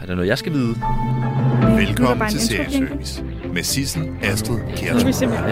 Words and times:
er 0.00 0.06
der 0.06 0.14
noget, 0.14 0.28
jeg 0.28 0.38
skal 0.38 0.52
vide? 0.52 0.74
Velkommen 1.86 2.28
til 2.28 2.40
Serieservice 2.40 3.24
med 3.54 3.62
Sissel 3.62 4.16
Astrid 4.22 4.58
simpelthen, 5.12 5.48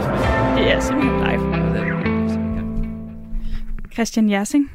det 0.57 0.73
er 0.73 0.81
simpelthen 0.81 1.19
live. 1.21 1.65
Christian 3.93 4.31
Jersing, 4.31 4.71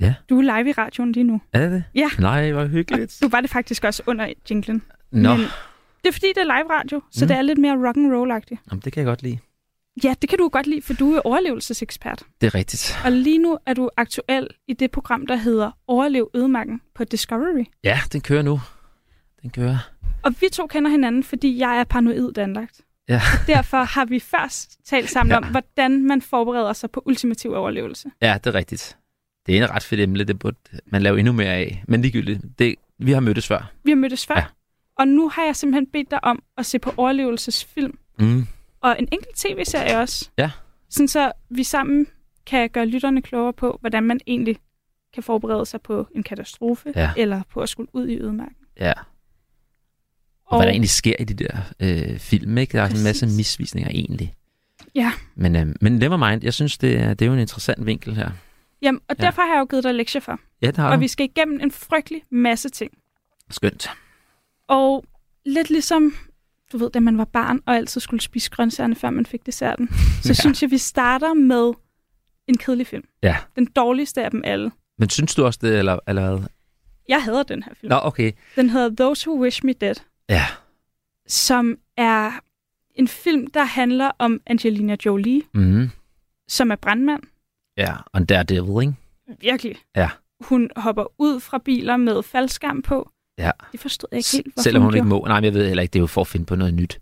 Ja. 0.00 0.14
du 0.28 0.38
er 0.38 0.42
live 0.42 0.68
i 0.70 0.72
radioen 0.72 1.12
lige 1.12 1.24
nu. 1.24 1.40
Er 1.52 1.60
det 1.60 1.70
det? 1.70 1.84
Ja. 1.94 2.08
Nej, 2.18 2.52
hvor 2.52 2.64
hyggeligt. 2.66 3.18
Du 3.22 3.28
var 3.28 3.40
det 3.40 3.50
faktisk 3.50 3.84
også 3.84 4.02
under 4.06 4.32
jinglen. 4.50 4.82
Nå, 5.12 5.36
Men 5.36 5.46
det 6.04 6.08
er 6.08 6.12
fordi, 6.12 6.26
det 6.34 6.38
er 6.38 6.44
live 6.44 6.70
radio, 6.78 7.02
så 7.10 7.24
Mm. 7.24 7.28
det 7.28 7.36
er 7.36 7.42
lidt 7.42 7.58
mere 7.58 7.86
rock 7.88 7.96
and 7.96 8.12
roll 8.14 8.32
-agtigt. 8.32 8.56
Jamen, 8.70 8.82
det 8.84 8.92
kan 8.92 9.00
jeg 9.00 9.06
godt 9.06 9.22
lide. 9.22 9.38
Ja, 10.04 10.14
det 10.22 10.28
kan 10.30 10.38
du 10.38 10.48
godt 10.48 10.66
lide, 10.66 10.82
for 10.82 10.94
du 10.94 11.12
er 11.14 11.20
overlevelsesekspert. 11.24 12.22
Det 12.40 12.46
er 12.46 12.54
rigtigt. 12.54 13.00
Og 13.04 13.12
lige 13.12 13.38
nu 13.38 13.58
er 13.66 13.74
du 13.74 13.90
aktuel 13.96 14.48
i 14.68 14.72
det 14.74 14.90
program, 14.90 15.26
der 15.26 15.36
hedder 15.36 15.70
Overlev 15.86 16.30
ødemarken 16.34 16.80
på 16.94 17.04
Discovery. 17.04 17.64
Ja, 17.84 18.00
den 18.12 18.20
kører 18.20 18.42
nu. 18.42 18.60
Den 19.42 19.50
kører. 19.50 19.78
Og 20.22 20.34
vi 20.40 20.46
to 20.52 20.66
kender 20.66 20.90
hinanden, 20.90 21.24
fordi 21.24 21.58
jeg 21.58 21.80
er 21.80 21.84
paranoid 21.84 22.38
anlagt. 22.38 22.80
Ja. 23.08 23.14
Og 23.40 23.46
derfor 23.46 23.76
har 23.82 24.04
vi 24.04 24.20
først 24.20 24.78
talt 24.84 25.10
sammen 25.10 25.30
Ja. 25.30 25.36
om, 25.36 25.44
hvordan 25.44 26.04
man 26.06 26.22
forbereder 26.22 26.72
sig 26.72 26.90
på 26.90 27.02
ultimativ 27.06 27.52
overlevelse. 27.52 28.10
Ja, 28.22 28.38
det 28.44 28.50
er 28.50 28.54
rigtigt. 28.54 28.96
Det 29.46 29.58
er 29.58 29.62
en 29.64 29.70
ret 29.70 29.82
fedt 29.82 30.00
emne, 30.00 30.24
det 30.24 30.38
burde 30.38 30.56
man 30.86 31.02
lave 31.02 31.18
endnu 31.18 31.32
mere 31.32 31.48
af. 31.54 31.84
Men 31.88 32.02
ligegyldigt, 32.02 32.40
det, 32.58 32.74
vi 32.98 33.12
har 33.12 33.20
mødtes 33.20 33.46
før. 33.48 33.72
Vi 33.84 33.90
har 33.90 33.96
mødtes 33.96 34.26
før, 34.26 34.34
ja. 34.34 34.44
og 34.98 35.08
nu 35.08 35.28
har 35.28 35.44
jeg 35.44 35.56
simpelthen 35.56 35.86
bedt 35.86 36.10
dig 36.10 36.24
om 36.24 36.42
at 36.58 36.66
se 36.66 36.78
på 36.78 36.92
overlevelsesfilm. 36.96 37.98
Mm. 38.18 38.46
Og 38.80 38.96
en 38.98 39.08
enkelt 39.12 39.36
tv-serie 39.36 39.98
også. 39.98 40.30
Ja. 40.38 40.50
Sådan 40.90 41.08
så 41.08 41.32
vi 41.50 41.62
sammen 41.64 42.06
kan 42.46 42.70
gøre 42.70 42.86
lytterne 42.86 43.22
klogere 43.22 43.52
på, 43.52 43.76
hvordan 43.80 44.02
man 44.02 44.20
egentlig 44.26 44.56
kan 45.14 45.22
forberede 45.22 45.66
sig 45.66 45.80
på 45.82 46.06
en 46.14 46.22
katastrofe, 46.22 46.92
Ja. 46.96 47.10
eller 47.16 47.42
på 47.52 47.60
at 47.60 47.68
skulle 47.68 47.88
ud 47.94 48.08
i 48.08 48.18
ødemarken. 48.18 48.56
Ja. 48.80 48.92
Og, 50.50 50.58
hvad 50.58 50.66
der 50.66 50.72
egentlig 50.72 50.90
sker 50.90 51.14
i 51.18 51.24
de 51.24 51.34
der 51.44 51.56
øh, 51.80 52.18
film, 52.18 52.58
ikke? 52.58 52.72
Der 52.78 52.82
er 52.82 52.88
en 52.88 53.02
masse 53.02 53.26
misvisninger 53.26 53.90
egentlig. 53.90 54.34
Ja. 54.94 55.12
Men, 55.36 55.56
øh, 55.56 55.66
men 55.80 55.92
never 55.92 56.16
mind, 56.30 56.44
jeg 56.44 56.54
synes, 56.54 56.78
det 56.78 56.98
er, 56.98 57.14
det 57.14 57.22
er 57.22 57.26
jo 57.26 57.32
en 57.34 57.38
interessant 57.40 57.86
vinkel 57.86 58.14
her. 58.16 58.30
Jamen, 58.82 59.00
og 59.08 59.16
Ja. 59.18 59.24
derfor 59.26 59.42
har 59.42 59.54
jeg 59.54 59.60
jo 59.60 59.64
givet 59.70 59.84
dig 59.84 59.94
lektier 59.94 60.20
for. 60.20 60.40
Ja, 60.62 60.66
det 60.66 60.76
har 60.76 60.88
Og 60.88 60.94
du. 60.94 61.00
vi 61.00 61.08
skal 61.08 61.26
igennem 61.26 61.60
en 61.62 61.70
frygtelig 61.70 62.22
masse 62.30 62.68
ting. 62.68 62.90
Skønt. 63.50 63.90
Og 64.68 65.04
lidt 65.46 65.70
ligesom, 65.70 66.14
du 66.72 66.78
ved, 66.78 66.90
da 66.90 67.00
man 67.00 67.18
var 67.18 67.24
barn 67.24 67.60
og 67.66 67.76
altid 67.76 68.00
skulle 68.00 68.20
spise 68.20 68.50
grøntsagerne, 68.50 68.94
før 68.96 69.10
man 69.10 69.26
fik 69.26 69.46
desserten, 69.46 69.88
så 70.22 70.28
ja. 70.28 70.32
synes 70.34 70.62
jeg, 70.62 70.70
vi 70.70 70.78
starter 70.78 71.34
med 71.34 71.72
en 72.48 72.56
kedelig 72.56 72.86
film. 72.86 73.04
Ja. 73.22 73.36
Den 73.56 73.66
dårligste 73.66 74.24
af 74.24 74.30
dem 74.30 74.42
alle. 74.44 74.70
Men 74.98 75.08
synes 75.10 75.34
du 75.34 75.44
også 75.44 75.58
det, 75.62 75.78
eller, 75.78 75.98
eller 76.08 76.36
hvad? 76.36 76.48
Jeg 77.08 77.22
hader 77.22 77.42
den 77.42 77.62
her 77.62 77.72
film. 77.80 77.90
Nå, 77.90 78.00
okay. 78.02 78.32
Den 78.56 78.70
hedder 78.70 78.90
Those 79.04 79.30
Who 79.30 79.42
Wish 79.42 79.64
Me 79.64 79.72
Dead, 79.72 79.94
Ja. 80.30 80.44
som 81.26 81.76
er 81.96 82.30
en 82.94 83.08
film, 83.08 83.46
der 83.46 83.64
handler 83.64 84.10
om 84.18 84.40
Angelina 84.46 84.96
Jolie, 85.06 85.42
Mm. 85.54 85.90
som 86.48 86.70
er 86.70 86.76
brandmand. 86.76 87.22
Ja, 87.76 87.94
og 88.12 88.28
Daredevil, 88.28 88.82
ikke? 88.88 88.94
Virkelig. 89.40 89.76
Ja. 89.96 90.08
Hun 90.40 90.70
hopper 90.76 91.04
ud 91.18 91.40
fra 91.40 91.58
biler 91.58 91.96
med 91.96 92.22
faldskærm 92.22 92.82
på. 92.82 93.10
Ja. 93.38 93.50
Det 93.72 93.80
forstod 93.80 94.08
jeg 94.12 94.18
ikke 94.18 94.28
helt, 94.32 94.46
hvorfor 94.54 94.62
Selvom 94.62 94.82
hun 94.82 94.90
gjorde. 94.92 94.98
ikke 94.98 95.08
må. 95.08 95.24
Nej, 95.26 95.36
men 95.40 95.44
jeg 95.44 95.54
ved 95.54 95.66
heller 95.66 95.82
ikke, 95.82 95.92
det 95.92 95.98
er 95.98 96.02
jo 96.02 96.06
for 96.06 96.20
at 96.20 96.26
finde 96.26 96.46
på 96.46 96.56
noget 96.56 96.74
nyt. 96.74 97.00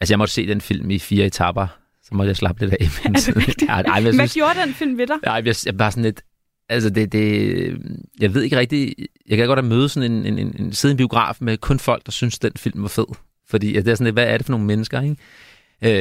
Altså, 0.00 0.12
jeg 0.12 0.18
måtte 0.18 0.34
se 0.34 0.46
den 0.46 0.60
film 0.60 0.90
i 0.90 0.98
fire 0.98 1.26
etapper, 1.26 1.66
så 2.02 2.14
måtte 2.14 2.28
jeg 2.28 2.36
slappe 2.36 2.60
lidt 2.66 2.74
af. 2.74 2.84
Er 3.04 3.12
det 3.12 3.36
rigtigt? 3.48 3.70
Ej, 3.70 3.82
jeg 3.86 4.02
Hvad 4.02 4.12
synes, 4.12 4.34
gjorde 4.34 4.60
den 4.60 4.74
film 4.74 4.98
ved 4.98 5.06
dig? 5.06 5.16
ej, 5.22 5.42
jeg, 5.44 5.54
jeg 5.66 5.76
bare 5.78 5.90
sådan 5.90 6.02
lidt... 6.04 6.22
Altså, 6.68 6.90
det, 6.90 7.12
det, 7.12 7.78
jeg 8.20 8.34
ved 8.34 8.42
ikke 8.42 8.58
rigtigt... 8.58 8.94
Jeg 9.28 9.36
kan 9.38 9.46
godt 9.46 9.58
at 9.58 9.64
møde 9.64 9.88
sådan 9.88 10.12
en, 10.12 10.26
en, 10.26 10.38
en, 10.38 10.54
en 10.58 10.72
sidde 10.72 10.92
i 10.92 10.94
en 10.94 10.96
biograf 10.96 11.36
med 11.40 11.58
kun 11.58 11.78
folk, 11.78 12.06
der 12.06 12.12
synes, 12.12 12.38
den 12.38 12.52
film 12.56 12.82
var 12.82 12.88
fed. 12.88 13.04
Fordi 13.48 13.76
at 13.76 13.84
det 13.84 13.90
er 13.90 13.94
sådan 13.94 14.04
lidt, 14.04 14.14
hvad 14.14 14.24
er 14.26 14.36
det 14.36 14.46
for 14.46 14.50
nogle 14.50 14.66
mennesker, 14.66 15.00
ikke? 15.00 15.16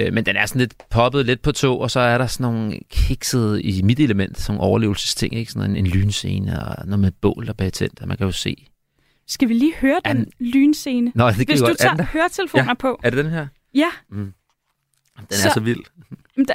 Øh, 0.05 0.13
men 0.13 0.25
den 0.25 0.35
er 0.35 0.45
sådan 0.45 0.59
lidt 0.59 0.73
poppet 0.89 1.25
lidt 1.25 1.41
på 1.41 1.51
to, 1.51 1.79
og 1.79 1.91
så 1.91 1.99
er 1.99 2.17
der 2.17 2.27
sådan 2.27 2.43
nogle 2.53 2.79
kiksede 2.89 3.63
i 3.63 3.81
mit 3.81 3.99
element, 3.99 4.39
sådan 4.39 4.55
nogle 4.57 4.69
overlevelsesting, 4.69 5.35
ikke? 5.35 5.51
Sådan 5.51 5.69
en, 5.71 5.77
en 5.77 5.87
lynscene 5.87 6.65
og 6.65 6.85
noget 6.85 6.99
med 6.99 7.07
et 7.07 7.15
bål, 7.21 7.43
der 7.45 7.49
er 7.49 7.53
betændt, 7.53 8.01
og 8.01 8.07
man 8.07 8.17
kan 8.17 8.25
jo 8.25 8.31
se. 8.31 8.67
Skal 9.27 9.49
vi 9.49 9.53
lige 9.53 9.73
høre 9.75 10.01
den 10.05 10.17
An- 10.17 10.27
lynscene? 10.39 11.11
Nå, 11.15 11.27
det 11.27 11.35
Hvis 11.35 11.47
vi 11.49 11.55
du 11.55 11.65
godt. 11.65 11.71
Er 11.81 11.95
tager 11.95 12.05
høretelefoner 12.13 12.63
Ja. 12.67 12.73
på. 12.73 12.99
Er 13.03 13.09
det 13.09 13.23
den 13.25 13.31
her? 13.31 13.47
Ja, 13.75 13.89
Den 14.11 14.33
er 15.29 15.35
Så- 15.35 15.51
så 15.53 15.59
vild. 15.59 15.79
der, 16.37 16.53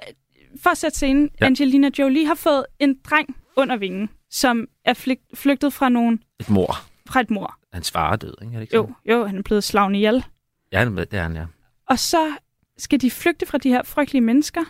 for 0.63 0.71
at 0.71 0.79
sætte 0.79 0.97
scenen. 0.97 1.31
Ja. 1.41 1.47
Angelina 1.47 1.91
Jolie 1.99 2.27
har 2.27 2.35
fået 2.35 2.65
en 2.79 2.95
dreng 3.11 3.37
under 3.59 3.77
vingen, 3.77 4.09
som 4.31 4.67
er 4.85 4.95
flyg- 4.95 5.29
flygtet 5.35 5.73
fra 5.73 5.89
nogen 5.89 6.23
Et 6.41 6.51
mor. 6.51 6.77
fra 7.07 7.21
et 7.21 7.31
mor. 7.31 7.55
Hans 7.73 7.91
far 7.91 8.13
er 8.13 8.17
død, 8.17 8.35
ikke? 8.43 8.55
Er 8.55 8.59
det 8.59 8.63
ikke 8.63 8.77
Jo, 8.77 8.95
jo, 9.11 9.27
han 9.27 9.39
er 9.39 9.43
blevet 9.43 9.65
slagen 9.65 9.95
ihjel. 9.95 10.25
Ja, 10.73 10.85
det 10.85 11.15
er 11.15 11.23
han, 11.23 11.37
ja. 11.37 11.45
Og 11.89 11.99
så 11.99 12.33
skal 12.79 13.01
de 13.01 13.11
flygte 13.11 13.47
fra 13.47 13.59
de 13.59 13.69
her 13.69 13.83
frygtelige 13.83 14.21
mennesker. 14.23 14.61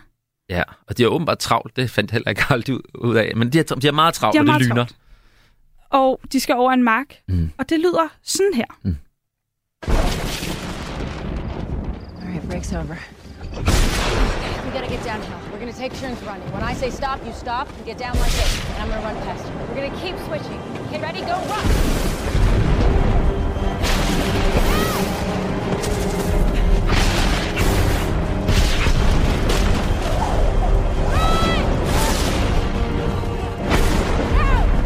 Ja, 0.51 0.63
og 0.87 0.99
de 0.99 1.03
har 1.03 1.11
åbenbart 1.11 1.39
travlt. 1.39 1.77
Det 1.77 1.91
fandt 1.91 2.11
heller 2.11 2.31
ikke 2.31 2.43
aldrig 2.51 2.77
ud- 2.95 3.17
af. 3.17 3.33
Men 3.37 3.53
de 3.53 3.59
har, 3.59 3.65
de 3.65 3.87
har 3.87 3.93
meget 3.93 4.15
travlt, 4.15 4.33
De 4.33 4.39
har 4.39 4.43
og 4.43 4.47
det 4.47 4.53
meget 4.53 4.63
lyner. 4.63 4.75
travlt. 4.85 4.97
Og 5.91 6.21
de 6.33 6.41
skal 6.41 6.55
over 6.55 6.73
en 6.73 6.83
mark. 6.83 7.15
Mm. 7.29 7.51
Og 7.59 7.69
det 7.69 7.79
lyder 7.81 8.09
sådan 8.23 8.55
her. 8.55 8.65
All 8.83 8.95
right, 12.29 12.43
break's 12.53 12.73
over. 12.77 12.97
We 14.65 14.71
gotta 14.73 14.95
get 14.95 15.05
downhill. 15.05 15.48
We're 15.59 15.67
gonna 15.67 15.77
take 15.77 16.01
turns 16.01 16.23
running. 16.23 16.53
When 16.53 16.63
I 16.63 16.73
say 16.73 16.89
stop, 16.89 17.19
you 17.27 17.33
stop 17.33 17.67
and 17.77 17.85
get 17.85 17.99
down 17.99 18.15
like 18.21 18.31
this. 18.31 18.65
And 18.75 18.83
I'm 18.83 18.89
gonna 18.91 19.03
run 19.03 19.17
past 19.27 19.45
you. 19.45 19.53
We're 19.75 19.89
gonna 19.89 20.01
keep 20.01 20.17
switching. 20.29 20.61
Okay, 20.87 21.01
ready? 21.03 21.21
Go, 21.21 21.35
run! 21.35 21.65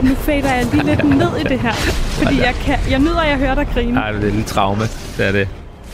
Nu 0.03 0.15
fader 0.15 0.54
jeg 0.54 0.66
lige 0.66 0.84
lidt 0.84 1.04
ned 1.04 1.37
i 1.37 1.43
det 1.43 1.60
her. 1.60 1.72
Fordi 1.72 2.39
jeg, 2.39 2.54
kan, 2.54 2.78
jeg 2.91 2.99
nyder, 2.99 3.21
at 3.21 3.28
jeg 3.28 3.39
hører 3.39 3.54
dig 3.54 3.69
grine. 3.75 3.93
Nej, 3.93 4.12
det 4.12 4.25
er 4.25 4.33
lidt 4.33 4.47
traume. 4.47 4.84
Det 5.16 5.27
er 5.27 5.33
det. 5.33 5.49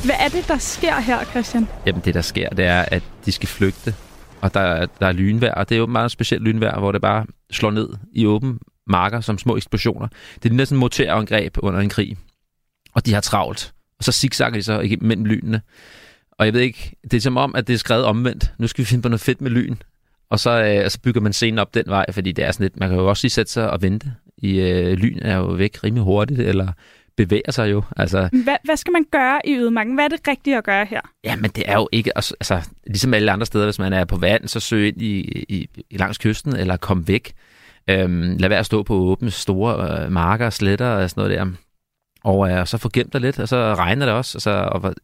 Hvad 0.05 0.16
er 0.21 0.28
det, 0.28 0.49
der 0.49 0.59
sker 0.59 1.00
her, 1.00 1.25
Christian? 1.25 1.69
Jamen, 1.87 2.03
det 2.05 2.15
der 2.15 2.22
sker, 2.22 2.49
det 2.49 2.65
er, 2.66 2.84
at 2.89 3.03
de 3.27 3.33
skal 3.33 3.49
flygte. 3.49 3.95
Og 4.41 4.54
der, 4.54 4.87
der 5.00 5.06
er 5.06 5.12
lynvejr, 5.12 5.54
og 5.54 5.69
det 5.69 5.75
er 5.75 5.78
jo 5.78 5.87
meget 5.87 6.10
specielt 6.10 6.43
lynvejr, 6.43 6.78
hvor 6.78 6.93
det 6.93 7.00
bare 7.00 7.26
slår 7.50 7.71
ned 7.71 7.88
i 8.12 8.26
åben 8.26 8.59
marker 8.87 9.21
som 9.21 9.38
små 9.38 9.56
eksplosioner. 9.56 10.09
Det 10.43 10.50
er 10.50 10.54
næsten 10.54 10.76
et 10.76 10.81
morterangreb 10.81 11.56
under 11.59 11.81
en 11.81 11.88
krig. 11.88 12.16
Og 12.94 13.06
de 13.06 13.15
har 13.15 13.21
travlt. 13.21 13.72
Og 13.98 14.04
så 14.04 14.12
zigzagger 14.12 14.59
de 14.59 14.62
så 14.62 14.81
igennem 14.81 15.09
mellem 15.09 15.25
lynene. 15.25 15.60
Og 16.32 16.47
jeg 16.47 16.54
ved 16.54 16.60
ikke, 16.60 16.97
det 17.03 17.15
er 17.15 17.21
som 17.21 17.37
om, 17.37 17.54
at 17.54 17.66
det 17.66 17.75
er 17.75 17.78
skrevet 17.78 18.04
omvendt. 18.04 18.53
Nu 18.59 18.66
skal 18.66 18.82
vi 18.82 18.87
finde 18.87 19.03
på 19.03 19.09
noget 19.09 19.21
fedt 19.21 19.41
med 19.41 19.50
lyn. 19.50 19.77
Og 20.31 20.41
så, 20.41 20.50
øh, 20.50 20.91
så 20.91 21.00
bygger 21.00 21.21
man 21.21 21.32
scenen 21.32 21.59
op 21.59 21.75
den 21.75 21.84
vej, 21.87 22.06
fordi 22.12 22.32
det 22.32 22.44
er 22.44 22.53
sådan 22.53 22.65
lidt, 22.65 22.81
man 22.81 22.88
kan 22.88 22.98
jo 22.98 23.09
også 23.09 23.25
lige 23.25 23.31
sætte 23.31 23.53
sig 23.53 23.71
og 23.71 23.82
vente. 23.82 24.12
I 24.38 24.60
øh, 24.60 24.93
lyn 24.93 25.19
er 25.22 25.37
jo 25.37 25.44
væk 25.47 25.84
rimelig 25.84 26.04
hurtigt, 26.04 26.41
eller 26.41 26.72
bevæger 27.18 27.50
sig 27.50 27.70
jo. 27.70 27.82
Altså, 27.96 28.28
Hvad, 28.44 28.56
hvad 28.64 28.76
skal 28.76 28.92
man 28.92 29.04
gøre 29.12 29.40
i 29.44 29.56
ødemarken? 29.56 29.94
Hvad 29.94 30.04
er 30.04 30.08
det 30.08 30.28
rigtige 30.28 30.58
at 30.58 30.64
gøre 30.64 30.84
her? 30.84 31.00
Ja, 31.24 31.36
men 31.36 31.50
det 31.50 31.64
er 31.66 31.74
jo 31.74 31.88
ikke, 31.92 32.18
altså, 32.18 32.34
altså 32.40 32.68
ligesom 32.86 33.14
alle 33.14 33.32
andre 33.32 33.46
steder, 33.46 33.64
hvis 33.64 33.78
man 33.78 33.92
er 33.92 34.04
på 34.04 34.16
vand, 34.16 34.48
så 34.48 34.60
søg 34.60 34.88
ind 34.88 35.02
i, 35.02 35.18
i, 35.48 35.68
i 35.90 35.96
langs 35.96 36.18
kysten, 36.18 36.56
eller 36.56 36.76
kom 36.76 37.08
væk. 37.08 37.32
Øhm, 37.90 38.36
lad 38.38 38.48
være 38.48 38.58
at 38.58 38.66
stå 38.66 38.82
på 38.82 38.94
åbne, 38.94 39.30
store 39.30 40.04
øh, 40.04 40.12
marker 40.12 40.50
sletter 40.50 40.86
og 40.86 41.10
sådan 41.10 41.20
noget 41.20 41.38
der. 41.38 41.46
Og 42.24 42.50
øh, 42.50 42.66
så 42.66 42.78
få 42.78 42.90
gemt 42.92 43.12
dig 43.12 43.20
lidt, 43.20 43.38
og 43.38 43.48
så 43.48 43.74
regner 43.74 44.06
det 44.06 44.14
også. 44.14 44.38
Og 44.38 44.42
så, 44.42 44.50
og, 44.50 44.94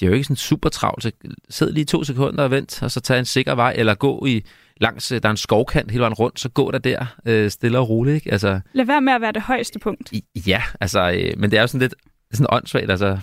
de 0.00 0.04
er 0.04 0.08
jo 0.08 0.14
ikke 0.14 0.24
sådan 0.24 0.36
super 0.36 0.68
travlt, 0.68 1.02
så 1.02 1.10
sid 1.48 1.72
lige 1.72 1.84
to 1.84 2.04
sekunder 2.04 2.44
og 2.44 2.50
vent, 2.50 2.82
og 2.82 2.90
så 2.90 3.00
tag 3.00 3.18
en 3.18 3.24
sikker 3.24 3.54
vej, 3.54 3.74
eller 3.76 3.94
gå 3.94 4.26
i 4.26 4.44
langs, 4.80 5.12
øh, 5.12 5.22
der 5.22 5.28
er 5.28 5.30
en 5.30 5.36
skovkant 5.36 5.90
hele 5.90 6.00
vejen 6.00 6.14
rundt, 6.14 6.40
så 6.40 6.48
gå 6.48 6.70
der 6.70 6.78
der, 6.78 7.06
øh, 7.26 7.50
stille 7.50 7.78
og 7.78 7.88
roligt, 7.88 8.14
ikke? 8.14 8.32
Altså, 8.32 8.60
Lad 8.72 8.84
være 8.84 9.00
med 9.00 9.12
at 9.12 9.20
være 9.20 9.32
det 9.32 9.42
højeste 9.42 9.78
punkt. 9.78 10.12
i- 10.12 10.24
Ja, 10.46 10.62
altså, 10.80 11.10
øh, 11.12 11.32
men 11.38 11.50
det 11.50 11.56
er 11.56 11.60
jo 11.60 11.66
sådan 11.66 11.80
lidt 11.80 11.94
sådan 12.32 12.46
åndssvagt, 12.50 12.90
altså. 12.90 13.18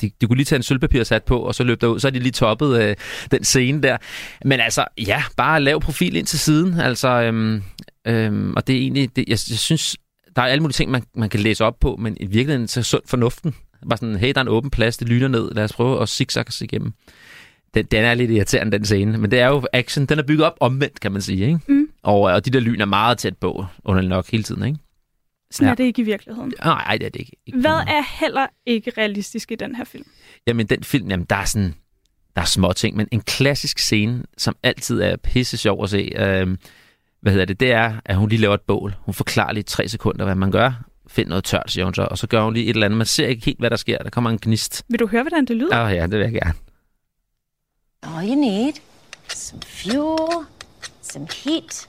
De, 0.00 0.10
de 0.20 0.26
kunne 0.26 0.36
lige 0.36 0.44
tage 0.44 0.56
en 0.56 0.62
sølvpapir 0.62 1.02
sat 1.04 1.24
på, 1.24 1.38
og 1.38 1.54
så 1.54 1.64
løb 1.64 1.80
der 1.80 1.86
ud, 1.86 2.00
så 2.00 2.06
er 2.08 2.10
de 2.10 2.18
lige 2.18 2.32
toppet 2.32 2.82
øh, 2.82 2.96
den 3.30 3.44
scene 3.44 3.82
der. 3.82 3.96
Men 4.44 4.60
altså, 4.60 4.84
ja, 5.06 5.22
bare 5.36 5.60
lav 5.60 5.80
profil 5.80 6.16
ind 6.16 6.26
til 6.26 6.38
siden, 6.38 6.80
altså, 6.80 7.08
øhm, 7.08 7.62
øhm, 8.06 8.54
og 8.56 8.66
det 8.66 8.74
er 8.76 8.80
egentlig, 8.80 9.16
det, 9.16 9.24
jeg, 9.28 9.38
jeg 9.50 9.58
synes, 9.58 9.96
der 10.36 10.42
er 10.42 10.46
alle 10.46 10.60
mulige 10.62 10.72
ting, 10.74 10.90
man, 10.90 11.02
man 11.16 11.28
kan 11.28 11.40
læse 11.40 11.64
op 11.64 11.80
på, 11.80 11.96
men 11.98 12.16
i 12.20 12.26
virkeligheden 12.26 12.68
så 12.68 12.82
sund 12.82 13.02
fornuften. 13.06 13.54
Bare 13.88 13.96
sådan, 13.96 14.16
hey, 14.16 14.28
der 14.32 14.38
er 14.38 14.42
en 14.42 14.48
åben 14.48 14.70
plads, 14.70 14.96
det 14.96 15.08
lyner 15.08 15.28
ned, 15.28 15.50
lad 15.54 15.64
os 15.64 15.72
prøve 15.72 16.02
at 16.02 16.08
zigzagge 16.08 16.48
os 16.48 16.60
igennem. 16.60 16.92
Den, 17.78 17.86
den 17.86 18.04
er 18.04 18.14
lidt 18.14 18.30
irriterende, 18.30 18.78
den 18.78 18.84
scene, 18.84 19.18
men 19.18 19.30
det 19.30 19.40
er 19.40 19.46
jo 19.46 19.62
action, 19.72 20.06
den 20.06 20.18
er 20.18 20.22
bygget 20.22 20.46
op 20.46 20.56
omvendt, 20.60 21.00
kan 21.00 21.12
man 21.12 21.22
sige, 21.22 21.46
ikke? 21.46 21.58
Mm. 21.68 21.88
Og, 22.02 22.20
og 22.20 22.44
de 22.44 22.50
der 22.50 22.60
lyn 22.60 22.80
er 22.80 22.84
meget 22.84 23.18
tæt 23.18 23.36
på, 23.36 23.66
underligt 23.84 24.08
nok, 24.08 24.30
hele 24.30 24.42
tiden, 24.42 24.64
ikke? 24.64 24.78
Sådan 25.50 25.66
Ja. 25.66 25.70
er 25.70 25.74
det 25.74 25.84
ikke 25.84 26.02
i 26.02 26.04
virkeligheden. 26.04 26.52
Nej, 26.64 26.82
ej, 26.82 26.96
det 26.98 27.06
er 27.06 27.10
det 27.10 27.20
ikke. 27.20 27.36
ikke 27.46 27.58
Hvad 27.58 27.70
er 27.70 28.20
heller 28.20 28.46
ikke 28.66 28.92
realistisk 28.98 29.52
i 29.52 29.54
den 29.54 29.74
her 29.74 29.84
film? 29.84 30.06
Jamen, 30.46 30.66
den 30.66 30.84
film, 30.84 31.10
jamen, 31.10 31.26
der 31.30 31.36
er 31.36 31.44
sådan... 31.44 31.74
Der 32.36 32.42
er 32.42 32.46
små 32.46 32.72
ting, 32.72 32.96
men 32.96 33.08
en 33.12 33.20
klassisk 33.20 33.78
scene, 33.78 34.22
som 34.38 34.56
altid 34.62 35.00
er 35.00 35.16
pisse 35.16 35.56
sjov 35.56 35.82
at 35.84 35.90
se, 35.90 36.12
øh, 36.16 36.56
hvad 37.20 37.32
hedder 37.32 37.44
det, 37.46 37.60
det 37.60 37.72
er, 37.72 37.94
at 38.04 38.16
hun 38.16 38.28
lige 38.28 38.40
laver 38.40 38.54
et 38.54 38.60
bål. 38.60 38.94
Hun 39.00 39.14
forklarer 39.14 39.52
lige 39.52 39.60
i 39.60 39.64
tre 39.64 39.88
sekunder, 39.88 40.24
hvad 40.24 40.34
man 40.34 40.50
gør, 40.50 40.84
find 41.08 41.28
noget 41.28 41.44
tørt, 41.44 41.64
siger 41.66 41.84
hun 41.84 41.94
så. 41.94 42.02
Og 42.02 42.18
så 42.18 42.26
gør 42.26 42.42
hun 42.42 42.54
lige 42.54 42.66
et 42.66 42.70
eller 42.74 42.84
andet. 42.86 42.96
Man 42.96 43.06
ser 43.06 43.26
ikke 43.26 43.44
helt, 43.44 43.58
hvad 43.58 43.70
der 43.70 43.76
sker. 43.76 43.98
Der 43.98 44.10
kommer 44.10 44.30
en 44.30 44.38
gnist. 44.42 44.84
Vil 44.88 44.98
du 45.00 45.06
høre, 45.06 45.22
hvordan 45.22 45.44
det 45.44 45.56
lyder? 45.56 45.80
Åh 45.80 45.86
oh, 45.86 45.94
ja, 45.94 46.02
det 46.02 46.10
vil 46.12 46.20
jeg 46.20 46.32
gerne. 46.32 46.52
All 48.02 48.28
you 48.28 48.34
need, 48.34 48.72
some 49.28 49.62
fuel, 49.62 50.44
some 51.02 51.26
heat. 51.44 51.88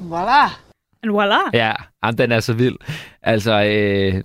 Voila! 0.00 0.44
And 1.02 1.10
voila! 1.12 1.38
Ja, 1.54 1.72
jamen, 2.04 2.18
den 2.18 2.32
er 2.32 2.40
så 2.40 2.52
vild. 2.52 2.76
Altså, 3.22 3.52
øh, 3.64 4.22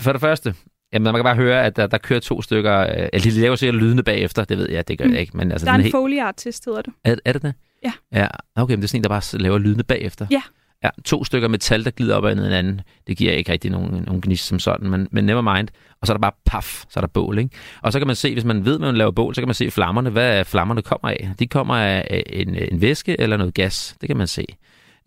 for 0.00 0.12
det 0.12 0.20
første, 0.20 0.54
jamen, 0.92 1.04
man 1.04 1.14
kan 1.14 1.24
bare 1.24 1.34
høre, 1.36 1.64
at 1.64 1.76
der, 1.76 1.86
der 1.86 1.98
kører 1.98 2.20
to 2.20 2.42
stykker. 2.42 2.78
Øh, 2.80 3.08
eller 3.12 3.20
de 3.20 3.30
laver 3.30 3.56
sikkert 3.56 3.74
lydende 3.82 4.02
bagefter, 4.02 4.44
det 4.44 4.58
ved 4.58 4.70
jeg, 4.70 4.88
det 4.88 4.98
gør 4.98 5.04
Mm. 5.04 5.12
jeg 5.12 5.20
ikke. 5.20 5.36
Men, 5.36 5.52
altså, 5.52 5.64
Der 5.64 5.72
er 5.72 5.76
den 5.76 5.80
en 5.80 5.84
helt, 5.84 5.92
Foley 5.92 6.18
artist, 6.18 6.64
hedder 6.64 6.82
det. 6.82 6.92
er, 7.04 7.16
er 7.24 7.32
det 7.32 7.42
det? 7.42 7.54
Ja. 7.84 7.92
Ja, 8.12 8.26
okay, 8.56 8.72
men 8.74 8.80
det 8.80 8.84
er 8.84 8.88
sådan 8.88 8.98
en, 8.98 9.02
der 9.04 9.08
bare 9.08 9.38
laver 9.38 9.58
lydende 9.58 9.84
bagefter. 9.84 10.26
Ja. 10.30 10.42
Ja, 10.84 10.90
to 11.04 11.24
stykker 11.24 11.48
metal, 11.48 11.84
der 11.84 11.90
glider 11.90 12.16
op 12.16 12.24
ad 12.24 12.34
hinanden. 12.34 12.80
Det 13.06 13.16
giver 13.16 13.32
ikke 13.32 13.52
rigtig 13.52 13.70
nogen, 13.70 14.04
nogen 14.06 14.20
gnist 14.20 14.46
som 14.46 14.58
sådan, 14.58 14.90
men, 14.90 15.08
men 15.10 15.24
never 15.24 15.40
mind. 15.54 15.68
Og 16.00 16.06
så 16.06 16.12
er 16.12 16.16
der 16.16 16.20
bare 16.20 16.32
paf, 16.46 16.84
så 16.88 17.00
er 17.00 17.00
der 17.00 17.08
bål, 17.08 17.38
ikke? 17.38 17.50
Og 17.82 17.92
så 17.92 17.98
kan 18.00 18.06
man 18.06 18.16
se, 18.16 18.32
hvis 18.32 18.44
man 18.44 18.64
ved, 18.64 18.74
at 18.74 18.80
man 18.80 18.96
laver 18.96 19.10
bål, 19.10 19.34
så 19.34 19.40
kan 19.40 19.48
man 19.48 19.54
se 19.54 19.70
flammerne. 19.70 20.10
Hvad 20.10 20.38
er 20.38 20.42
flammerne 20.42 20.82
kommer 20.82 21.08
af? 21.08 21.30
De 21.38 21.46
kommer 21.46 21.74
af 21.76 22.22
en, 22.26 22.54
en 22.54 22.80
væske 22.80 23.20
eller 23.20 23.36
noget 23.36 23.54
gas. 23.54 23.96
Det 24.00 24.06
kan 24.06 24.16
man 24.16 24.26
se. 24.26 24.44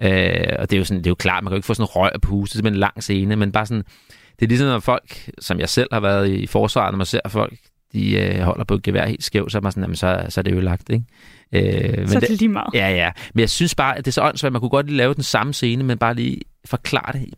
Øh, 0.01 0.55
og 0.59 0.69
det 0.69 0.73
er, 0.73 0.77
jo 0.77 0.83
sådan, 0.83 0.97
det 0.97 1.07
er 1.07 1.11
jo 1.11 1.15
klart, 1.15 1.43
man 1.43 1.51
kan 1.51 1.55
jo 1.55 1.57
ikke 1.57 1.65
få 1.65 1.73
sådan 1.73 1.95
røg 1.95 2.11
på 2.21 2.29
huset, 2.29 2.63
det 2.63 2.69
er 2.69 2.73
en 2.73 2.79
lang 2.79 3.03
scene, 3.03 3.35
men 3.35 3.51
bare 3.51 3.65
sådan, 3.65 3.83
det 4.39 4.45
er 4.45 4.47
ligesom 4.47 4.67
når 4.67 4.79
folk, 4.79 5.29
som 5.39 5.59
jeg 5.59 5.69
selv 5.69 5.87
har 5.91 5.99
været 5.99 6.29
i 6.29 6.47
forsvaret, 6.47 6.93
når 6.93 6.97
man 6.97 7.05
ser 7.05 7.19
folk, 7.27 7.53
de 7.93 8.19
øh, 8.19 8.39
holder 8.39 8.63
på 8.63 8.73
et 8.73 8.83
gevær 8.83 9.05
helt 9.05 9.23
skævt, 9.23 9.51
så 9.51 9.57
er 9.57 9.61
man 9.61 9.71
sådan, 9.71 9.83
jamen, 9.83 9.95
så, 9.95 10.25
så 10.29 10.41
er 10.41 10.43
det 10.43 10.55
jo 10.55 10.59
lagt, 10.59 10.89
ikke? 10.89 11.05
Øh, 11.53 11.97
men 11.97 12.07
Så 12.07 12.15
er 12.15 12.19
det 12.19 12.39
lige 12.39 12.49
meget. 12.49 12.73
Ja, 12.73 12.89
ja. 12.89 13.11
Men 13.33 13.39
jeg 13.39 13.49
synes 13.49 13.75
bare, 13.75 13.97
at 13.97 14.05
det 14.05 14.11
er 14.11 14.13
så 14.13 14.21
åndssvagt. 14.21 14.51
Man 14.53 14.59
kunne 14.59 14.69
godt 14.69 14.85
lige 14.85 14.97
lave 14.97 15.13
den 15.13 15.23
samme 15.23 15.53
scene, 15.53 15.83
men 15.83 15.97
bare 15.97 16.15
lige 16.15 16.41
forklare 16.65 17.13
det 17.13 17.33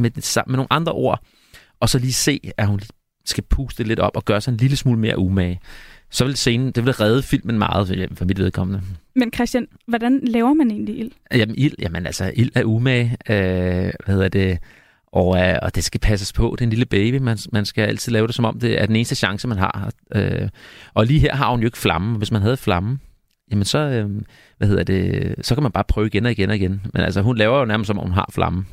med, 0.00 0.10
det 0.10 0.38
med 0.46 0.56
nogle 0.56 0.72
andre 0.72 0.92
ord. 0.92 1.20
Og 1.80 1.88
så 1.88 1.98
lige 1.98 2.12
se, 2.12 2.40
at 2.56 2.66
hun 2.66 2.80
skal 3.24 3.44
puste 3.44 3.84
lidt 3.84 4.00
op 4.00 4.16
og 4.16 4.24
gøre 4.24 4.40
sig 4.40 4.52
en 4.52 4.56
lille 4.56 4.76
smule 4.76 4.98
mere 4.98 5.18
umage. 5.18 5.60
Så 6.10 6.24
vil 6.24 6.36
scenen, 6.36 6.72
det 6.72 6.84
vil 6.84 6.92
redde 6.92 7.22
filmen 7.22 7.58
meget 7.58 8.08
for 8.14 8.24
mit 8.24 8.38
vedkommende. 8.38 8.82
Men 9.16 9.32
Christian, 9.34 9.66
hvordan 9.86 10.20
laver 10.22 10.54
man 10.54 10.70
egentlig 10.70 10.98
ild? 10.98 11.10
Jamen, 11.34 11.54
ild, 11.58 11.74
jamen 11.78 12.06
altså, 12.06 12.32
ild 12.34 12.50
er 12.54 12.64
umage. 12.64 13.16
Øh, 13.28 13.92
hvad 14.04 14.14
hedder 14.14 14.28
det? 14.28 14.58
Og, 15.12 15.38
øh, 15.38 15.58
og 15.62 15.74
det 15.74 15.84
skal 15.84 16.00
passes 16.00 16.32
på. 16.32 16.54
Det 16.58 16.60
er 16.60 16.66
en 16.66 16.70
lille 16.70 16.86
baby. 16.86 17.16
Man, 17.16 17.38
man 17.52 17.64
skal 17.64 17.82
altid 17.82 18.12
lave 18.12 18.26
det, 18.26 18.34
som 18.34 18.44
om 18.44 18.60
det 18.60 18.82
er 18.82 18.86
den 18.86 18.96
eneste 18.96 19.14
chance, 19.14 19.48
man 19.48 19.58
har. 19.58 19.90
Øh, 20.14 20.48
og 20.94 21.06
lige 21.06 21.20
her 21.20 21.34
har 21.34 21.50
hun 21.50 21.60
jo 21.60 21.66
ikke 21.66 21.78
flamme. 21.78 22.18
Hvis 22.18 22.30
man 22.30 22.42
havde 22.42 22.56
flamme, 22.56 22.98
jamen 23.50 23.64
så, 23.64 23.78
øh, 23.78 24.10
hvad 24.58 24.68
hedder 24.68 24.84
det, 24.84 25.34
så 25.46 25.54
kan 25.54 25.62
man 25.62 25.72
bare 25.72 25.84
prøve 25.84 26.06
igen 26.06 26.26
og 26.26 26.32
igen 26.32 26.50
og 26.50 26.56
igen. 26.56 26.80
Men 26.94 27.02
altså, 27.02 27.22
hun 27.22 27.36
laver 27.36 27.58
jo 27.58 27.64
nærmest, 27.64 27.86
som 27.86 27.98
om 27.98 28.06
hun 28.06 28.14
har 28.14 28.30
flamme. 28.32 28.64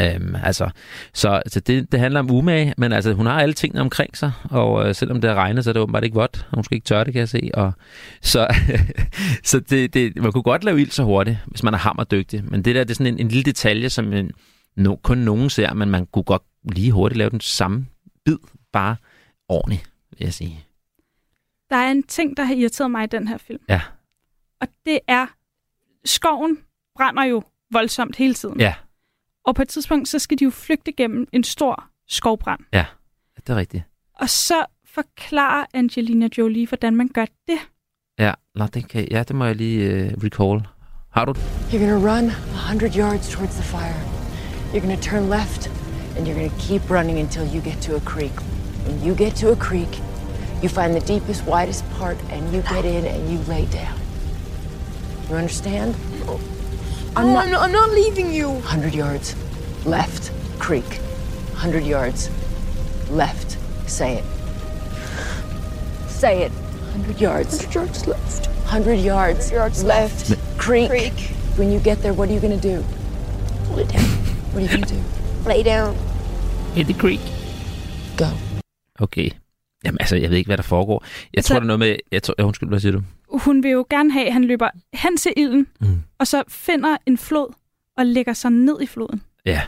Øhm, 0.00 0.34
altså, 0.42 0.70
så, 1.14 1.42
så 1.46 1.60
det, 1.60 1.92
det 1.92 2.00
handler 2.00 2.20
om 2.20 2.30
umage, 2.30 2.74
men 2.76 2.92
altså, 2.92 3.12
hun 3.12 3.26
har 3.26 3.40
alle 3.40 3.54
tingene 3.54 3.80
omkring 3.80 4.16
sig, 4.16 4.32
og 4.50 4.88
øh, 4.88 4.94
selvom 4.94 5.20
det 5.20 5.30
har 5.30 5.36
regnet, 5.36 5.64
så 5.64 5.70
er 5.70 5.72
det 5.72 5.82
åbenbart 5.82 6.04
ikke 6.04 6.14
vådt. 6.14 6.46
Hun 6.54 6.64
skal 6.64 6.74
ikke 6.74 6.84
tørre 6.84 7.04
det, 7.04 7.12
kan 7.12 7.20
jeg 7.20 7.28
se. 7.28 7.50
Og, 7.54 7.72
så 8.22 8.46
så 9.44 9.60
det, 9.60 9.94
det, 9.94 10.16
man 10.16 10.32
kunne 10.32 10.42
godt 10.42 10.64
lave 10.64 10.80
ild 10.80 10.90
så 10.90 11.04
hurtigt, 11.04 11.38
hvis 11.46 11.62
man 11.62 11.74
er 11.74 11.78
hammerdygtig. 11.78 12.42
Men 12.44 12.64
det 12.64 12.74
der, 12.74 12.84
det 12.84 12.90
er 12.90 12.94
sådan 12.94 13.14
en, 13.14 13.18
en 13.18 13.28
lille 13.28 13.44
detalje, 13.44 13.88
som 13.88 14.12
en, 14.12 14.30
no, 14.76 14.96
kun 14.96 15.18
nogen 15.18 15.50
ser, 15.50 15.74
men 15.74 15.90
man 15.90 16.06
kunne 16.06 16.22
godt 16.22 16.42
lige 16.72 16.92
hurtigt 16.92 17.18
lave 17.18 17.30
den 17.30 17.40
samme 17.40 17.86
bid, 18.24 18.38
bare 18.72 18.96
ordentligt, 19.48 19.90
vil 20.10 20.24
jeg 20.24 20.32
sige. 20.32 20.64
Der 21.72 21.78
er 21.78 21.90
en 21.90 22.02
ting, 22.02 22.36
der 22.36 22.44
har 22.44 22.54
irriteret 22.54 22.90
mig 22.90 23.04
i 23.04 23.06
den 23.06 23.28
her 23.28 23.38
film. 23.38 23.60
Ja. 23.68 23.80
Og 24.60 24.68
det 24.86 24.98
er, 25.08 25.26
skoven 26.04 26.58
brænder 26.96 27.24
jo 27.24 27.42
voldsomt 27.70 28.16
hele 28.16 28.34
tiden. 28.34 28.60
Ja, 28.60 28.74
Og 29.44 29.54
på 29.54 29.62
et 29.62 29.68
tidspunkt, 29.68 30.08
så 30.08 30.18
skal 30.18 30.38
de 30.38 30.44
jo 30.44 30.50
flygte 30.50 30.92
gennem 30.92 31.26
en 31.32 31.44
stor 31.44 31.84
skovbrand. 32.08 32.60
det 33.46 33.52
er 33.52 33.56
rigtigt. 33.56 33.84
Og 34.14 34.28
så 34.28 34.64
forklarer 34.84 35.66
Angelina 35.74 36.28
Jolie, 36.38 36.66
hvordan 36.66 36.96
man 36.96 37.08
gør 37.08 37.26
det. 37.48 37.58
Ja, 38.18 38.32
nå, 38.54 38.66
det, 38.66 38.88
kan, 38.88 39.08
ja, 39.10 39.22
det 39.22 39.36
må 39.36 39.44
jeg 39.44 39.56
lige 39.56 39.90
øh, 39.90 40.12
recall. 40.24 40.68
Har 41.10 41.24
du 41.24 41.32
det? 41.32 41.40
You're 41.70 41.78
gonna 41.78 42.16
run 42.16 42.24
100 42.26 42.98
yards 42.98 43.34
towards 43.34 43.54
the 43.54 43.64
fire. 43.64 44.00
You're 44.72 44.80
gonna 44.80 45.00
turn 45.00 45.30
left, 45.30 45.66
and 46.16 46.26
you're 46.26 46.38
gonna 46.40 46.58
keep 46.58 46.90
running 46.90 47.18
until 47.18 47.42
you 47.54 47.60
get 47.70 47.78
to 47.82 47.96
a 47.96 48.00
creek. 48.00 48.36
When 48.86 49.08
you 49.08 49.16
get 49.24 49.34
to 49.36 49.46
a 49.52 49.56
creek, 49.56 50.11
you 50.62 50.68
find 50.68 50.94
the 50.94 51.00
deepest, 51.00 51.44
widest 51.44 51.88
part, 51.94 52.16
and 52.30 52.52
you 52.52 52.62
get 52.62 52.84
in 52.84 53.04
and 53.04 53.30
you 53.30 53.38
lay 53.52 53.66
down. 53.66 53.98
You 55.28 55.36
understand? 55.36 55.96
I'm 57.16 57.32
not. 57.32 57.46
I'm 57.46 57.50
not, 57.50 57.62
I'm 57.62 57.72
not 57.72 57.90
leaving 57.90 58.32
you. 58.32 58.48
100 58.48 58.94
yards 58.94 59.34
left, 59.84 60.30
creek. 60.58 60.84
100 61.52 61.84
yards 61.84 62.30
left. 63.10 63.58
Say 63.88 64.18
it. 64.18 64.24
Say 66.08 66.42
it. 66.42 66.52
100 66.52 67.20
yards. 67.20 67.58
100 67.66 67.74
yards 67.74 68.06
left. 68.06 68.46
100 68.46 68.94
yards, 68.94 69.50
100 69.50 69.54
yards 69.54 69.84
left. 69.84 70.58
Creek. 70.58 70.88
Creek. 70.88 71.12
When 71.56 71.70
you 71.70 71.80
get 71.80 72.00
there, 72.02 72.14
what 72.14 72.30
are 72.30 72.32
you 72.32 72.40
gonna 72.40 72.56
do? 72.56 72.84
Lay 73.72 73.84
down. 73.84 74.04
What 74.52 74.56
are 74.56 74.60
you 74.60 74.68
gonna 74.68 74.86
do? 74.86 75.02
Lay 75.44 75.62
down. 75.62 75.96
Hit 76.74 76.86
the 76.86 76.94
creek. 76.94 77.20
Go. 78.16 78.32
Okay. 79.00 79.32
Jamen 79.84 79.96
altså, 80.00 80.16
jeg 80.16 80.30
ved 80.30 80.36
ikke, 80.38 80.48
hvad 80.48 80.56
der 80.56 80.62
foregår. 80.62 81.04
Jeg 81.04 81.38
Altså- 81.38 81.48
tror, 81.54 81.60
det 81.60 81.64
er 81.64 81.66
noget 81.66 81.78
med... 81.78 81.96
Jeg 82.12 82.22
tror, 82.22 82.34
ja, 82.38 82.44
undskyld, 82.44 82.68
hvad 82.68 82.80
siger 82.80 82.92
du? 82.92 83.02
Hun 83.38 83.62
vil 83.62 83.70
jo 83.70 83.86
gerne 83.90 84.12
have, 84.12 84.26
at 84.26 84.32
han 84.32 84.44
løber 84.44 84.70
hen 84.94 85.16
til 85.16 85.32
ilden, 85.36 85.66
Mm. 85.80 86.02
og 86.18 86.26
så 86.26 86.42
finder 86.48 86.96
en 87.06 87.18
flod 87.18 87.54
og 87.96 88.06
lægger 88.06 88.32
sig 88.32 88.50
ned 88.50 88.80
i 88.82 88.86
floden. 88.86 89.22
Ja. 89.46 89.62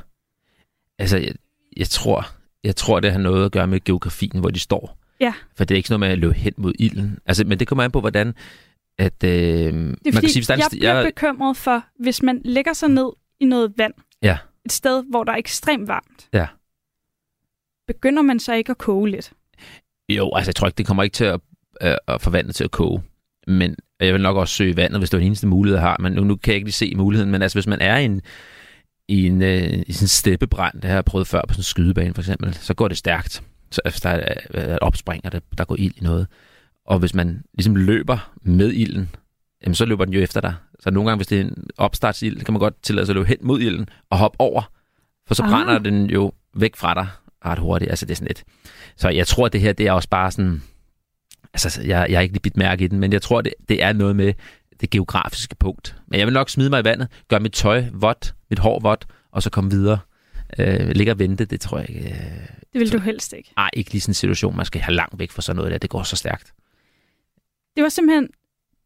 Altså, 0.98 1.16
jeg, 1.18 1.34
jeg 1.76 1.88
tror, 1.88 2.26
jeg 2.64 2.76
tror, 2.76 3.00
det 3.00 3.12
har 3.12 3.18
noget 3.18 3.44
at 3.44 3.52
gøre 3.52 3.66
med 3.66 3.84
geografien, 3.84 4.40
hvor 4.40 4.50
de 4.50 4.58
står. 4.60 4.98
Ja. 5.20 5.34
For 5.56 5.64
det 5.64 5.74
er 5.74 5.76
ikke 5.76 5.88
sådan 5.88 6.00
noget 6.00 6.08
med 6.08 6.12
at 6.12 6.18
løbe 6.18 6.34
hen 6.34 6.52
mod 6.56 6.72
ilden. 6.78 7.18
Altså, 7.26 7.44
men 7.44 7.58
det 7.58 7.68
kommer 7.68 7.84
an 7.84 7.90
på, 7.90 8.00
hvordan... 8.00 8.34
At, 8.98 9.24
øh, 9.24 9.30
Det 9.30 9.36
er 9.68 9.72
man 9.74 9.96
fordi, 10.04 10.10
kan 10.12 10.28
sige, 10.28 10.40
hvis 10.40 10.46
der 10.46 10.54
er 10.54 10.58
jeg 10.58 10.66
bliver 10.70 10.94
jeg, 10.94 11.04
bekymret 11.14 11.56
for, 11.56 11.84
hvis 12.00 12.22
man 12.22 12.40
lægger 12.44 12.72
sig 12.72 12.88
ned 12.88 13.10
i 13.40 13.44
noget 13.44 13.72
vand, 13.78 13.94
Ja. 14.22 14.38
et 14.64 14.72
sted, 14.72 15.04
hvor 15.10 15.24
der 15.24 15.32
er 15.32 15.36
ekstremt 15.36 15.88
varmt, 15.88 16.28
Ja. 16.32 16.46
begynder 17.86 18.22
man 18.22 18.40
så 18.40 18.54
ikke 18.54 18.70
at 18.70 18.78
koge 18.78 19.10
lidt? 19.10 19.32
Jo, 20.08 20.30
altså, 20.34 20.48
jeg 20.48 20.54
tror 20.54 20.66
ikke, 20.66 20.78
det 20.78 20.86
kommer 20.86 21.02
ikke 21.02 21.14
til 21.14 21.24
at, 21.24 21.40
øh, 21.82 21.94
at 22.08 22.20
forvandle 22.22 22.52
til 22.52 22.64
at 22.64 22.70
koge. 22.70 23.02
Men 23.46 23.76
jeg 24.00 24.12
vil 24.14 24.22
nok 24.22 24.36
også 24.36 24.54
søge 24.54 24.76
vandet, 24.76 25.00
hvis 25.00 25.10
det 25.10 25.16
var 25.16 25.20
den 25.20 25.26
eneste 25.26 25.46
mulighed, 25.46 25.76
jeg 25.78 25.88
har. 25.88 25.96
Men 26.00 26.12
nu, 26.12 26.24
nu 26.24 26.36
kan 26.36 26.50
jeg 26.50 26.54
ikke 26.56 26.66
lige 26.66 26.72
se 26.72 26.94
muligheden. 26.96 27.30
Men 27.32 27.42
altså, 27.42 27.56
hvis 27.56 27.66
man 27.66 27.80
er 27.80 27.96
i 27.98 28.04
en, 28.04 28.20
i 29.08 29.26
en, 29.26 29.42
øh, 29.42 29.82
i 29.86 29.92
sådan 29.92 30.04
en 30.04 30.08
steppebrand, 30.08 30.74
det 30.80 30.84
har 30.84 30.96
jeg 30.96 31.04
prøvet 31.04 31.26
før 31.26 31.40
på 31.48 31.54
sådan 31.54 31.60
en 31.60 31.64
skydebane 31.64 32.14
for 32.14 32.22
eksempel, 32.22 32.54
så 32.54 32.74
går 32.74 32.88
det 32.88 32.96
stærkt. 32.98 33.42
Så 33.70 33.80
hvis 33.84 34.00
der 34.00 34.10
er 34.10 34.34
er 34.54 34.72
et 34.74 34.78
opspring, 34.78 35.24
og 35.24 35.32
der, 35.32 35.40
der 35.58 35.64
går 35.64 35.76
ild 35.78 35.96
i 35.96 36.00
noget. 36.00 36.26
Og 36.86 36.98
hvis 36.98 37.14
man 37.14 37.42
ligesom 37.54 37.76
løber 37.76 38.32
med 38.42 38.72
ilden, 38.72 39.10
jamen 39.64 39.74
så 39.74 39.84
løber 39.84 40.04
den 40.04 40.14
jo 40.14 40.20
efter 40.20 40.40
dig. 40.40 40.54
Så 40.80 40.90
nogle 40.90 41.10
gange, 41.10 41.18
hvis 41.18 41.26
det 41.26 41.40
er 41.40 41.44
en 41.44 41.66
opstartsild, 41.78 42.40
kan 42.40 42.52
man 42.54 42.60
godt 42.60 42.82
tillade 42.82 43.06
sig 43.06 43.12
at 43.12 43.16
løbe 43.16 43.28
hen 43.28 43.36
mod 43.42 43.60
ilden 43.60 43.88
og 44.10 44.18
hoppe 44.18 44.40
over. 44.40 44.62
For 45.26 45.34
så 45.34 45.42
Ah. 45.42 45.50
brænder 45.50 45.78
den 45.78 46.10
jo 46.10 46.32
væk 46.56 46.76
fra 46.76 46.94
dig 46.94 47.06
ret 47.46 47.58
hurtigt. 47.58 47.90
Altså 47.90 48.06
det 48.06 48.12
er 48.12 48.16
sådan 48.16 48.26
lidt. 48.28 48.44
Så 48.96 49.08
jeg 49.08 49.26
tror, 49.26 49.46
at 49.46 49.52
det 49.52 49.60
her, 49.60 49.72
det 49.72 49.86
er 49.86 49.92
også 49.92 50.08
bare 50.08 50.30
sådan... 50.30 50.62
Altså, 51.54 51.82
jeg, 51.82 52.06
jeg 52.10 52.16
har 52.16 52.22
ikke 52.22 52.34
lige 52.34 52.40
bidt 52.42 52.56
mærke 52.56 52.84
i 52.84 52.88
den, 52.88 52.98
men 52.98 53.12
jeg 53.12 53.22
tror, 53.22 53.40
det, 53.40 53.54
det 53.68 53.82
er 53.82 53.92
noget 53.92 54.16
med 54.16 54.32
det 54.80 54.90
geografiske 54.90 55.54
punkt. 55.56 55.96
Men 56.06 56.18
jeg 56.18 56.26
vil 56.26 56.34
nok 56.34 56.50
smide 56.50 56.70
mig 56.70 56.80
i 56.80 56.84
vandet, 56.84 57.08
gøre 57.28 57.40
mit 57.40 57.52
tøj 57.52 57.84
vådt, 57.92 58.34
mit 58.50 58.58
hår 58.58 58.80
vådt, 58.80 59.06
og 59.32 59.42
så 59.42 59.50
komme 59.50 59.70
videre. 59.70 59.98
Øh, 60.58 60.90
ligge 60.90 61.12
og 61.12 61.18
vente, 61.18 61.44
det 61.44 61.60
tror 61.60 61.78
jeg 61.78 61.90
ikke... 61.90 62.08
Øh, 62.08 62.14
Det 62.72 62.80
vil 62.80 62.92
du 62.92 62.98
helst 62.98 63.32
ikke. 63.32 63.52
ej, 63.56 63.70
ikke 63.72 63.90
lige 63.92 64.00
sådan 64.00 64.10
en 64.10 64.14
situation, 64.14 64.56
man 64.56 64.66
skal 64.66 64.80
have 64.80 64.94
langt 64.94 65.18
væk 65.18 65.30
fra 65.30 65.42
sådan 65.42 65.56
noget 65.56 65.72
der. 65.72 65.78
Det 65.78 65.90
går 65.90 66.02
så 66.02 66.16
stærkt. 66.16 66.52
Det 67.76 67.82
var 67.82 67.88
simpelthen 67.88 68.28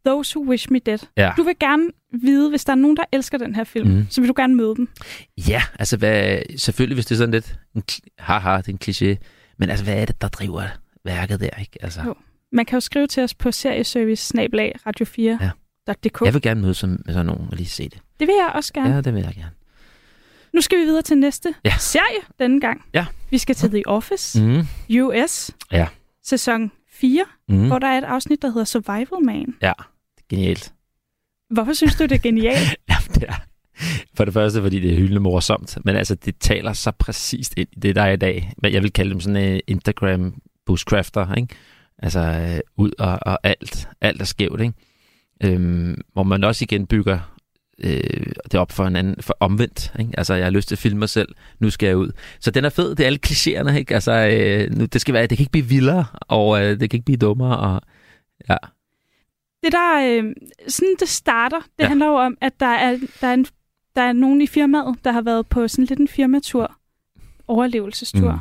Those 0.07 0.39
Who 0.39 0.51
Wish 0.51 0.67
Me 0.73 0.79
Dead. 0.79 0.99
Ja. 1.17 1.33
Du 1.37 1.43
vil 1.43 1.55
gerne 1.61 1.91
vide, 2.23 2.51
hvis 2.51 2.65
der 2.65 2.73
er 2.73 2.77
nogen, 2.77 2.97
der 2.97 3.05
elsker 3.13 3.39
den 3.39 3.55
her 3.55 3.65
film, 3.65 3.91
mm. 3.91 4.07
så 4.11 4.21
vil 4.21 4.29
du 4.29 4.35
gerne 4.37 4.55
møde 4.55 4.75
dem. 4.77 4.89
Ja, 5.49 5.63
altså 5.79 5.97
hvad, 5.97 6.41
selvfølgelig, 6.57 6.95
hvis 6.95 7.07
det 7.07 7.15
er 7.15 7.19
sådan 7.19 7.31
lidt, 7.35 7.59
en, 7.77 7.83
haha, 8.19 8.57
det 8.57 8.69
er 8.69 8.73
en 8.73 8.79
kliché, 9.17 9.25
men 9.59 9.71
altså, 9.71 9.85
hvad 9.85 9.95
er 10.01 10.05
det, 10.05 10.21
der 10.21 10.29
driver 10.29 10.63
værket 11.05 11.41
der, 11.41 11.51
ikke? 11.61 11.79
Altså, 11.81 12.03
Jo. 12.07 12.15
Man 12.53 12.67
kan 12.67 12.77
jo 12.77 12.81
skrive 12.81 13.07
til 13.07 13.23
os 13.23 13.35
på 13.35 13.53
serieservice 13.53 14.35
radio 14.87 15.05
4 15.05 15.39
Ja. 15.41 15.51
.dk. 16.05 16.21
jeg 16.25 16.35
vil 16.35 16.43
gerne 16.43 16.61
møde 16.61 16.75
som, 16.75 16.99
sådan 17.09 17.27
nogen 17.27 17.49
og 17.51 17.57
lige 17.57 17.67
se 17.69 17.85
det. 17.85 17.99
Det 18.21 18.27
vil 18.29 18.35
jeg 18.45 18.53
også 18.55 18.73
gerne. 18.73 18.89
Ja, 18.89 18.95
Ja. 18.95 19.01
det 19.01 19.15
vil 19.15 19.23
jeg 19.23 19.35
gerne. 19.35 19.51
Nu 20.55 20.61
skal 20.61 20.79
vi 20.79 20.85
videre 20.85 21.03
til 21.03 21.19
næste 21.19 21.55
Ja. 21.65 21.75
serie 21.79 22.21
denne 22.39 22.61
gang. 22.61 22.85
Ja. 22.95 23.07
Vi 23.31 23.39
skal 23.39 23.55
til 23.55 23.71
The 23.71 23.83
Office, 23.87 24.43
Mm. 24.43 24.67
US, 25.03 25.51
Ja. 25.73 25.87
sæson 26.25 26.73
4, 27.01 27.25
Mm. 27.49 27.67
hvor 27.67 27.79
der 27.79 27.87
er 27.87 27.99
et 27.99 28.05
afsnit, 28.05 28.43
der 28.43 28.49
hedder 28.49 28.65
Survival 28.65 29.25
Man. 29.25 29.55
Ja, 29.63 29.73
det 30.17 30.23
er 30.23 30.27
genialt. 30.29 30.73
Hvorfor 31.51 31.73
synes 31.73 31.95
du, 31.95 32.03
det 32.03 32.13
er 32.13 32.19
genialt? 32.19 32.77
Jamen, 32.91 33.15
det 33.15 33.23
er, 33.29 33.35
for 34.15 34.25
det 34.25 34.35
første, 34.35 34.63
fordi 34.63 34.81
det 34.81 34.93
er 34.93 34.97
hyldende 34.97 35.21
morsomt, 35.21 35.79
men 35.85 35.97
altså, 35.97 36.15
det 36.15 36.35
taler 36.41 36.73
så 36.73 36.91
præcist 36.91 37.55
ind 37.57 37.69
i 37.73 37.81
det, 37.81 37.97
der 37.97 38.03
er 38.03 38.13
i 38.13 38.17
dag. 38.17 38.53
Men 38.63 38.73
jeg 38.73 38.83
vil 38.83 38.93
kalde 38.93 39.11
dem 39.11 39.21
sådan 39.21 39.37
en 39.55 39.61
Instagram 39.67 40.35
bushcrafter, 40.67 41.35
ikke? 41.35 41.55
Altså, 41.99 42.21
øh, 42.21 42.61
ud 42.77 42.91
og, 42.99 43.19
og 43.23 43.39
alt, 43.43 43.89
alt 44.01 44.21
er 44.21 44.25
skævt, 44.25 44.61
ikke? 44.61 44.75
Øhm, 45.45 46.01
hvor 46.13 46.23
man 46.23 46.45
også 46.45 46.65
igen 46.65 46.87
bygger 46.87 47.35
øh, 47.85 48.27
det 48.53 48.55
op 48.55 48.73
for 48.73 48.85
en 48.85 48.97
anden, 48.97 49.17
for 49.23 49.37
omvendt. 49.41 49.93
Ikke? 49.99 50.11
Altså, 50.19 50.35
jeg 50.35 50.47
har 50.47 50.51
lyst 50.51 50.69
til 50.69 50.75
at 50.75 50.79
filme 50.79 50.99
mig 50.99 51.09
selv, 51.09 51.29
nu 51.61 51.71
skal 51.71 51.87
jeg 51.87 51.97
ud. 51.97 52.11
Så 52.41 52.51
den 52.51 52.65
er 52.65 52.69
fed, 52.69 52.91
det 52.91 53.01
er 53.01 53.07
alle 53.07 53.19
klichéerne, 53.27 53.77
ikke? 53.79 53.95
Altså, 53.95 54.13
øh, 54.13 54.77
nu, 54.79 54.85
det 54.85 55.01
skal 55.01 55.15
være, 55.15 55.27
det 55.27 55.39
kan 55.39 55.43
ikke 55.43 55.53
blive 55.53 55.67
vildere, 55.67 56.05
og 56.21 56.63
øh, 56.65 56.81
det 56.81 56.91
kan 56.91 56.97
ikke 56.97 57.05
blive 57.05 57.17
dummere, 57.19 57.59
og 57.59 57.81
ja. 58.49 58.57
Det 59.63 59.73
der, 59.73 60.19
øh, 60.23 60.33
sådan 60.69 60.97
det 61.01 61.09
starter, 61.09 61.59
det 61.59 61.85
Ja. 61.85 61.89
handler 61.89 62.07
jo 62.07 62.15
om, 62.15 62.39
at 62.41 62.61
der 62.61 62.67
er, 62.67 62.99
der, 63.21 63.29
er 63.29 63.35
en, 63.35 63.47
der 63.97 64.03
er 64.03 64.13
nogen 64.13 64.41
i 64.41 64.47
firmaet, 64.47 64.97
der 65.05 65.13
har 65.13 65.21
været 65.23 65.47
på 65.47 65.69
sådan 65.69 65.85
lidt 65.85 66.01
en 66.01 66.09
firmatur, 66.09 66.77
overlevelsestur. 67.49 68.33
Mm. 68.33 68.39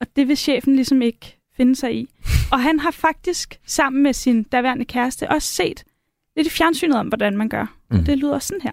Og 0.00 0.06
det 0.16 0.28
vil 0.28 0.36
chefen 0.36 0.76
ligesom 0.76 1.02
ikke 1.02 1.38
finde 1.56 1.76
sig 1.76 1.94
i. 1.94 2.08
Og 2.52 2.62
han 2.62 2.80
har 2.80 2.90
faktisk 2.90 3.60
sammen 3.66 4.02
med 4.02 4.12
sin 4.12 4.42
daværende 4.42 4.84
kæreste 4.84 5.30
også 5.30 5.54
set 5.54 5.84
lidt 6.36 6.46
i 6.46 6.50
fjernsynet 6.50 6.98
om, 6.98 7.08
hvordan 7.08 7.36
man 7.36 7.48
gør. 7.48 7.75
Mm. 7.90 8.04
Det 8.04 8.18
lyder 8.18 8.38
sådan 8.38 8.60
her. 8.60 8.72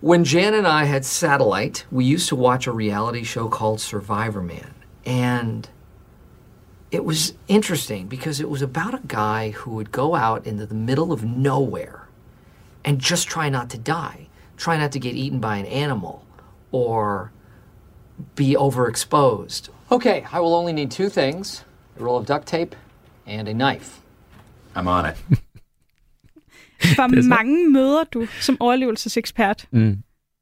When 0.00 0.24
Jan 0.24 0.54
and 0.54 0.66
I 0.66 0.84
had 0.84 1.04
satellite, 1.04 1.86
we 1.90 2.04
used 2.14 2.28
to 2.28 2.36
watch 2.36 2.66
a 2.66 2.72
reality 2.72 3.24
show 3.24 3.48
called 3.48 3.80
Survivor 3.80 4.42
Man. 4.42 4.74
And 5.06 5.70
it 6.90 7.04
was 7.04 7.34
interesting 7.48 8.06
because 8.06 8.38
it 8.38 8.50
was 8.50 8.62
about 8.62 8.94
a 8.94 9.00
guy 9.06 9.50
who 9.50 9.70
would 9.70 9.90
go 9.92 10.14
out 10.14 10.46
into 10.46 10.66
the 10.66 10.74
middle 10.74 11.10
of 11.10 11.24
nowhere 11.24 12.08
and 12.84 13.00
just 13.00 13.28
try 13.28 13.48
not 13.48 13.70
to 13.70 13.78
die, 13.78 14.28
try 14.56 14.76
not 14.76 14.92
to 14.92 14.98
get 14.98 15.14
eaten 15.14 15.40
by 15.40 15.56
an 15.56 15.66
animal 15.66 16.24
or 16.70 17.32
be 18.34 18.54
overexposed. 18.54 19.70
Okay, 19.90 20.26
I 20.30 20.40
will 20.40 20.54
only 20.54 20.72
need 20.72 20.90
two 20.90 21.08
things 21.08 21.64
a 21.98 22.02
roll 22.02 22.16
of 22.16 22.26
duct 22.26 22.46
tape 22.46 22.76
and 23.26 23.48
a 23.48 23.54
knife. 23.54 24.00
I'm 24.74 24.88
on 24.88 25.06
it. 25.06 25.16
Hvor 26.96 27.28
mange 27.28 27.70
møder 27.70 28.04
du 28.04 28.26
som 28.40 28.56
overlevelsesekspert, 28.60 29.66
Mm. 29.70 29.96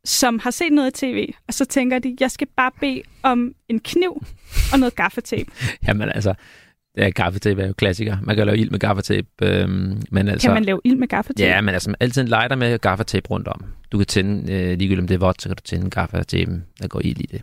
som 0.05 0.39
har 0.39 0.51
set 0.51 0.73
noget 0.73 0.89
i 0.89 1.07
tv, 1.07 1.33
og 1.49 1.55
så 1.55 1.65
tænker 1.65 1.99
de, 1.99 2.17
jeg 2.21 2.31
skal 2.31 2.47
bare 2.57 2.71
bede 2.81 3.03
om 3.23 3.55
en 3.69 3.81
kniv 3.81 4.23
og 4.73 4.79
noget 4.79 4.95
gaffatape. 4.95 5.51
Jamen 5.89 6.09
altså, 6.09 6.35
ja, 6.97 7.09
gaffetape 7.11 7.63
er 7.63 7.67
jo 7.67 7.73
klassiker. 7.73 8.17
Man 8.23 8.37
kan 8.37 8.47
lave 8.47 8.59
ild 8.59 8.71
med 8.71 8.79
gaffetape, 8.79 9.29
øhm, 9.43 10.03
men 10.11 10.29
altså... 10.29 10.49
Kan 10.49 10.55
man 10.55 10.65
lave 10.65 10.81
ild 10.85 10.97
med 10.97 11.09
gaffatape? 11.09 11.49
Ja, 11.49 11.61
men 11.61 11.75
altså 11.75 11.95
altid 12.01 12.23
en 12.23 12.29
lighter 12.29 12.57
med 12.57 12.79
gaffatape 12.79 13.29
rundt 13.31 13.49
om. 13.49 13.65
Du 13.93 13.99
kan 13.99 14.07
tænde, 14.07 14.53
øh, 14.53 14.79
ligegyldigt 14.79 15.01
om 15.01 15.07
det 15.07 15.15
er 15.15 15.19
vådt, 15.19 15.43
så 15.43 15.49
kan 15.49 15.57
du 15.57 15.63
tænde 15.63 15.91
gaffatape, 15.91 16.63
der 16.83 16.89
går 16.89 17.01
ild 17.05 17.19
i 17.21 17.27
det. 17.27 17.43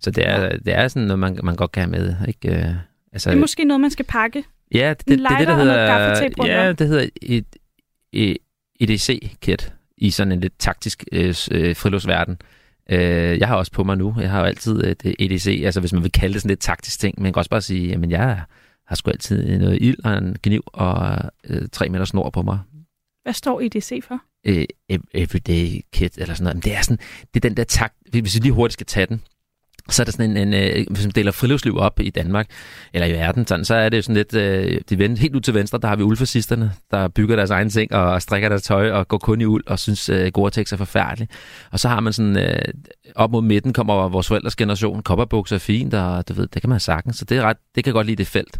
Så 0.00 0.10
det 0.10 0.28
er, 0.28 0.48
det 0.56 0.74
er 0.74 0.88
sådan 0.88 1.06
noget, 1.06 1.18
man, 1.18 1.38
man 1.42 1.56
godt 1.56 1.72
kan 1.72 1.82
have 1.82 1.90
med. 1.90 2.14
Ikke? 2.28 2.48
Øh, 2.48 2.74
altså, 3.12 3.30
Det 3.30 3.36
er 3.36 3.40
måske 3.40 3.64
noget, 3.64 3.80
man 3.80 3.90
skal 3.90 4.04
pakke. 4.04 4.44
ja, 4.74 4.88
det, 4.90 4.98
det, 5.08 5.18
det, 5.18 5.28
det, 5.38 5.46
der 5.48 5.54
hedder, 5.56 5.82
ja, 6.46 6.72
det 6.72 6.88
hedder 6.88 7.06
et 7.22 7.44
EDC-kit 8.80 9.72
i 9.96 10.10
sådan 10.10 10.32
en 10.32 10.40
lidt 10.40 10.58
taktisk 10.58 11.04
øh, 11.12 11.34
øh, 11.50 11.76
friluftsverden. 11.76 12.36
Øh, 12.90 13.38
jeg 13.38 13.48
har 13.48 13.56
også 13.56 13.72
på 13.72 13.84
mig 13.84 13.96
nu. 13.96 14.14
Jeg 14.20 14.30
har 14.30 14.38
jo 14.38 14.44
altid 14.44 14.84
et 14.84 15.02
øh, 15.04 15.14
EDC, 15.18 15.62
altså 15.64 15.80
hvis 15.80 15.92
man 15.92 16.02
vil 16.02 16.12
kalde 16.12 16.32
det 16.32 16.42
sådan 16.42 16.48
lidt 16.48 16.60
taktisk 16.60 17.00
ting, 17.00 17.22
men 17.22 17.32
kan 17.32 17.40
også 17.40 17.50
bare 17.50 17.60
sige, 17.60 17.88
jamen 17.88 18.10
jeg 18.10 18.42
har 18.86 18.96
sgu 18.96 19.10
altid 19.10 19.58
noget 19.58 19.78
ild 19.80 20.04
og 20.04 20.18
en 20.18 20.36
kniv 20.42 20.62
og 20.66 21.18
øh, 21.48 21.68
tre 21.72 21.88
meter 21.88 22.04
snor 22.04 22.30
på 22.30 22.42
mig. 22.42 22.58
Hvad 23.22 23.32
står 23.32 23.60
EDC 23.60 24.04
for? 24.04 24.20
øh, 24.44 24.64
ev- 24.88 25.10
everyday 25.14 25.80
kit 25.92 26.18
eller 26.18 26.34
sådan 26.34 26.44
noget. 26.44 26.56
Men 26.56 26.62
det 26.62 26.74
er 26.74 26.82
sådan, 26.82 26.98
det 27.34 27.44
er 27.44 27.48
den 27.48 27.56
der 27.56 27.64
takt, 27.64 27.94
hvis 28.10 28.34
vi 28.34 28.40
lige 28.40 28.52
hurtigt 28.52 28.72
skal 28.72 28.86
tage 28.86 29.06
den, 29.06 29.22
så 29.90 30.02
er 30.02 30.04
der 30.04 30.12
sådan 30.12 30.30
en, 30.30 30.36
en 30.36 30.54
øh, 30.54 30.86
hvis 30.90 31.04
man 31.04 31.10
deler 31.10 31.32
friluftsliv 31.32 31.76
op 31.76 32.00
i 32.00 32.10
Danmark, 32.10 32.46
eller 32.92 33.06
i 33.06 33.12
verden, 33.12 33.46
sådan, 33.46 33.64
så 33.64 33.74
er 33.74 33.88
det 33.88 34.04
sådan 34.04 34.16
lidt, 34.16 34.34
øh, 34.34 34.80
de 34.90 34.98
vend, 34.98 35.18
helt 35.18 35.36
ud 35.36 35.40
til 35.40 35.54
venstre, 35.54 35.78
der 35.78 35.88
har 35.88 35.96
vi 35.96 36.02
ulfascisterne, 36.02 36.72
der 36.90 37.08
bygger 37.08 37.36
deres 37.36 37.50
egen 37.50 37.70
ting 37.70 37.92
og 37.92 38.22
strikker 38.22 38.48
deres 38.48 38.62
tøj 38.62 38.90
og 38.90 39.08
går 39.08 39.18
kun 39.18 39.40
i 39.40 39.44
uld 39.44 39.64
og 39.66 39.78
synes, 39.78 40.08
øh, 40.08 40.32
Gore-Tex 40.38 40.72
er 40.72 40.76
forfærdelig. 40.76 41.28
Og 41.70 41.80
så 41.80 41.88
har 41.88 42.00
man 42.00 42.12
sådan, 42.12 42.38
øh, 42.38 42.58
op 43.14 43.30
mod 43.30 43.42
midten 43.42 43.72
kommer 43.72 44.08
vores 44.08 44.28
forældres 44.28 44.56
generation, 44.56 45.02
kopperbukser 45.02 45.56
er 45.56 45.60
fint, 45.60 45.94
og 45.94 46.28
du 46.28 46.34
ved, 46.34 46.46
det 46.46 46.62
kan 46.62 46.70
man 46.70 46.80
sagtens, 46.80 47.16
så 47.16 47.24
det, 47.24 47.38
er 47.38 47.42
ret, 47.42 47.56
det 47.74 47.84
kan 47.84 47.92
godt 47.92 48.06
lide 48.06 48.16
det 48.16 48.26
felt. 48.26 48.58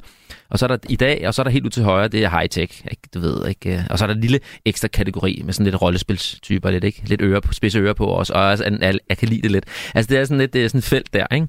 Og 0.54 0.58
så 0.58 0.66
er 0.66 0.68
der 0.68 0.76
i 0.88 0.96
dag, 0.96 1.28
og 1.28 1.34
så 1.34 1.42
er 1.42 1.44
der 1.44 1.50
helt 1.50 1.64
ud 1.64 1.70
til 1.70 1.82
højre, 1.82 2.08
det 2.08 2.25
er 2.25 2.28
high-tech, 2.30 2.84
ikke? 2.90 3.02
du 3.14 3.20
ved, 3.20 3.49
ikke? 3.49 3.84
Og 3.90 3.99
så 3.99 4.04
er 4.04 4.06
der 4.06 4.14
en 4.14 4.20
lille 4.20 4.40
ekstra 4.64 4.88
kategori 4.88 5.42
med 5.44 5.52
sådan 5.52 5.64
lidt 5.64 5.82
rollespilstyper, 5.82 6.70
lidt, 6.70 6.84
ikke? 6.84 7.02
lidt 7.06 7.20
øre 7.23 7.40
på, 7.40 7.52
spidse 7.52 7.78
ører 7.78 7.92
på 7.92 8.06
også, 8.06 8.32
og 8.32 8.42
også, 8.42 8.64
en- 8.64 8.82
jeg, 8.82 8.94
jeg 9.08 9.18
kan 9.18 9.28
lide 9.28 9.42
det 9.42 9.50
lidt. 9.50 9.64
Altså 9.94 10.08
det 10.08 10.18
er 10.20 10.25
sådan 10.25 10.38
lidt 10.38 10.52
det 10.52 10.64
er 10.64 10.68
sådan 10.68 10.78
et 10.78 10.84
felt 10.84 11.14
der, 11.14 11.26
ikke? 11.34 11.46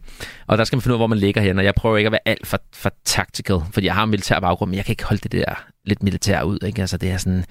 Og 0.47 0.57
der 0.57 0.63
skal 0.63 0.77
man 0.77 0.81
finde 0.81 0.93
ud 0.93 0.95
af, 0.95 1.00
hvor 1.00 1.07
man 1.07 1.17
ligger 1.17 1.41
hen, 1.41 1.57
og 1.59 1.65
jeg 1.65 1.74
prøver 1.75 1.97
ikke 1.97 2.07
at 2.07 2.12
være 2.12 2.19
alt 2.27 2.47
for, 2.47 2.59
for 2.74 2.91
tactical, 3.05 3.57
fordi 3.71 3.85
jeg 3.88 3.93
har 3.93 4.03
en 4.03 4.09
militær 4.09 4.39
baggrund, 4.39 4.69
men 4.69 4.77
jeg 4.77 4.85
kan 4.85 4.91
ikke 4.93 5.03
holde 5.05 5.21
det 5.24 5.31
der 5.31 5.63
lidt 5.85 6.03
militær 6.03 6.41
ud, 6.41 6.59
ikke? 6.65 6.81
Altså 6.81 6.97
det 6.97 7.12
er 7.12 7.17
sådan 7.17 7.45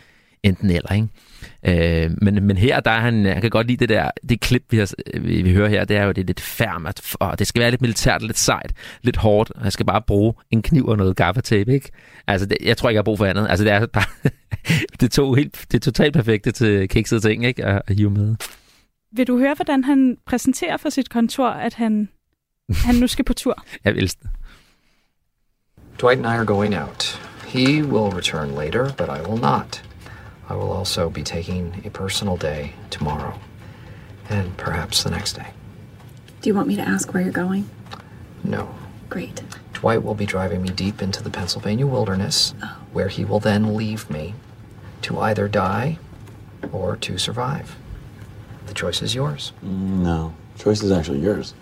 enten 0.45 0.71
eller, 0.71 0.93
ikke? 0.93 1.09
Øh, 2.05 2.11
men, 2.23 2.47
men 2.47 2.57
her, 2.57 2.81
der 2.81 2.91
er 2.91 3.01
han, 3.01 3.25
han 3.25 3.41
kan 3.41 3.51
godt 3.51 3.67
lide 3.67 3.77
det 3.77 3.89
der, 3.89 4.11
det 4.29 4.41
klip, 4.41 4.65
vi, 4.71 4.77
har, 4.79 5.19
vi, 5.21 5.43
vi 5.43 5.53
hører 5.53 5.69
her, 5.69 5.85
det 5.85 5.97
er 5.97 6.05
jo 6.05 6.13
det 6.13 6.21
er 6.21 6.27
lidt 6.27 6.41
færmt, 6.41 7.15
og 7.21 7.39
det 7.39 7.47
skal 7.47 7.61
være 7.61 7.71
lidt 7.71 7.81
militært, 7.81 8.23
lidt 8.23 8.39
sejt, 8.39 8.73
lidt 9.03 9.17
hårdt, 9.17 9.51
og 9.51 9.65
jeg 9.65 9.73
skal 9.73 9.87
bare 9.87 10.03
bruge 10.03 10.35
en 10.51 10.63
kniv 10.63 10.87
og 10.87 10.97
noget 10.97 11.17
gaffatape, 11.17 11.75
ikke? 11.75 11.91
Altså, 12.27 12.47
det, 12.47 12.59
jeg 12.63 12.77
tror 12.77 12.89
ikke, 12.89 12.97
jeg 12.97 12.99
har 12.99 13.05
brug 13.05 13.19
for 13.19 13.27
andet. 13.27 13.47
Altså, 13.51 13.65
det 13.65 13.73
er 13.73 13.87
bare, 13.87 14.31
det, 15.01 15.13
tog 15.13 15.37
helt, 15.37 15.67
det 15.73 15.75
er 15.75 15.81
totalt 15.81 16.15
perfekte 16.15 16.53
til 16.53 16.89
kiksede 16.89 17.21
ting, 17.21 17.47
ikke? 17.47 17.65
At, 17.65 17.83
at 17.87 17.97
hive 17.97 18.11
med. 18.11 18.37
Vil 19.13 19.27
du 19.27 19.39
høre, 19.39 19.55
hvordan 19.55 19.85
han 19.85 20.17
præsenterer 20.27 20.77
for 20.77 20.91
sit 20.91 21.11
kontor, 21.11 21.49
at 21.49 21.75
han, 21.75 22.09
han 22.71 22.95
nu 22.95 23.07
skal 23.07 23.25
på 23.25 23.33
tur? 23.33 23.65
Jeg 23.85 23.95
vil 23.95 24.09
det. 24.09 24.31
Dwight 26.01 26.19
and 26.19 26.27
I 26.27 26.37
are 26.39 26.45
going 26.45 26.75
out. 26.77 27.21
He 27.47 27.83
will 27.83 28.11
return 28.17 28.49
later, 28.55 28.93
but 28.99 29.09
I 29.09 29.31
will 29.31 29.41
not. 29.41 29.94
I 30.55 30.57
will 30.57 30.71
also 30.71 31.11
be 31.11 31.25
taking 31.25 31.83
a 31.85 31.91
personal 31.91 32.37
day 32.37 32.75
tomorrow, 32.89 33.41
and 34.31 34.57
perhaps 34.57 35.03
the 35.03 35.11
next 35.11 35.33
day. 35.33 35.49
Do 36.43 36.49
you 36.49 36.55
want 36.55 36.69
me 36.69 36.77
to 36.77 36.83
ask 36.83 37.13
where 37.13 37.25
you're 37.25 37.33
going? 37.33 37.69
No. 38.45 38.73
Great. 39.11 39.43
Dwight 39.73 40.05
will 40.05 40.15
be 40.15 40.27
driving 40.27 40.63
me 40.63 40.69
deep 40.69 41.03
into 41.03 41.25
the 41.25 41.29
Pennsylvania 41.29 41.89
wilderness, 41.89 42.55
oh. 42.63 42.77
where 42.93 43.09
he 43.09 43.25
will 43.25 43.41
then 43.41 43.75
leave 43.75 44.09
me 44.09 44.35
to 45.03 45.19
either 45.19 45.49
die 45.49 45.99
or 46.71 46.95
to 46.99 47.19
survive. 47.19 47.75
The 48.69 48.75
choice 48.75 49.03
is 49.03 49.13
yours. 49.13 49.53
No. 49.61 50.37
Choice 50.57 50.85
is 50.85 50.93
actually 50.93 51.19
yours. 51.19 51.53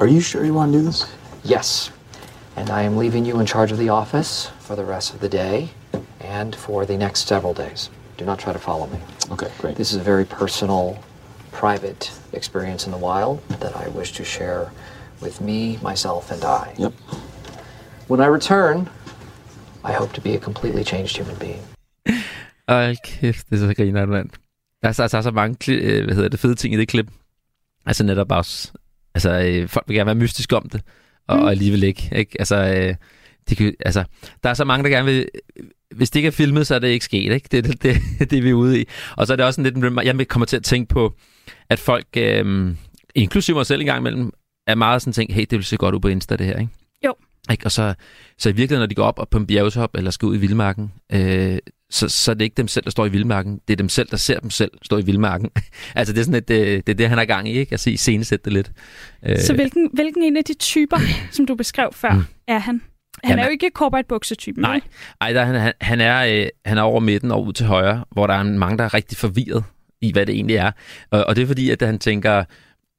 Are 0.00 0.08
you 0.08 0.20
sure 0.20 0.44
you 0.44 0.52
want 0.52 0.72
to 0.72 0.78
do 0.78 0.84
this? 0.84 1.08
Yes. 1.44 1.92
And 2.56 2.70
I 2.70 2.82
am 2.82 2.96
leaving 2.96 3.24
you 3.24 3.38
in 3.38 3.46
charge 3.46 3.70
of 3.70 3.78
the 3.78 3.90
office 3.90 4.50
for 4.58 4.74
the 4.74 4.84
rest 4.84 5.14
of 5.14 5.20
the 5.20 5.28
day 5.28 5.68
and 6.18 6.56
for 6.56 6.84
the 6.84 6.96
next 6.96 7.28
several 7.28 7.54
days. 7.54 7.88
Do 8.18 8.24
not 8.24 8.38
try 8.38 8.52
to 8.52 8.58
follow 8.58 8.86
me. 8.86 8.98
Okay, 9.32 9.48
great. 9.58 9.76
This 9.76 9.92
is 9.92 9.96
a 10.00 10.04
very 10.04 10.24
personal, 10.24 10.96
private 11.52 12.12
experience 12.32 12.86
in 12.86 12.92
the 12.92 13.00
wild 13.08 13.38
that 13.60 13.72
I 13.86 13.88
wish 13.98 14.12
to 14.12 14.24
share 14.24 14.60
with 15.22 15.40
me, 15.40 15.78
myself, 15.82 16.30
and 16.30 16.42
I. 16.44 16.82
Yep. 16.82 16.92
When 18.08 18.20
I 18.20 18.26
return, 18.26 18.88
I 19.84 19.92
hope 19.92 20.12
to 20.14 20.20
be 20.20 20.34
a 20.34 20.38
completely 20.38 20.84
changed 20.84 21.16
human 21.16 21.36
being. 21.38 21.62
Ej, 22.68 22.94
kæft, 23.04 23.50
det 23.50 23.62
er 23.62 23.68
så 23.68 23.74
griner, 23.76 24.06
mand. 24.06 24.30
Der 24.82 24.88
er, 24.88 24.92
så- 24.92 25.02
altså, 25.02 25.22
så 25.22 25.30
mange 25.30 25.56
kli- 25.64 25.82
øh, 25.84 26.04
hvad 26.04 26.14
hedder 26.14 26.28
det, 26.28 26.40
fede 26.40 26.54
ting 26.54 26.74
i 26.74 26.76
det 26.76 26.88
klip. 26.88 27.10
Altså 27.86 28.04
netop 28.04 28.32
også, 28.32 28.72
altså 29.14 29.30
øh, 29.30 29.68
folk 29.68 29.88
vil 29.88 29.96
gerne 29.96 30.06
være 30.06 30.14
mystiske 30.14 30.56
om 30.56 30.68
det, 30.68 30.80
og, 31.28 31.36
mm. 31.36 31.42
og 31.42 31.50
alligevel 31.50 31.82
ikke. 31.82 32.10
ikke? 32.16 32.36
Altså, 32.38 32.56
øh, 32.56 32.94
de 33.48 33.56
kan, 33.56 33.74
altså, 33.84 34.04
der 34.42 34.50
er 34.50 34.54
så 34.54 34.64
mange, 34.64 34.82
der 34.84 34.90
gerne 34.90 35.04
vil, 35.04 35.28
hvis 35.94 36.10
det 36.10 36.18
ikke 36.18 36.26
er 36.26 36.30
filmet, 36.30 36.66
så 36.66 36.74
er 36.74 36.78
det 36.78 36.88
ikke 36.88 37.04
sket. 37.04 37.32
Ikke? 37.32 37.48
Det 37.50 37.58
er 37.58 37.62
det, 37.62 37.82
det, 37.82 38.30
det, 38.30 38.44
vi 38.44 38.50
er 38.50 38.54
ude 38.54 38.80
i. 38.80 38.84
Og 39.16 39.26
så 39.26 39.32
er 39.32 39.36
det 39.36 39.46
også 39.46 39.62
sådan 39.62 39.82
lidt, 39.82 40.18
jeg 40.18 40.28
kommer 40.28 40.46
til 40.46 40.56
at 40.56 40.64
tænke 40.64 40.88
på, 40.88 41.14
at 41.70 41.78
folk, 41.78 42.06
øh, 42.16 42.74
inklusive 43.14 43.54
mig 43.54 43.66
selv 43.66 43.80
en 43.80 43.86
gang 43.86 44.00
imellem, 44.00 44.32
er 44.66 44.74
meget 44.74 45.02
sådan 45.02 45.12
tænkt, 45.12 45.32
hey, 45.32 45.42
det 45.42 45.52
vil 45.52 45.64
se 45.64 45.76
godt 45.76 45.94
ud 45.94 46.00
på 46.00 46.08
Insta, 46.08 46.36
det 46.36 46.46
her, 46.46 46.58
ikke? 46.58 46.72
Jo. 47.04 47.14
Ikke? 47.50 47.66
Og 47.66 47.72
så, 47.72 47.94
så 48.38 48.48
i 48.48 48.52
virkeligheden, 48.52 48.80
når 48.80 48.86
de 48.86 48.94
går 48.94 49.04
op 49.04 49.18
og 49.18 49.28
på 49.28 49.38
en 49.38 49.46
bjergtop, 49.46 49.90
eller 49.94 50.10
skal 50.10 50.26
ud 50.26 50.36
i 50.36 50.38
vildmarken, 50.38 50.92
øh, 51.12 51.58
så, 51.90 52.08
så 52.08 52.30
er 52.30 52.34
det 52.34 52.44
ikke 52.44 52.54
dem 52.54 52.68
selv, 52.68 52.84
der 52.84 52.90
står 52.90 53.06
i 53.06 53.08
vildmarken. 53.08 53.60
Det 53.68 53.74
er 53.74 53.76
dem 53.76 53.88
selv, 53.88 54.08
der 54.10 54.16
ser 54.16 54.40
dem 54.40 54.50
selv 54.50 54.70
stå 54.82 54.98
i 54.98 55.02
vildmarken. 55.04 55.50
altså 55.94 56.12
det 56.12 56.20
er 56.20 56.24
sådan, 56.24 56.34
at 56.34 56.48
det, 56.48 56.86
det 56.86 56.92
er 56.92 56.96
det, 56.96 57.08
han 57.08 57.18
er 57.18 57.24
gang 57.24 57.48
i, 57.48 57.52
ikke? 57.52 57.72
Altså 57.72 57.90
i 57.90 57.96
scenesætte 57.96 58.44
det 58.44 58.52
lidt. 58.52 58.72
Øh, 59.26 59.38
Så 59.38 59.54
hvilken, 59.54 59.90
hvilken 59.92 60.22
en 60.22 60.36
af 60.36 60.44
de 60.44 60.54
typer, 60.54 60.96
som 61.30 61.46
du 61.46 61.54
beskrev 61.54 61.88
før, 61.92 62.12
mm. 62.12 62.24
er 62.48 62.58
han? 62.58 62.82
Han 63.24 63.30
Jamen- 63.30 63.38
er 63.42 63.44
jo 63.44 63.50
ikke 63.50 63.70
corporate 63.74 64.08
buksetypen. 64.08 64.62
Nej, 64.62 64.80
Ej, 65.20 65.32
der, 65.32 65.40
er 65.40 65.44
han, 65.44 65.54
han, 65.54 65.72
han, 65.80 66.00
er, 66.00 66.42
øh, 66.42 66.48
han 66.64 66.78
er 66.78 66.82
over 66.82 67.00
midten 67.00 67.30
og 67.30 67.44
ud 67.44 67.52
til 67.52 67.66
højre, 67.66 68.04
hvor 68.10 68.26
der 68.26 68.34
er 68.34 68.42
mange, 68.42 68.78
der 68.78 68.84
er 68.84 68.94
rigtig 68.94 69.18
forvirret 69.18 69.64
i, 70.00 70.12
hvad 70.12 70.26
det 70.26 70.34
egentlig 70.34 70.56
er. 70.56 70.70
Og, 71.10 71.24
og 71.24 71.36
det 71.36 71.42
er 71.42 71.46
fordi, 71.46 71.70
at 71.70 71.82
han 71.82 71.98
tænker, 71.98 72.44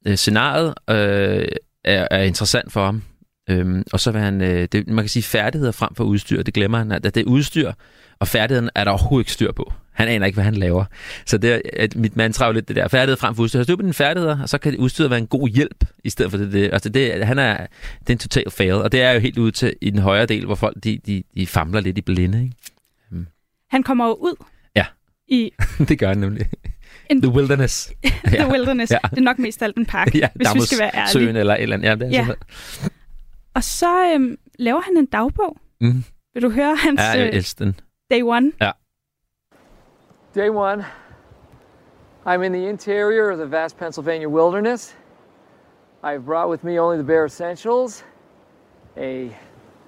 øh, 0.06 0.16
scenariet 0.16 0.74
øh, 0.90 1.48
er, 1.84 2.08
er 2.10 2.22
interessant 2.22 2.72
for 2.72 2.84
ham. 2.84 3.02
Øhm, 3.48 3.82
og 3.92 4.00
så 4.00 4.10
vil 4.10 4.20
han, 4.20 4.40
øh, 4.40 4.68
det, 4.72 4.88
man 4.88 5.04
kan 5.04 5.08
sige 5.08 5.22
færdigheder 5.22 5.72
frem 5.72 5.94
for 5.94 6.04
udstyr, 6.04 6.42
det 6.42 6.54
glemmer 6.54 6.78
han, 6.78 6.92
at 6.92 7.04
det 7.04 7.16
er 7.16 7.24
udstyr, 7.24 7.72
og 8.18 8.28
færdigheden 8.28 8.70
er 8.74 8.84
der 8.84 8.90
overhovedet 8.90 9.22
ikke 9.24 9.32
styr 9.32 9.52
på. 9.52 9.72
Han 9.92 10.08
aner 10.08 10.26
ikke, 10.26 10.36
hvad 10.36 10.44
han 10.44 10.54
laver. 10.54 10.84
Så 11.26 11.38
det 11.38 11.52
er, 11.54 11.60
at 11.76 11.96
mit 11.96 12.16
mantra 12.16 12.44
er 12.44 12.48
jo 12.48 12.52
lidt 12.52 12.68
det 12.68 12.76
der, 12.76 12.88
færdighed 12.88 13.16
frem 13.16 13.34
for 13.34 13.42
udstyr. 13.42 13.62
Styr 13.62 13.76
på 13.76 13.82
dine 13.82 13.94
færdigheder, 13.94 14.42
og 14.42 14.48
så 14.48 14.58
kan 14.58 14.76
udstyret 14.76 15.10
være 15.10 15.18
en 15.18 15.26
god 15.26 15.48
hjælp, 15.48 15.84
i 16.04 16.10
stedet 16.10 16.30
for 16.30 16.38
det. 16.38 16.52
det. 16.52 16.70
Altså 16.72 16.88
det, 16.88 17.26
han 17.26 17.38
er, 17.38 17.56
det 18.00 18.06
er 18.08 18.12
en 18.12 18.18
total 18.18 18.50
fail, 18.50 18.72
og 18.72 18.92
det 18.92 19.02
er 19.02 19.10
jo 19.12 19.18
helt 19.20 19.38
ude 19.38 19.50
til 19.50 19.74
i 19.80 19.90
den 19.90 19.98
højre 19.98 20.26
del, 20.26 20.44
hvor 20.46 20.54
folk 20.54 20.76
de, 20.84 20.98
de, 21.06 21.22
de 21.34 21.46
famler 21.46 21.80
lidt 21.80 21.98
i 21.98 22.00
blinde. 22.00 22.42
Ikke? 22.42 22.54
Han 23.70 23.82
kommer 23.82 24.06
jo 24.06 24.14
ud 24.14 24.44
Ja. 24.76 24.84
i 25.28 25.50
det 25.88 25.98
gør 25.98 26.08
han 26.08 26.18
nemlig. 26.18 26.46
En- 27.10 27.22
The 27.22 27.30
Wilderness. 27.32 27.92
The 28.26 28.46
Wilderness. 28.52 28.92
Ja. 28.92 28.98
Det 29.10 29.18
er 29.18 29.22
nok 29.22 29.38
mest 29.38 29.62
alt 29.62 29.76
en 29.76 29.86
park, 29.86 30.14
ja, 30.22 30.28
hvis 30.34 30.48
vi 30.54 30.60
skal 30.60 30.78
være 30.78 30.90
ærlige. 30.94 31.12
Søen 31.12 31.36
eller 31.36 31.54
et 31.54 31.62
eller 31.62 31.76
andet. 31.76 31.88
Ja, 31.88 31.94
det 31.94 32.02
er 32.02 32.08
Ja. 32.10 32.26
sådan 32.26 32.90
Og 33.58 33.64
så 33.64 34.12
øhm, 34.14 34.38
laver 34.58 34.80
han 34.80 34.96
en 34.96 35.06
dagbog. 35.06 35.56
Mm. 35.80 36.04
Vil 36.34 36.42
du 36.42 36.50
høre 36.50 36.76
hans 36.76 37.00
Ja, 37.00 37.08
jeg 37.08 37.28
øh, 37.28 37.34
elsker 37.34 37.64
den. 37.64 37.80
day 38.10 38.22
one? 38.22 38.52
Day 40.34 40.48
one, 40.48 40.84
I'm 42.26 42.42
in 42.42 42.52
the 42.52 42.68
interior 42.68 43.30
of 43.30 43.38
the 43.38 43.50
vast 43.50 43.76
Pennsylvania 43.78 44.28
wilderness. 44.28 44.96
I've 46.04 46.24
brought 46.24 46.48
with 46.50 46.64
me 46.64 46.80
only 46.80 46.96
the 46.96 47.06
bare 47.06 47.24
essentials 47.24 48.04
a 48.96 49.30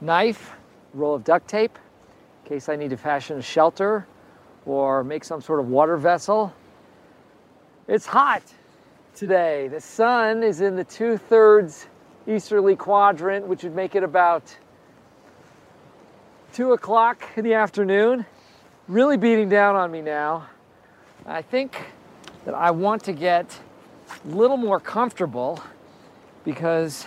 knife, 0.00 0.52
a 0.94 0.98
roll 0.98 1.14
of 1.14 1.24
duct 1.24 1.48
tape, 1.48 1.78
in 2.44 2.48
case 2.54 2.72
I 2.72 2.76
need 2.76 2.90
to 2.90 2.96
fashion 2.96 3.38
a 3.38 3.42
shelter 3.42 4.04
or 4.66 5.04
make 5.04 5.24
some 5.24 5.40
sort 5.40 5.60
of 5.60 5.66
water 5.68 5.96
vessel. 5.96 6.52
It's 7.88 8.06
hot 8.06 8.42
today. 9.20 9.68
The 9.68 9.80
sun 9.80 10.42
is 10.42 10.60
in 10.60 10.76
the 10.76 10.84
two 10.84 11.16
thirds 11.16 11.86
easterly 12.26 12.76
quadrant, 12.76 13.46
which 13.46 13.62
would 13.62 13.74
make 13.74 13.94
it 13.94 14.02
about 14.02 14.56
two 16.52 16.72
o'clock 16.72 17.22
in 17.36 17.44
the 17.44 17.54
afternoon 17.54 18.26
really 18.88 19.16
beating 19.16 19.48
down 19.48 19.76
on 19.76 19.90
me 19.90 20.00
now. 20.02 20.46
I 21.26 21.42
think 21.42 21.70
that 22.44 22.54
I 22.54 22.70
want 22.70 23.04
to 23.04 23.12
get 23.12 23.60
a 24.24 24.28
little 24.28 24.56
more 24.56 24.80
comfortable 24.80 25.62
because 26.44 27.06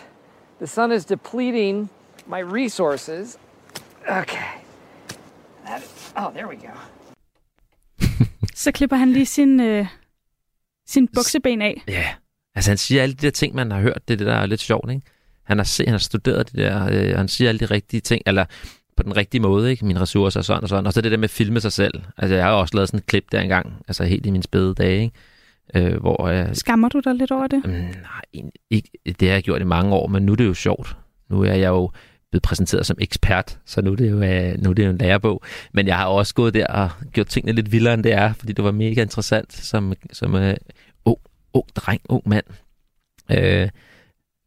the 0.60 0.67
sun 0.67 0.91
is 0.91 1.05
depleting 1.05 1.89
my 2.27 2.39
resources. 2.39 3.38
Okay. 4.10 4.62
That, 5.65 5.84
oh, 6.15 6.32
there 6.32 6.48
we 6.48 6.55
go. 6.55 6.74
Så 8.55 8.72
klipper 8.72 8.96
han 8.96 9.12
lige 9.12 9.25
sin, 9.25 9.60
øh, 9.60 9.88
sin 10.86 11.08
bukseben 11.08 11.62
af. 11.62 11.84
Ja, 11.88 12.15
altså 12.56 12.72
han 12.72 12.78
siger 12.78 13.04
alle 13.04 13.16
de 13.16 13.26
der 13.26 13.32
ting, 13.32 13.56
man 13.56 13.72
har 13.72 13.82
hørt. 13.82 14.08
Det 14.08 14.14
er 14.14 14.18
det, 14.18 14.28
der 14.28 14.34
er 14.34 14.46
lidt 14.46 14.62
sjovt, 14.62 14.92
ikke? 14.92 15.02
Han 15.44 15.58
har, 15.58 15.64
se, 15.66 15.84
han 15.84 15.94
har 15.94 16.00
studeret 16.00 16.52
det 16.52 16.58
der, 16.58 16.88
øh, 16.92 17.12
og 17.12 17.18
han 17.18 17.28
siger 17.28 17.50
alle 17.50 17.60
de 17.60 17.66
rigtige 17.66 18.02
ting, 18.02 18.22
eller 18.26 18.46
på 18.98 19.04
den 19.04 19.18
rigtige 19.18 19.42
måde, 19.42 19.72
ikke? 19.72 19.86
Mine 19.86 20.02
ressourcer 20.02 20.40
og 20.40 20.46
sådan 20.46 20.64
og 20.64 20.70
sådan. 20.70 20.88
Og 20.88 20.94
så 20.94 21.02
det 21.02 21.12
der 21.12 21.18
med 21.18 21.24
at 21.24 21.30
filme 21.30 21.60
sig 21.60 21.72
selv. 21.72 22.02
Altså 22.18 22.36
jeg 22.36 22.46
har 22.46 22.52
også 22.52 22.76
lavet 22.76 22.90
sådan 22.90 22.98
et 22.98 23.06
klip 23.06 23.32
der 23.32 23.42
engang, 23.42 23.74
altså 23.88 24.04
helt 24.04 24.26
i 24.26 24.32
mine 24.32 24.44
spæde 24.44 24.74
dage, 24.74 25.02
ikke? 25.02 25.14
Øh, 25.76 26.02
hvor 26.02 26.30
jeg... 26.30 26.50
Skammer 26.54 26.90
du 26.90 27.00
dig 27.00 27.16
lidt 27.16 27.32
over 27.32 27.48
det? 27.48 27.66
Mm, 27.66 27.72
nej, 27.72 28.50
ikke, 28.70 28.90
det 29.06 29.28
har 29.28 29.36
jeg 29.36 29.44
gjort 29.44 29.62
i 29.62 29.66
mange 29.66 29.96
år, 29.96 30.08
men 30.08 30.24
nu 30.24 30.32
er 30.32 30.36
det 30.36 30.46
jo 30.46 30.54
sjovt. 30.54 30.98
Nu 31.30 31.42
er 31.42 31.54
jeg 31.54 31.70
jo 31.70 31.92
blevet 32.32 32.44
præsenteret 32.44 32.86
som 32.86 32.98
ekspert, 33.00 33.60
så 33.66 33.82
nu 33.82 33.92
er 33.92 33.96
det 33.96 34.12
jo, 34.12 34.22
øh, 34.22 34.64
nu 34.64 34.70
er 34.70 34.74
det 34.74 34.86
jo 34.86 34.90
en 34.90 34.98
lærebog. 34.98 35.44
Men 35.74 35.88
jeg 35.88 35.98
har 35.98 36.06
også 36.06 36.34
gået 36.34 36.54
der 36.54 36.68
og 36.68 36.90
gjort 37.12 37.28
tingene 37.28 37.52
lidt 37.52 37.72
vildere, 37.72 37.94
end 37.94 38.04
det 38.04 38.14
er, 38.14 38.34
fordi 38.34 38.54
det 38.54 38.64
var 38.64 38.72
mega 38.72 39.02
interessant 39.02 39.54
som, 39.54 39.94
som 40.12 40.34
uh, 40.34 40.52
ung, 41.54 41.66
dreng, 41.76 42.02
ung 42.10 42.30
mand. 42.30 42.46
Øh, 43.32 43.70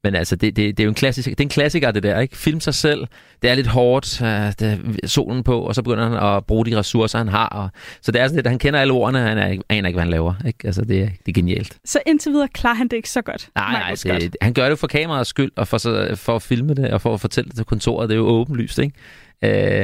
men 0.05 0.15
altså, 0.15 0.37
det, 0.37 0.57
det, 0.57 0.77
det 0.77 0.83
er 0.83 0.85
jo 0.85 0.89
en 0.89 0.95
klassiker, 0.95 1.31
det 1.31 1.41
er 1.41 1.45
en 1.45 1.49
klassiker, 1.49 1.91
det 1.91 2.03
der, 2.03 2.21
ikke? 2.21 2.37
Film 2.37 2.61
sig 2.61 2.75
selv, 2.75 3.07
det 3.43 3.51
er 3.51 3.55
lidt 3.55 3.67
hårdt, 3.67 4.21
uh, 4.21 4.27
det 4.59 5.01
solen 5.11 5.43
på, 5.43 5.61
og 5.61 5.75
så 5.75 5.83
begynder 5.83 6.09
han 6.09 6.37
at 6.37 6.45
bruge 6.47 6.67
de 6.67 6.79
ressourcer, 6.79 7.19
han 7.19 7.29
har. 7.29 7.49
Og, 7.49 7.69
så 8.03 8.13
det 8.13 8.21
er 8.21 8.27
sådan 8.27 8.37
lidt, 8.37 8.47
han 8.47 8.59
kender 8.59 8.81
alle 8.81 8.93
ordene, 8.93 9.19
han 9.19 9.39
er, 9.39 9.59
aner 9.69 9.89
ikke, 9.89 9.97
hvad 9.97 10.03
han 10.05 10.11
laver, 10.11 10.35
ikke? 10.47 10.59
Altså, 10.67 10.85
det, 10.85 11.03
er- 11.03 11.09
det 11.09 11.29
er 11.29 11.33
genialt. 11.33 11.77
Så 11.85 11.99
indtil 12.07 12.33
videre 12.33 12.49
klarer 12.49 12.75
han 12.75 12.89
det 12.89 12.97
ikke 12.97 13.11
så 13.11 13.23
godt. 13.23 13.49
Nej, 13.55 13.73
nej, 13.73 14.19
det, 14.19 14.37
han 14.43 14.55
gør 14.55 14.69
det 14.69 14.79
for 14.79 14.87
kameraets 14.87 15.31
skyld, 15.31 15.53
og 15.57 15.69
for, 15.69 15.79
så, 15.79 16.13
for 16.17 16.37
at 16.37 16.43
filme 16.43 16.75
det, 16.75 16.91
og 16.91 17.01
for 17.01 17.15
at 17.15 17.21
fortælle 17.21 17.49
det 17.49 17.57
til 17.57 17.65
kontoret. 17.65 18.09
Det 18.09 18.15
er 18.15 18.19
jo 18.19 18.27
åbenlyst, 18.27 18.79
ikke? 18.79 18.95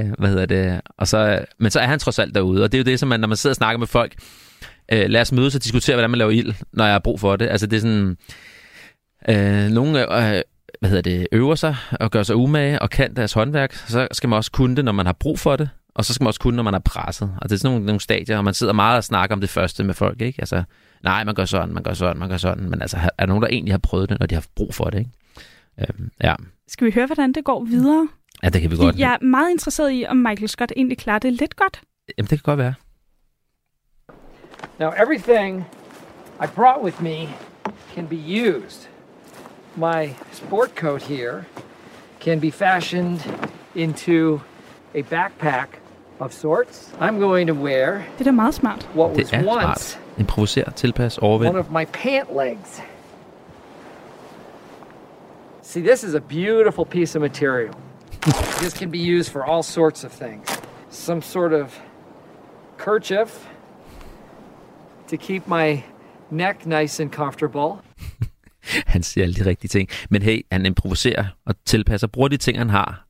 Øh, 0.05 0.13
hvad 0.19 0.29
hedder 0.29 0.47
det? 0.47 0.81
Og 0.99 1.09
så, 1.09 1.45
men 1.59 1.71
så 1.71 1.81
er 1.81 1.87
han 1.87 1.99
trods 1.99 2.19
alt 2.19 2.35
derude, 2.35 2.65
og 2.65 2.73
det 2.73 2.79
er 2.79 2.83
jo 2.83 2.91
det, 2.91 3.01
som 3.01 3.09
man, 3.09 3.21
når 3.21 3.29
man 3.29 3.37
sidder 3.37 3.53
og 3.53 3.57
snakker 3.57 3.79
med 3.79 3.87
folk, 3.87 4.15
øh, 4.93 5.11
lad 5.11 5.21
os 5.21 5.33
mødes 5.33 5.55
og 5.55 5.65
diskutere, 5.65 5.97
hvordan 5.97 6.11
man 6.11 6.19
laver 6.19 6.31
ild, 6.31 6.55
når 6.73 6.85
jeg 6.85 6.95
har 6.95 6.99
brug 6.99 7.21
for 7.21 7.37
det. 7.37 7.49
Altså, 7.49 7.67
det 7.67 7.77
er 7.77 7.81
sådan... 7.81 8.17
Øh, 9.29 9.71
nogle 9.71 10.01
øh, 10.01 10.43
hvad 10.81 10.91
hedder 10.91 11.03
det, 11.03 11.27
øver 11.33 11.55
sig 11.55 11.77
og 12.01 12.11
gør 12.11 12.23
sig 12.23 12.37
umage 12.37 12.83
og 12.83 12.91
kan 12.91 13.17
deres 13.17 13.33
håndværk, 13.33 13.75
så 13.75 14.09
skal 14.13 14.29
man 14.29 14.37
også 14.37 14.53
kunne 14.53 14.77
det, 14.77 14.85
når 14.85 14.93
man 14.93 15.07
har 15.07 15.13
brug 15.13 15.39
for 15.39 15.57
det, 15.57 15.69
og 15.95 16.05
så 16.05 16.15
skal 16.15 16.25
man 16.25 16.29
også 16.29 16.41
kunne, 16.41 16.57
når 16.57 16.63
man 16.63 16.75
er 16.75 16.79
presset. 16.79 17.35
Og 17.41 17.49
det 17.49 17.55
er 17.55 17.59
sådan 17.59 17.73
nogle, 17.75 17.87
nogle 17.87 18.01
stadier, 18.01 18.39
og 18.39 18.45
man 18.45 18.55
sidder 18.55 18.73
meget 18.73 18.97
og 18.97 19.05
snakker 19.05 19.37
om 19.37 19.41
det 19.41 19.51
første 19.51 19.85
med 19.85 19.95
folk, 19.95 20.21
ikke? 20.21 20.41
Altså, 20.41 20.63
nej, 21.03 21.25
man 21.25 21.35
gør 21.35 21.45
sådan, 21.45 21.75
man 21.75 21.83
gør 21.83 21.93
sådan, 21.93 22.19
man 22.19 22.29
gør 22.29 22.37
sådan, 22.37 22.71
men 22.71 22.83
altså, 22.83 22.97
er 22.97 23.11
der 23.19 23.27
nogen, 23.27 23.43
der 23.43 23.49
egentlig 23.49 23.73
har 23.73 23.79
prøvet 23.79 24.09
det, 24.09 24.21
når 24.21 24.27
de 24.27 24.35
har 24.35 24.41
haft 24.41 24.55
brug 24.55 24.75
for 24.75 24.85
det, 24.85 24.99
ikke? 24.99 25.11
Øhm, 25.81 26.11
ja. 26.23 26.35
Skal 26.69 26.87
vi 26.87 26.93
høre, 26.93 27.07
hvordan 27.07 27.33
det 27.33 27.45
går 27.45 27.65
videre? 27.65 28.09
ja, 28.43 28.49
det 28.49 28.61
kan 28.61 28.71
vi 28.71 28.77
godt. 28.77 28.99
Jeg 28.99 29.19
er 29.21 29.25
meget 29.25 29.51
interesseret 29.51 29.93
i, 29.93 30.05
om 30.09 30.17
Michael 30.17 30.49
Scott 30.49 30.73
egentlig 30.77 30.99
klarer 30.99 31.19
det 31.19 31.33
lidt 31.33 31.57
godt. 31.57 31.81
Jamen, 32.19 32.31
det 32.31 32.39
kan 32.39 32.43
godt 32.43 32.59
være. 32.59 32.75
Now, 34.79 34.91
everything 34.91 35.65
I 36.41 36.47
brought 36.47 36.83
with 36.83 37.01
me 37.01 37.29
can 37.95 38.07
be 38.07 38.17
used. 38.17 38.87
My 39.77 40.15
sport 40.33 40.75
coat 40.75 41.03
here 41.03 41.47
can 42.21 42.39
be 42.39 42.51
fashioned 42.51 43.21
into 43.75 44.41
a 44.95 45.03
backpack 45.03 45.67
of 46.21 46.33
sorts. 46.33 46.91
I'm 47.01 47.19
going 47.19 47.47
to 47.47 47.55
wear 47.55 48.05
Det 48.19 48.21
er 48.21 48.25
da 48.25 48.33
meget 48.33 48.55
smart. 48.55 48.83
what 48.95 49.15
Det 49.15 49.23
was 49.25 49.33
er 49.33 49.45
once 49.45 49.81
smart. 49.93 49.99
Improviser, 50.19 50.65
tilpas, 50.77 51.19
one 51.23 51.31
overvind. 51.31 51.57
of 51.59 51.71
my 51.71 51.87
pant 51.87 52.35
legs. 52.35 52.81
See, 55.63 55.81
this 55.81 56.05
is 56.05 56.15
a 56.15 56.21
beautiful 56.21 56.85
piece 56.85 57.15
of 57.15 57.23
material. 57.23 57.75
this 58.61 58.75
can 58.75 58.91
be 58.91 58.99
used 58.99 59.33
for 59.33 59.45
all 59.45 59.63
sorts 59.63 60.05
of 60.05 60.13
things. 60.13 60.47
Some 60.91 61.23
sort 61.23 61.53
of 61.53 61.75
kerchief 62.77 63.47
to 65.13 65.25
keep 65.27 65.43
my 65.49 65.83
neck 66.31 66.67
nice 66.67 67.03
and 67.03 67.11
comfortable. 67.11 67.71
Han 68.87 69.03
siger 69.03 69.25
alle 69.25 69.35
de 69.35 69.47
rigtige 69.47 69.69
ting. 69.69 69.89
Men 70.11 70.23
hey, 70.23 70.47
han 70.53 70.67
improviserer 70.67 71.25
og 71.47 71.55
tilpasser, 71.65 72.07
bruger 72.07 72.29
de 72.29 72.37
ting, 72.37 72.59
han 72.59 72.71
har. 72.71 73.07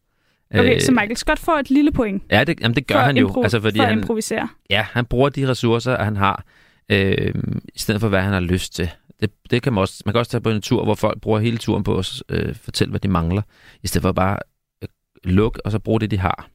Okay, 0.54 0.74
Øh, 0.74 0.80
så 0.80 0.92
Michael 0.92 1.16
Scott 1.16 1.38
får 1.38 1.52
et 1.52 1.70
lille 1.70 1.92
point 1.92 2.22
Ja, 2.30 2.44
det, 2.44 2.60
jamen, 2.60 2.74
det 2.76 2.86
gør 2.86 2.98
han 2.98 3.16
jo. 3.16 3.42
altså, 3.42 3.60
fordi 3.60 3.78
for 3.78 3.84
han, 3.84 3.98
improvisere. 3.98 4.48
Ja, 4.70 4.86
han 4.90 5.04
bruger 5.04 5.28
de 5.28 5.48
ressourcer, 5.48 6.04
han 6.04 6.16
har, 6.16 6.44
øh, 6.88 7.34
i 7.74 7.78
stedet 7.78 8.00
for, 8.00 8.08
hvad 8.08 8.20
han 8.20 8.32
har 8.32 8.40
lyst 8.40 8.74
til. 8.74 8.90
Det, 9.20 9.30
det 9.50 9.62
kan 9.62 9.72
man, 9.72 9.80
også, 9.80 10.02
man 10.06 10.12
kan 10.12 10.18
også 10.18 10.30
tage 10.30 10.40
på 10.40 10.50
en 10.50 10.62
tur, 10.62 10.84
hvor 10.84 10.94
folk 10.94 11.20
bruger 11.20 11.40
hele 11.40 11.58
turen 11.58 11.84
på 11.84 11.98
at 11.98 12.22
øh, 12.28 12.54
fortælle, 12.54 12.90
hvad 12.90 13.00
de 13.00 13.08
mangler, 13.08 13.42
i 13.82 13.86
stedet 13.86 14.02
for 14.02 14.12
bare 14.12 14.38
øh, 14.82 14.88
lukke, 15.24 15.66
og 15.66 15.72
så 15.72 15.78
bruge 15.78 16.00
det, 16.00 16.10
de 16.10 16.18
har. 16.18 16.48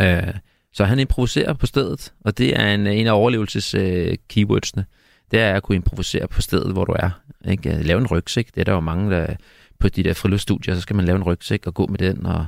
Øh, 0.00 0.34
så 0.72 0.84
han 0.84 0.98
improviserer 0.98 1.52
på 1.52 1.66
stedet, 1.66 2.12
og 2.20 2.38
det 2.38 2.60
er 2.60 2.74
en, 2.74 2.86
en 2.86 3.06
af 3.06 3.12
overlevelses 3.12 3.74
øh, 3.74 4.16
keywordsene. 4.28 4.84
Det 5.30 5.40
er 5.40 5.54
at 5.54 5.62
kunne 5.62 5.76
improvisere 5.76 6.28
på 6.28 6.42
stedet, 6.42 6.72
hvor 6.72 6.84
du 6.84 6.92
er. 6.92 7.10
Ikke? 7.48 7.82
Lave 7.82 8.00
en 8.00 8.06
rygsæk, 8.06 8.46
det 8.54 8.60
er 8.60 8.64
der 8.64 8.72
jo 8.72 8.80
mange, 8.80 9.10
der 9.10 9.34
på 9.78 9.88
de 9.88 10.02
der 10.02 10.14
friluftsstudier, 10.14 10.74
så 10.74 10.80
skal 10.80 10.96
man 10.96 11.04
lave 11.04 11.16
en 11.16 11.22
rygsæk 11.22 11.66
og 11.66 11.74
gå 11.74 11.86
med 11.86 11.98
den, 11.98 12.26
og 12.26 12.46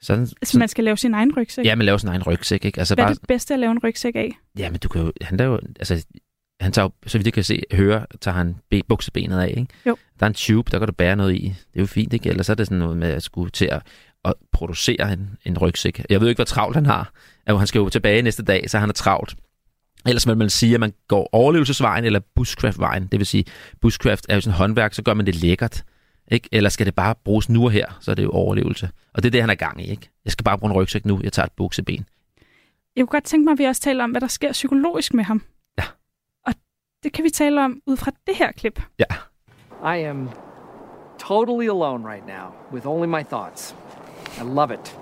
sådan, 0.00 0.26
Så 0.42 0.58
man 0.58 0.68
skal 0.68 0.84
lave 0.84 0.96
sin 0.96 1.14
egen 1.14 1.36
rygsæk. 1.36 1.64
Ja, 1.64 1.74
man 1.74 1.86
laver 1.86 1.98
sin 1.98 2.08
egen 2.08 2.22
rygsæk, 2.22 2.64
ikke? 2.64 2.78
Altså 2.78 2.94
Hvad 2.94 3.04
er 3.04 3.08
bare, 3.08 3.14
det 3.14 3.22
bedste 3.28 3.54
at 3.54 3.60
lave 3.60 3.70
en 3.72 3.78
rygsæk 3.84 4.16
af? 4.16 4.32
Ja, 4.58 4.70
men 4.70 4.78
du 4.78 4.88
kan 4.88 5.00
jo, 5.00 5.12
han 5.20 5.38
der 5.38 5.44
jo, 5.44 5.60
altså, 5.78 6.06
han 6.60 6.72
tager 6.72 6.84
jo, 6.84 6.90
så 7.06 7.18
vidt 7.18 7.26
jeg 7.26 7.32
kan 7.32 7.44
se, 7.44 7.62
høre, 7.72 8.06
tager 8.20 8.34
han 8.34 8.56
be, 8.70 8.82
buksebenet 8.88 9.38
af, 9.38 9.54
ikke? 9.56 9.66
Jo. 9.86 9.96
Der 10.20 10.26
er 10.26 10.28
en 10.28 10.34
tube, 10.34 10.70
der 10.70 10.78
kan 10.78 10.88
du 10.88 10.92
bære 10.92 11.16
noget 11.16 11.34
i. 11.34 11.42
Det 11.42 11.76
er 11.78 11.80
jo 11.80 11.86
fint, 11.86 12.12
ikke? 12.12 12.28
Ellers 12.28 12.48
er 12.48 12.54
det 12.54 12.66
sådan 12.66 12.78
noget 12.78 12.96
med 12.96 13.08
at 13.08 13.22
skulle 13.22 13.50
til 13.50 13.64
at, 13.64 13.82
at 14.24 14.34
producere 14.52 15.12
en, 15.12 15.30
en 15.44 15.58
rygsæk. 15.58 16.06
Jeg 16.10 16.20
ved 16.20 16.28
ikke, 16.28 16.38
hvor 16.38 16.44
travlt 16.44 16.76
han 16.76 16.86
har. 16.86 17.12
Altså, 17.46 17.58
han 17.58 17.66
skal 17.66 17.78
jo 17.78 17.88
tilbage 17.88 18.22
næste 18.22 18.42
dag, 18.42 18.70
så 18.70 18.78
han 18.78 18.88
er 18.88 18.92
travlt. 18.92 19.34
Ellers 20.06 20.28
vil 20.28 20.36
man 20.36 20.50
sige, 20.50 20.74
at 20.74 20.80
man 20.80 20.92
går 21.08 21.28
overlevelsesvejen 21.32 22.04
eller 22.04 22.20
bushcraft-vejen. 22.34 23.06
Det 23.06 23.18
vil 23.18 23.26
sige, 23.26 23.44
bushcraft 23.80 24.26
er 24.28 24.34
jo 24.34 24.40
sådan 24.40 24.54
en 24.54 24.58
håndværk, 24.58 24.94
så 24.94 25.02
gør 25.02 25.14
man 25.14 25.26
det 25.26 25.34
lækkert. 25.34 25.84
Ikke? 26.30 26.48
Eller 26.52 26.70
skal 26.70 26.86
det 26.86 26.94
bare 26.94 27.14
bruges 27.24 27.48
nu 27.48 27.64
og 27.64 27.70
her, 27.70 27.98
så 28.00 28.10
er 28.10 28.14
det 28.14 28.22
jo 28.22 28.30
overlevelse. 28.30 28.90
Og 29.14 29.22
det 29.22 29.28
er 29.28 29.30
det, 29.30 29.40
han 29.40 29.50
er 29.50 29.54
gang 29.54 29.80
i. 29.80 29.90
Ikke? 29.90 30.10
Jeg 30.24 30.32
skal 30.32 30.44
bare 30.44 30.58
bruge 30.58 30.70
en 30.70 30.76
rygsæk 30.76 31.06
nu, 31.06 31.20
jeg 31.22 31.32
tager 31.32 31.46
et 31.46 31.52
bukseben. 31.52 32.06
Jeg 32.96 33.02
kunne 33.02 33.12
godt 33.12 33.24
tænke 33.24 33.44
mig, 33.44 33.52
at 33.52 33.58
vi 33.58 33.64
også 33.64 33.82
taler 33.82 34.04
om, 34.04 34.10
hvad 34.10 34.20
der 34.20 34.26
sker 34.26 34.52
psykologisk 34.52 35.14
med 35.14 35.24
ham. 35.24 35.42
Ja. 35.78 35.84
Og 36.46 36.54
det 37.02 37.12
kan 37.12 37.24
vi 37.24 37.30
tale 37.30 37.64
om 37.64 37.80
ud 37.86 37.96
fra 37.96 38.10
det 38.26 38.36
her 38.36 38.52
klip. 38.52 38.82
Ja. 38.98 39.04
I 39.96 40.02
am 40.02 40.30
totally 41.18 41.68
alone 41.68 42.08
right 42.12 42.26
now 42.26 42.54
with 42.72 42.86
only 42.86 43.06
my 43.06 43.22
thoughts. 43.22 43.76
I 44.38 44.42
love 44.42 44.74
it. 44.74 44.98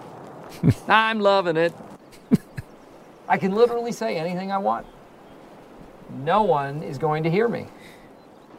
I'm 0.89 1.19
loving 1.19 1.59
it. 1.67 1.90
I 3.35 3.37
can 3.43 3.53
literally 3.61 3.93
say 3.93 4.11
anything 4.25 4.49
I 4.59 4.59
want. 4.69 4.85
No 6.33 6.43
one 6.43 6.83
is 6.91 6.99
going 7.07 7.23
to 7.27 7.31
hear 7.37 7.49
me. 7.57 7.63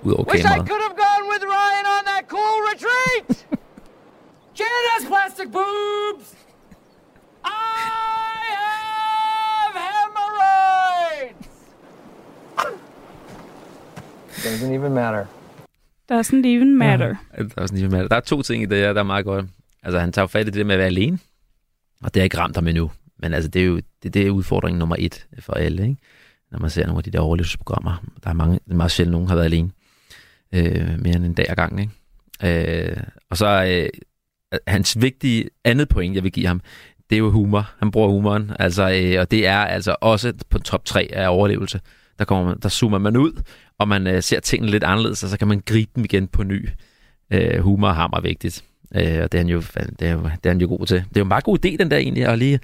Udover 0.06 0.26
Wish 0.32 0.46
I 0.46 0.48
kameraet. 0.58 0.68
could 0.70 0.82
have 0.88 0.98
gone 1.06 1.24
with 1.32 1.44
Ryan 1.56 1.86
on 1.96 2.04
that 2.12 2.24
cool 2.36 2.58
retreat! 2.72 3.30
Janet 4.58 4.86
has 4.96 5.04
plastic 5.14 5.48
boobs! 5.58 6.28
I 7.44 8.38
have 8.64 9.74
hemorrhoids! 9.92 11.48
Doesn't 14.46 14.74
even 14.74 14.94
matter. 14.94 15.24
Doesn't 16.12 16.46
even 16.46 16.78
matter. 16.78 17.12
Ja, 17.38 17.44
der, 17.44 17.62
er 17.62 17.66
sådan, 17.68 17.78
lige 17.78 17.90
med- 17.90 18.10
der 18.10 18.16
er 18.16 18.20
to 18.20 18.42
ting 18.42 18.64
i 18.64 18.66
det 18.66 18.78
her, 18.78 18.94
der 18.94 19.00
er 19.00 19.04
meget 19.14 19.26
godt. 19.26 19.46
Altså, 19.84 20.00
han 20.00 20.12
tager 20.12 20.24
jo 20.24 20.28
fat 20.28 20.42
i 20.42 20.46
det 20.46 20.54
der 20.54 20.64
med 20.64 20.76
at 20.76 20.80
være 20.80 20.88
alene, 20.88 21.20
og 22.04 22.14
det 22.14 22.20
har 22.22 22.24
ikke 22.24 22.38
ramt 22.38 22.56
ham 22.56 22.68
endnu. 22.68 22.92
Men 23.22 23.34
altså, 23.34 23.50
det 23.50 23.62
er 23.62 23.66
jo 23.66 23.82
det, 24.04 24.14
det 24.14 24.28
er 24.28 24.32
udfordring 24.32 24.78
nummer 24.78 24.96
et 25.00 25.28
for 25.40 25.54
alle, 25.54 25.84
ikke? 25.84 25.98
når 26.52 26.60
man 26.60 26.70
ser 26.70 26.86
nogle 26.86 27.00
af 27.00 27.04
de 27.04 27.12
der 27.12 27.20
overlevelsesprogrammer. 27.20 28.04
Der 28.24 28.30
er 28.30 28.34
mange, 28.34 28.60
det 28.66 28.72
er 28.72 28.76
meget 28.76 28.92
sjældent, 28.92 29.12
nogen 29.12 29.28
har 29.28 29.36
været 29.36 29.46
alene. 29.46 29.72
Øh, 30.54 31.00
mere 31.00 31.16
end 31.16 31.26
en 31.26 31.34
dag 31.34 31.50
ad 31.50 31.56
gangen, 31.56 31.80
ikke? 31.80 32.92
Øh, 32.92 33.04
og 33.30 33.38
så 33.38 33.64
øh, 33.64 33.90
hans 34.68 35.02
vigtige 35.02 35.50
andet 35.66 35.90
point, 35.90 36.16
jeg 36.16 36.24
vil 36.24 36.32
give 36.32 36.48
ham, 36.48 36.62
det 37.10 37.16
er 37.16 37.20
jo 37.20 37.32
humor. 37.32 37.70
Han 37.78 37.92
bruger 37.92 38.10
humoren, 38.10 38.52
altså, 38.60 38.90
øh, 38.90 39.22
og 39.22 39.32
det 39.32 39.48
er 39.48 39.58
altså 39.58 39.96
også 40.02 40.34
på 40.50 40.60
top 40.60 40.86
3 40.86 41.10
af 41.14 41.30
overlevelse. 41.30 41.82
Der, 42.20 42.26
kommer 42.26 42.46
man, 42.46 42.60
der 42.60 42.70
zoomer 42.70 42.98
man 42.98 43.18
ud, 43.18 43.42
og 43.78 43.88
man 43.88 44.08
øh, 44.08 44.24
ser 44.24 44.40
tingene 44.40 44.72
lidt 44.72 44.84
anderledes, 44.84 45.24
og 45.24 45.30
så 45.30 45.38
kan 45.38 45.48
man 45.48 45.64
gribe 45.66 45.92
dem 45.96 46.04
igen 46.04 46.28
på 46.28 46.44
ny. 46.44 46.70
Øh, 47.32 47.60
humor 47.60 47.90
og 47.90 48.10
meget 48.10 48.24
vigtigt. 48.24 48.64
Øh, 48.96 49.24
og 49.24 49.32
det 49.32 49.34
er, 49.34 49.38
han 49.38 49.50
jo, 49.50 49.60
det, 50.00 50.08
er 50.08 50.12
jo, 50.12 50.20
det 50.24 50.46
er 50.46 50.50
han 50.50 50.62
jo 50.62 50.68
god 50.68 50.86
til. 50.86 50.98
Det 50.98 51.06
er 51.06 51.20
jo 51.20 51.24
en 51.24 51.28
meget 51.28 51.44
god 51.44 51.66
idé, 51.66 51.78
den 51.78 51.92
der 51.92 51.98
egentlig, 51.98 52.26
at 52.26 52.40
lige 52.40 52.60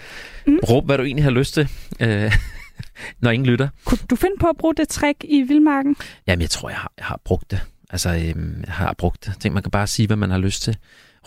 mm. 0.47 0.59
råbe, 0.69 0.85
hvad 0.85 0.97
du 0.97 1.03
egentlig 1.03 1.23
har 1.23 1.31
lyst 1.31 1.53
til, 1.53 1.69
øh, 1.99 2.33
når 3.21 3.31
ingen 3.31 3.45
lytter. 3.45 3.69
Kunne 3.85 3.99
du 4.09 4.15
finde 4.15 4.35
på 4.39 4.47
at 4.47 4.57
bruge 4.57 4.75
det 4.75 4.89
trick 4.89 5.23
i 5.23 5.41
Vildmarken? 5.41 5.95
Jamen, 6.27 6.41
jeg 6.41 6.49
tror, 6.49 6.69
jeg 6.69 6.77
har, 6.77 6.91
jeg 6.97 7.05
har 7.05 7.19
brugt 7.25 7.51
det. 7.51 7.61
Altså, 7.89 8.09
øhm, 8.09 8.63
jeg 8.65 8.73
har 8.73 8.95
brugt 8.97 9.25
det. 9.25 9.33
Tænk, 9.39 9.53
man 9.53 9.63
kan 9.63 9.71
bare 9.71 9.87
sige, 9.87 10.07
hvad 10.07 10.17
man 10.17 10.31
har 10.31 10.37
lyst 10.37 10.63
til. 10.63 10.77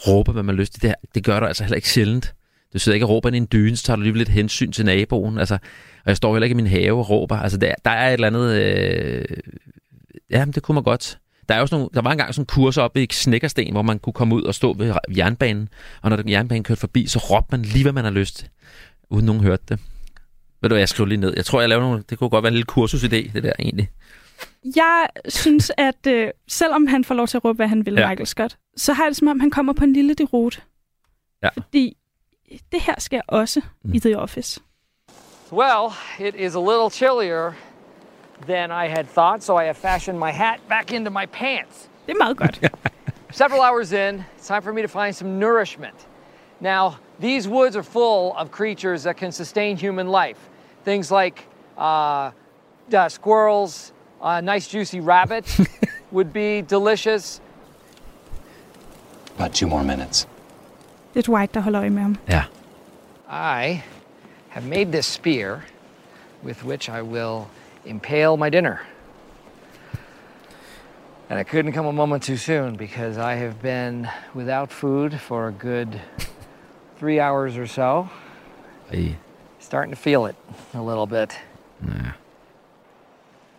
Råbe, 0.06 0.32
hvad 0.32 0.42
man 0.42 0.54
har 0.54 0.60
lyst 0.60 0.72
til. 0.72 0.82
Det, 0.82 0.94
det 1.14 1.24
gør 1.24 1.40
du 1.40 1.46
altså 1.46 1.64
heller 1.64 1.76
ikke 1.76 1.88
sjældent. 1.88 2.34
Du 2.72 2.78
sidder 2.78 2.94
ikke 2.94 3.06
og 3.06 3.10
råber 3.10 3.28
ind 3.28 3.36
i 3.36 3.38
en 3.38 3.48
dyne, 3.52 3.76
så 3.76 3.84
tager 3.84 3.96
du 3.96 4.02
lige 4.02 4.18
lidt 4.18 4.28
hensyn 4.28 4.72
til 4.72 4.84
naboen. 4.84 5.38
Altså, 5.38 5.54
og 6.04 6.06
jeg 6.06 6.16
står 6.16 6.34
heller 6.34 6.44
ikke 6.44 6.54
i 6.54 6.56
min 6.56 6.66
have 6.66 6.92
og 6.92 7.10
råber. 7.10 7.36
Altså, 7.36 7.58
der, 7.58 7.74
der 7.84 7.90
er 7.90 8.08
et 8.08 8.12
eller 8.12 8.26
andet... 8.26 8.60
Øh, 8.60 9.24
ja, 10.30 10.44
det 10.54 10.62
kunne 10.62 10.74
man 10.74 10.84
godt. 10.84 11.18
Der, 11.50 11.56
er 11.56 11.60
også 11.60 11.74
nogle, 11.74 11.88
der 11.94 12.02
var 12.02 12.12
engang 12.12 12.34
sådan 12.34 12.42
en 12.42 12.46
kurs 12.46 12.76
oppe 12.76 13.02
i 13.02 13.06
Snækkersten, 13.10 13.72
hvor 13.72 13.82
man 13.82 13.98
kunne 13.98 14.12
komme 14.12 14.34
ud 14.34 14.42
og 14.42 14.54
stå 14.54 14.72
ved 14.72 14.94
jernbanen. 15.16 15.68
Og 16.02 16.10
når 16.10 16.16
den 16.16 16.28
jernbanen 16.28 16.64
kørte 16.64 16.80
forbi, 16.80 17.06
så 17.06 17.18
råbte 17.18 17.48
man 17.50 17.62
lige, 17.62 17.82
hvad 17.82 17.92
man 17.92 18.04
har 18.04 18.10
lyst 18.10 18.36
til. 18.36 18.48
Uden 19.10 19.26
nogen 19.26 19.42
hørte 19.42 19.62
det. 19.68 19.80
Ved 20.60 20.70
du 20.70 20.74
hvad, 20.74 20.80
jeg 20.80 20.88
skriver 20.88 21.08
lige 21.08 21.20
ned. 21.20 21.32
Jeg 21.36 21.44
tror, 21.44 21.60
jeg 21.60 21.68
laver 21.68 21.82
nogle... 21.82 22.04
Det 22.10 22.18
kunne 22.18 22.30
godt 22.30 22.42
være 22.42 22.48
en 22.48 22.54
lille 22.54 22.72
kursusidé, 22.72 23.32
det 23.32 23.42
der 23.42 23.52
egentlig. 23.58 23.90
Jeg 24.76 25.08
synes, 25.28 25.72
at 25.76 26.06
øh, 26.06 26.28
selvom 26.48 26.86
han 26.86 27.04
får 27.04 27.14
lov 27.14 27.26
til 27.26 27.36
at 27.36 27.44
råbe, 27.44 27.56
hvad 27.56 27.68
han 27.68 27.86
vil, 27.86 27.94
ja. 27.94 28.08
Michael 28.08 28.26
Scott, 28.26 28.58
så 28.76 28.92
har 28.92 29.04
jeg 29.04 29.08
det 29.08 29.16
som 29.16 29.28
om, 29.28 29.40
han 29.40 29.50
kommer 29.50 29.72
på 29.72 29.84
en 29.84 29.92
lille 29.92 30.14
derute. 30.14 30.60
Ja. 31.42 31.48
Fordi 31.48 31.96
det 32.72 32.80
her 32.80 32.94
sker 32.98 33.20
også 33.28 33.60
mm. 33.84 33.94
i 33.94 34.00
The 34.00 34.18
Office. 34.18 34.60
Well, 35.52 35.92
it 36.18 36.34
is 36.34 36.54
a 36.54 36.60
little 36.60 36.90
chillier 36.90 37.52
than 38.46 38.70
I 38.70 38.88
had 38.88 39.08
thought, 39.08 39.42
so 39.42 39.56
I 39.56 39.64
have 39.64 39.76
fashioned 39.76 40.18
my 40.18 40.32
hat 40.32 40.60
back 40.68 40.92
into 40.92 41.10
my 41.10 41.26
pants. 41.26 41.88
Det 42.06 42.12
er 42.12 42.18
meget 42.18 42.36
godt. 42.36 42.60
Several 43.32 43.60
hours 43.60 43.92
in, 43.92 44.24
it's 44.36 44.48
time 44.48 44.62
for 44.62 44.72
me 44.72 44.82
to 44.82 44.88
find 44.88 45.14
some 45.14 45.38
nourishment. 45.38 46.06
Now, 46.60 46.96
these 47.20 47.48
woods 47.48 47.76
are 47.76 47.82
full 47.82 48.34
of 48.36 48.50
creatures 48.50 49.02
that 49.04 49.16
can 49.16 49.32
sustain 49.32 49.76
human 49.76 50.08
life. 50.08 50.48
Things 50.84 51.10
like 51.10 51.46
uh, 51.78 52.30
uh, 52.92 53.08
squirrels, 53.08 53.92
a 54.22 54.42
nice 54.42 54.68
juicy 54.68 55.00
rabbit 55.00 55.44
would 56.10 56.32
be 56.32 56.62
delicious. 56.62 57.40
About 59.36 59.54
two 59.54 59.66
more 59.66 59.84
minutes. 59.84 60.26
Det 61.14 61.18
er 61.18 61.32
Dwight, 61.32 61.54
der 61.54 61.60
holder 61.60 61.80
øje 61.80 61.90
med 61.90 62.02
ham. 62.02 62.16
Ja. 62.28 62.44
I 63.30 63.82
have 64.48 64.64
made 64.68 64.92
this 64.92 65.06
spear 65.06 65.64
with 66.44 66.64
which 66.64 66.88
I 66.88 67.02
will 67.02 67.46
impale 67.84 68.36
my 68.36 68.50
dinner. 68.50 68.80
And 71.28 71.38
I 71.38 71.44
couldn't 71.44 71.72
come 71.72 71.86
a 71.86 71.92
moment 71.92 72.24
too 72.24 72.36
soon 72.36 72.74
because 72.74 73.16
I 73.16 73.34
have 73.34 73.62
been 73.62 74.08
without 74.34 74.72
food 74.72 75.20
for 75.20 75.46
a 75.48 75.52
good 75.52 76.00
three 76.98 77.20
hours 77.20 77.56
or 77.56 77.66
so. 77.66 78.10
Ej. 78.90 79.16
Starting 79.58 79.94
to 79.94 80.00
feel 80.00 80.26
it 80.26 80.36
a 80.74 80.82
little 80.82 81.06
bit. 81.06 81.38
Ja. 81.82 82.12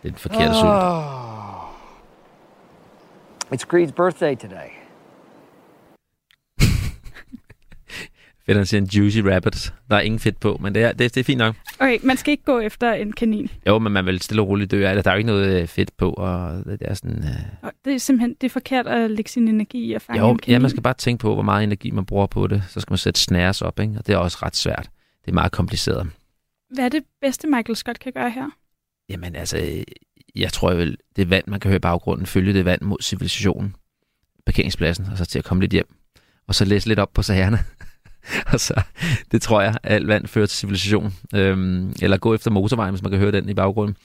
Det 0.02 0.08
er 0.08 0.10
den 0.10 0.18
forkerte. 0.18 0.66
Oh. 0.66 1.68
It's 3.50 3.64
Creed's 3.64 3.92
birthday 3.92 4.34
today. 4.34 4.81
Fedt, 8.46 8.56
han 8.56 8.66
siger 8.66 8.80
en 8.80 8.86
juicy 8.86 9.18
rabbit. 9.18 9.74
Der 9.90 9.96
er 9.96 10.00
ingen 10.00 10.18
fedt 10.18 10.40
på, 10.40 10.58
men 10.60 10.74
det 10.74 10.82
er, 10.82 10.92
det, 10.92 11.14
det 11.14 11.20
er 11.20 11.24
fint 11.24 11.38
nok. 11.38 11.54
Okay, 11.80 11.98
man 12.02 12.16
skal 12.16 12.30
ikke 12.30 12.44
gå 12.44 12.58
efter 12.58 12.92
en 12.92 13.12
kanin. 13.12 13.48
Jo, 13.66 13.78
men 13.78 13.92
man 13.92 14.06
vil 14.06 14.20
stille 14.20 14.42
og 14.42 14.48
roligt 14.48 14.70
dø. 14.70 14.80
Der 14.82 14.88
er 14.88 15.12
jo 15.12 15.18
ikke 15.18 15.26
noget 15.26 15.62
øh, 15.62 15.68
fedt 15.68 15.96
på, 15.96 16.10
og 16.10 16.64
det 16.64 16.78
er 16.80 16.94
sådan... 16.94 17.18
Øh... 17.18 17.70
Det 17.84 17.94
er 17.94 17.98
simpelthen 17.98 18.34
det 18.40 18.46
er 18.46 18.50
forkert 18.50 18.86
at 18.86 19.10
lægge 19.10 19.30
sin 19.30 19.48
energi 19.48 19.84
i 19.84 19.92
at 19.92 20.02
fange 20.02 20.20
Jo, 20.20 20.30
en 20.30 20.38
kanin. 20.38 20.52
ja, 20.54 20.58
man 20.58 20.70
skal 20.70 20.82
bare 20.82 20.94
tænke 20.94 21.20
på, 21.20 21.34
hvor 21.34 21.42
meget 21.42 21.64
energi 21.64 21.90
man 21.90 22.04
bruger 22.06 22.26
på 22.26 22.46
det. 22.46 22.62
Så 22.68 22.80
skal 22.80 22.92
man 22.92 22.98
sætte 22.98 23.20
snares 23.20 23.62
op, 23.62 23.80
ikke? 23.80 23.94
og 23.98 24.06
det 24.06 24.12
er 24.12 24.16
også 24.16 24.38
ret 24.42 24.56
svært. 24.56 24.88
Det 25.24 25.30
er 25.30 25.34
meget 25.34 25.52
kompliceret. 25.52 26.10
Hvad 26.74 26.84
er 26.84 26.88
det 26.88 27.02
bedste, 27.20 27.46
Michael 27.46 27.76
Scott 27.76 27.98
kan 27.98 28.12
gøre 28.12 28.30
her? 28.30 28.50
Jamen 29.08 29.36
altså, 29.36 29.58
øh, 29.58 29.82
jeg 30.34 30.52
tror 30.52 30.74
vel, 30.74 30.96
det 31.16 31.30
vand, 31.30 31.44
man 31.46 31.60
kan 31.60 31.68
høre 31.68 31.76
i 31.76 31.80
baggrunden, 31.80 32.26
følge 32.26 32.52
det 32.52 32.64
vand 32.64 32.82
mod 32.82 32.98
civilisationen, 33.02 33.76
parkeringspladsen, 34.46 35.06
og 35.12 35.18
så 35.18 35.24
til 35.24 35.38
at 35.38 35.44
komme 35.44 35.60
lidt 35.60 35.72
hjem. 35.72 35.86
Og 36.46 36.54
så 36.54 36.64
læse 36.64 36.88
lidt 36.88 36.98
op 36.98 37.12
på 37.14 37.22
sagerne. 37.22 37.58
altså, 38.52 38.82
det 39.32 39.42
tror 39.42 39.60
jeg, 39.62 39.74
alt 39.82 40.06
vand 40.06 40.26
fører 40.26 40.46
til 40.46 40.58
civilisation. 40.58 41.14
Øhm, 41.34 41.94
eller 42.02 42.16
gå 42.16 42.34
efter 42.34 42.50
motorvejen, 42.50 42.94
hvis 42.94 43.02
man 43.02 43.10
kan 43.10 43.20
høre 43.20 43.32
den 43.32 43.48
i 43.48 43.54
baggrunden. 43.54 43.96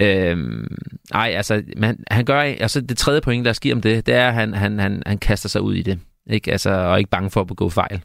Øhm, 0.00 0.76
ej, 1.14 1.32
altså, 1.36 1.62
man, 1.76 2.04
han 2.10 2.24
gør, 2.24 2.40
altså 2.40 2.80
det 2.80 2.98
tredje 2.98 3.20
point, 3.20 3.44
der 3.44 3.52
sker 3.52 3.74
om 3.74 3.80
det, 3.80 4.06
det 4.06 4.14
er, 4.14 4.28
at 4.28 4.34
han, 4.34 4.54
han, 4.54 4.78
han, 4.78 5.02
han 5.06 5.18
kaster 5.18 5.48
sig 5.48 5.62
ud 5.62 5.74
i 5.74 5.82
det. 5.82 5.98
Ikke? 6.30 6.52
Altså, 6.52 6.70
og 6.70 6.92
er 6.92 6.96
ikke 6.96 7.10
bange 7.10 7.30
for 7.30 7.40
at 7.40 7.46
begå 7.46 7.70
fejl. 7.70 8.00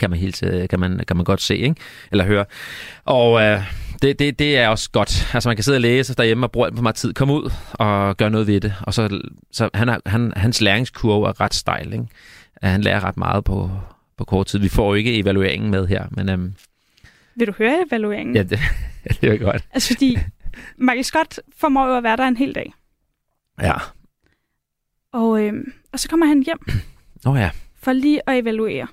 Kan 0.00 0.10
man, 0.10 0.18
helt, 0.18 0.42
øh, 0.42 0.68
kan 0.68 0.80
man, 0.80 1.00
kan 1.08 1.16
man 1.16 1.24
godt 1.24 1.42
se, 1.42 1.56
ikke? 1.56 1.74
eller 2.10 2.24
høre. 2.24 2.44
Og 3.04 3.42
øh, 3.42 3.62
det, 4.02 4.18
det, 4.18 4.38
det 4.38 4.58
er 4.58 4.68
også 4.68 4.90
godt. 4.90 5.34
Altså 5.34 5.48
man 5.48 5.56
kan 5.56 5.62
sidde 5.62 5.76
og 5.76 5.80
læse 5.80 6.14
derhjemme 6.14 6.46
og 6.46 6.52
bruge 6.52 6.66
alt 6.66 6.76
for 6.76 6.82
meget 6.82 6.96
tid. 6.96 7.12
Kom 7.14 7.30
ud 7.30 7.52
og 7.72 8.16
gør 8.16 8.28
noget 8.28 8.46
ved 8.46 8.60
det. 8.60 8.74
Og 8.82 8.94
så, 8.94 9.20
så 9.52 9.70
han 9.74 9.88
er, 9.88 9.98
han, 10.06 10.32
hans 10.36 10.60
læringskurve 10.60 11.28
er 11.28 11.40
ret 11.40 11.54
stejl. 11.54 11.92
Ikke? 11.92 12.06
Han 12.62 12.80
lærer 12.80 13.04
ret 13.04 13.16
meget 13.16 13.44
på, 13.44 13.70
på 14.16 14.24
kort 14.24 14.46
tid. 14.46 14.58
Vi 14.58 14.68
får 14.68 14.86
jo 14.86 14.94
ikke 14.94 15.18
evalueringen 15.18 15.70
med 15.70 15.86
her, 15.86 16.06
men... 16.10 16.28
Øhm, 16.28 16.54
Vil 17.34 17.46
du 17.46 17.52
høre 17.58 17.84
evalueringen? 17.88 18.36
ja, 18.36 18.42
det, 18.42 18.58
det 19.20 19.32
er 19.32 19.38
godt. 19.38 19.64
Altså 19.72 19.94
fordi 19.94 20.18
Michael 20.76 21.04
Scott 21.04 21.40
formår 21.56 21.86
jo 21.86 21.96
at 21.96 22.02
være 22.02 22.16
der 22.16 22.28
en 22.28 22.36
hel 22.36 22.54
dag. 22.54 22.72
Ja. 23.60 23.74
Og, 25.12 25.42
øhm, 25.42 25.72
og 25.92 26.00
så 26.00 26.08
kommer 26.08 26.26
han 26.26 26.42
hjem 26.42 26.60
Nå 27.24 27.30
oh, 27.30 27.38
ja. 27.38 27.50
for 27.82 27.92
lige 27.92 28.28
at 28.28 28.38
evaluere, 28.38 28.86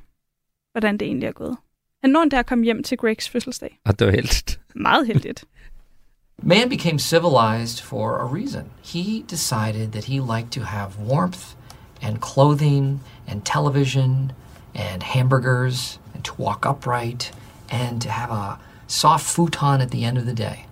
hvordan 0.72 0.98
det 0.98 1.06
egentlig 1.06 1.28
er 1.28 1.32
gået. 1.32 1.58
Han 2.02 2.10
når 2.10 2.22
endda 2.22 2.40
at 2.40 2.46
komme 2.46 2.64
hjem 2.64 2.84
til 2.84 2.98
Gregs 2.98 3.30
fødselsdag. 3.30 3.80
Og 3.86 4.00
det 4.00 4.08
var 4.08 4.14
helt... 4.14 4.60
Meget 4.76 5.08
heldigt. 5.08 5.46
Man 6.44 6.70
became 6.70 7.00
civilized 7.00 7.84
for 7.84 8.18
a 8.18 8.26
reason. 8.26 8.64
He 8.84 9.24
decided 9.30 9.92
that 9.92 10.06
he 10.06 10.20
liked 10.20 10.52
to 10.52 10.62
have 10.62 10.92
warmth 11.08 11.56
and 12.02 12.18
clothing 12.34 13.02
and 13.28 13.42
television 13.46 14.32
and 14.74 15.04
hamburgers 15.04 16.00
and 16.14 16.24
to 16.26 16.34
walk 16.36 16.66
upright 16.66 17.32
and 17.70 18.02
to 18.02 18.10
have 18.10 18.32
a 18.32 18.60
soft 18.88 19.26
futon 19.26 19.82
at 19.82 19.92
the 19.92 20.04
end 20.04 20.18
of 20.18 20.26
the 20.26 20.34
day. 20.34 20.66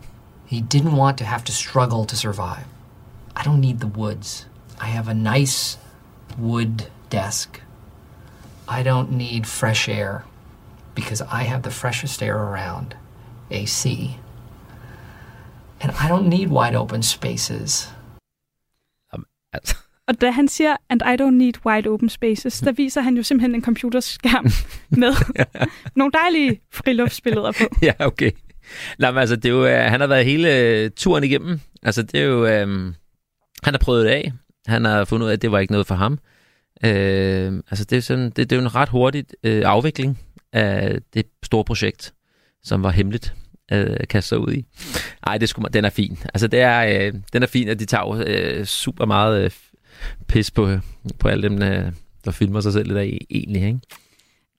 He 0.46 0.62
didn't 0.62 0.96
want 0.96 1.18
to 1.20 1.26
have 1.26 1.44
to 1.46 1.52
struggle 1.52 2.06
to 2.06 2.16
survive. 2.16 2.66
I 3.36 3.44
don't 3.44 3.62
need 3.62 3.80
the 3.80 3.88
woods. 3.88 4.46
I 4.80 4.88
have 4.88 5.08
a 5.08 5.14
nice 5.14 5.78
wood 6.38 6.88
desk. 7.10 7.62
I 8.68 8.84
don't 8.84 9.12
need 9.12 9.48
fresh 9.48 9.88
air 9.88 10.26
because 10.96 11.22
I 11.22 11.44
have 11.44 11.64
the 11.64 11.72
freshest 11.72 12.22
air 12.22 12.38
around 12.38 12.96
AC. 13.52 14.18
And 15.82 15.92
I 15.94 16.08
don't 16.08 16.28
need 16.28 16.50
wide 16.50 16.76
open 16.76 17.02
spaces. 17.02 17.88
Um. 19.14 19.26
Og 20.10 20.22
da 20.22 20.32
han 20.32 20.48
siger, 20.48 20.76
and 20.90 21.02
I 21.02 21.22
don't 21.22 21.36
need 21.36 21.54
wide 21.66 21.90
open 21.90 22.10
spaces, 22.10 22.60
der 22.60 22.72
viser 22.72 23.02
han 23.02 23.18
jo 23.18 23.24
simpelthen 23.24 23.56
en 23.56 23.64
computerskærm 23.64 24.46
med 25.02 25.14
nogle 25.96 26.12
dejlige 26.12 26.62
friluftsbilleder 26.72 27.52
på. 27.52 27.76
ja, 27.82 27.94
okay. 28.00 28.32
Nej, 29.00 29.12
men 29.12 29.20
altså, 29.20 29.36
det 29.36 29.46
er 29.46 29.50
jo, 29.50 29.66
øh, 29.66 29.92
han 29.92 30.00
har 30.00 30.08
været 30.08 30.26
hele 30.26 30.58
øh, 30.58 30.92
turen 30.96 31.24
igennem. 31.24 31.60
Altså, 31.84 32.04
det 32.04 32.20
er 32.20 32.26
jo... 32.26 32.46
Øh, 32.46 32.68
han 33.64 33.74
har 33.74 33.78
prøvet 33.78 34.06
det 34.06 34.12
af. 34.12 34.32
Han 34.68 34.86
har 34.86 35.06
fundet 35.06 35.26
ud 35.26 35.30
af, 35.30 35.34
at 35.34 35.42
det 35.42 35.52
var 35.52 35.60
ikke 35.60 35.74
noget 35.74 35.88
for 35.88 35.96
ham. 35.96 36.20
Øh, 36.86 37.54
altså, 37.72 37.86
det 37.86 37.98
er, 37.98 38.02
sådan, 38.02 38.26
det, 38.26 38.38
det 38.38 38.52
er 38.52 38.56
jo 38.56 38.62
en 38.62 38.76
ret 38.76 38.90
hurtig 38.90 39.26
øh, 39.44 39.62
afvikling 39.66 40.20
af 40.54 40.98
det 41.14 41.26
store 41.44 41.64
projekt, 41.64 42.14
som 42.64 42.84
var 42.84 42.90
hemmeligt 42.90 43.34
øh, 43.72 43.98
kaste 44.10 44.30
sig 44.30 44.40
ud 44.40 44.54
i. 44.54 44.66
Ej, 45.28 45.38
det 45.38 45.50
skulle, 45.50 45.70
den 45.74 45.86
er 45.86 45.90
fin. 45.90 46.20
Altså, 46.34 46.48
det 46.48 46.60
er, 46.60 47.08
øh, 47.08 47.14
den 47.34 47.44
er 47.44 47.48
fin, 47.48 47.68
at 47.68 47.80
de 47.80 47.86
tager 47.86 48.24
øh, 48.28 48.66
super 48.66 49.06
meget 49.06 49.44
øh, 49.44 49.52
pis 50.28 50.52
på, 50.52 50.70
på 51.20 51.28
alle 51.28 51.50
dem, 51.50 51.58
der 52.26 52.32
filmer 52.32 52.62
sig 52.62 52.74
selv 52.74 52.88
lidt 52.88 52.98
af 52.98 53.18
egentlig, 53.30 53.64
ikke? 53.68 53.80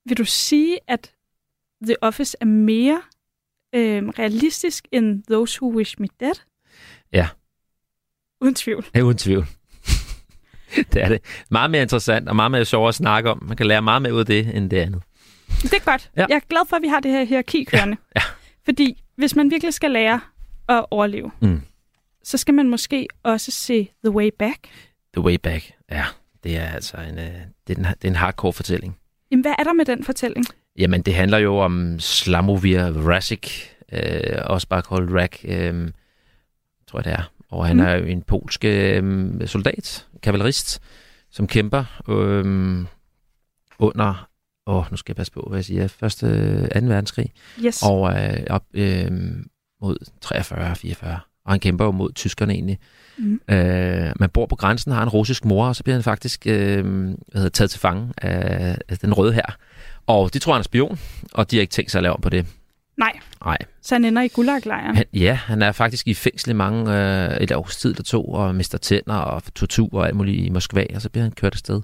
Vil 0.05 0.18
du 0.18 0.24
sige, 0.24 0.79
at 0.88 1.12
The 1.85 2.03
Office 2.03 2.37
er 2.40 2.44
mere 2.44 3.03
øh, 3.74 4.09
realistisk 4.09 4.88
end 4.92 5.22
Those 5.31 5.62
Who 5.62 5.76
Wish 5.76 6.00
Me 6.00 6.07
Dead? 6.20 6.35
Ja. 7.12 7.29
Uden 8.40 8.55
tvivl. 8.55 8.87
Ja, 8.94 9.00
uden 9.00 9.18
tvivl. 9.18 9.46
det 10.92 11.03
er 11.03 11.09
det. 11.09 11.20
Meget 11.50 11.70
mere 11.70 11.83
interessant 11.83 12.29
og 12.29 12.37
meget 12.37 12.50
mere 12.50 12.64
sjovere 12.64 12.88
at 12.88 12.94
snakke 12.94 13.31
om. 13.31 13.42
Man 13.48 13.57
kan 13.57 13.66
lære 13.66 13.83
meget 13.83 14.03
mere 14.03 14.14
ud 14.14 14.20
af 14.20 14.26
det, 14.26 14.57
end 14.57 14.70
det 14.70 14.76
andet. 14.76 15.03
Det 15.62 15.74
er 15.74 15.85
godt. 15.85 16.11
Ja. 16.16 16.26
Jeg 16.29 16.37
er 16.37 16.40
glad 16.48 16.61
for, 16.68 16.76
at 16.76 16.83
vi 16.83 16.88
har 16.88 17.00
det 17.00 17.11
her 17.11 17.24
hierarki 17.24 17.64
kørende. 17.64 17.96
Ja. 18.16 18.20
ja. 18.20 18.26
Fordi 18.64 19.03
hvis 19.16 19.37
man 19.37 19.50
virkelig 19.50 19.74
skal 19.74 19.90
lære 19.90 20.20
at 20.68 20.87
overleve, 20.90 21.31
Mm. 21.40 21.61
så 22.24 22.38
skal 22.38 22.55
man 22.55 22.68
måske 22.68 23.07
også 23.22 23.50
se 23.50 23.88
The 24.05 24.11
Way 24.11 24.31
Back. 24.38 24.68
The 25.14 25.23
Way 25.25 25.35
Back, 25.42 25.73
ja. 25.90 26.05
Det 26.44 26.57
er 26.57 26.66
altså 26.66 26.96
en, 26.96 27.18
øh, 27.18 27.25
det 27.66 27.79
er 27.79 27.79
en, 27.79 27.85
det 27.85 28.05
er 28.05 28.09
en 28.09 28.16
hardcore 28.16 28.53
fortælling. 28.53 28.96
Jamen, 29.31 29.42
hvad 29.44 29.55
er 29.59 29.64
der 29.64 29.73
med 29.73 29.85
den 29.85 30.05
fortælling? 30.05 30.46
Jamen, 30.79 31.03
det 31.03 31.14
handler 31.14 31.38
jo 31.38 31.57
om 31.59 31.99
Slamovir 32.01 32.83
Rasik, 32.85 33.70
øh, 33.92 34.38
også 34.44 34.68
bare 34.68 34.83
kaldt 34.83 35.11
Rak, 35.14 35.37
øh, 35.44 35.90
tror 36.87 36.99
jeg 36.99 37.05
det 37.05 37.12
er. 37.12 37.33
Og 37.51 37.66
han 37.66 37.77
Mm. 37.77 37.83
er 37.83 37.94
jo 37.94 38.05
en 38.05 38.23
polsk 38.23 38.64
øh, 38.64 39.46
soldat, 39.49 40.07
kavalerist, 40.23 40.83
som 41.31 41.46
kæmper 41.46 42.03
øh, 42.09 42.85
under, 43.79 44.29
åh, 44.66 44.90
nu 44.90 44.96
skal 44.96 45.12
jeg 45.12 45.16
passe 45.16 45.33
på, 45.33 45.46
hvad 45.49 45.59
jeg 45.59 45.64
siger, 45.64 45.88
første, 45.88 46.27
øh, 46.27 46.81
2. 46.83 46.87
verdenskrig, 46.87 47.33
Yes. 47.64 47.83
og 47.83 48.12
øh, 48.23 48.40
op 48.51 48.64
øh, 48.75 49.11
mod 49.83 49.96
43, 50.20 50.77
44. 50.77 51.20
Og 51.44 51.53
han 51.53 51.61
kæmper 51.61 51.85
jo 51.85 51.90
mod 51.90 52.12
tyskerne 52.12 52.53
egentlig. 52.53 52.79
Mm. 53.18 53.40
Øh, 53.48 54.12
man 54.20 54.31
bor 54.31 54.46
på 54.46 54.57
grænsen, 54.57 54.92
har 54.92 55.03
en 55.03 55.09
russisk 55.09 55.44
mor, 55.44 55.66
og 55.66 55.76
så 55.76 55.83
bliver 55.83 55.96
han 55.96 56.03
faktisk 56.03 56.46
øh, 56.46 56.85
hvad 56.85 57.14
hedder, 57.35 57.48
taget 57.48 57.70
til 57.70 57.81
fange 57.81 58.12
af, 58.18 58.79
af 58.88 58.98
den 58.98 59.14
røde 59.14 59.33
her. 59.33 59.57
Og 60.07 60.35
de 60.35 60.38
tror, 60.38 60.53
han 60.53 60.61
er 60.61 60.64
spion, 60.64 60.98
og 61.33 61.50
de 61.50 61.57
har 61.57 61.61
ikke 61.61 61.70
tænkt 61.70 61.90
sig 61.90 61.98
at 61.98 62.03
lave 62.03 62.14
om 62.14 62.20
på 62.20 62.29
det. 62.29 62.46
Nej, 62.98 63.12
Nej. 63.44 63.59
så 63.83 63.94
han 63.94 64.05
ender 64.05 64.22
i 64.22 64.29
Gulag-lejren. 64.29 64.96
Han, 64.96 65.05
ja, 65.12 65.35
han 65.35 65.62
er 65.62 65.72
faktisk 65.72 66.09
i 66.09 66.14
fængsel 66.14 66.50
i 66.50 66.55
mange, 66.55 66.96
øh, 66.96 67.37
et 67.37 67.53
års 67.53 67.76
tid 67.76 67.90
eller 67.90 68.03
to, 68.03 68.24
og 68.24 68.55
mister 68.55 68.79
tænder 68.79 69.14
og 69.14 69.42
tortur 69.55 69.88
og 69.92 70.07
alt 70.07 70.16
muligt 70.16 70.46
i 70.46 70.48
Moskva, 70.48 70.87
og 70.94 71.03
så 71.03 71.09
bliver 71.09 71.22
han 71.22 71.33
kørt 71.33 71.55
afsted 71.55 71.81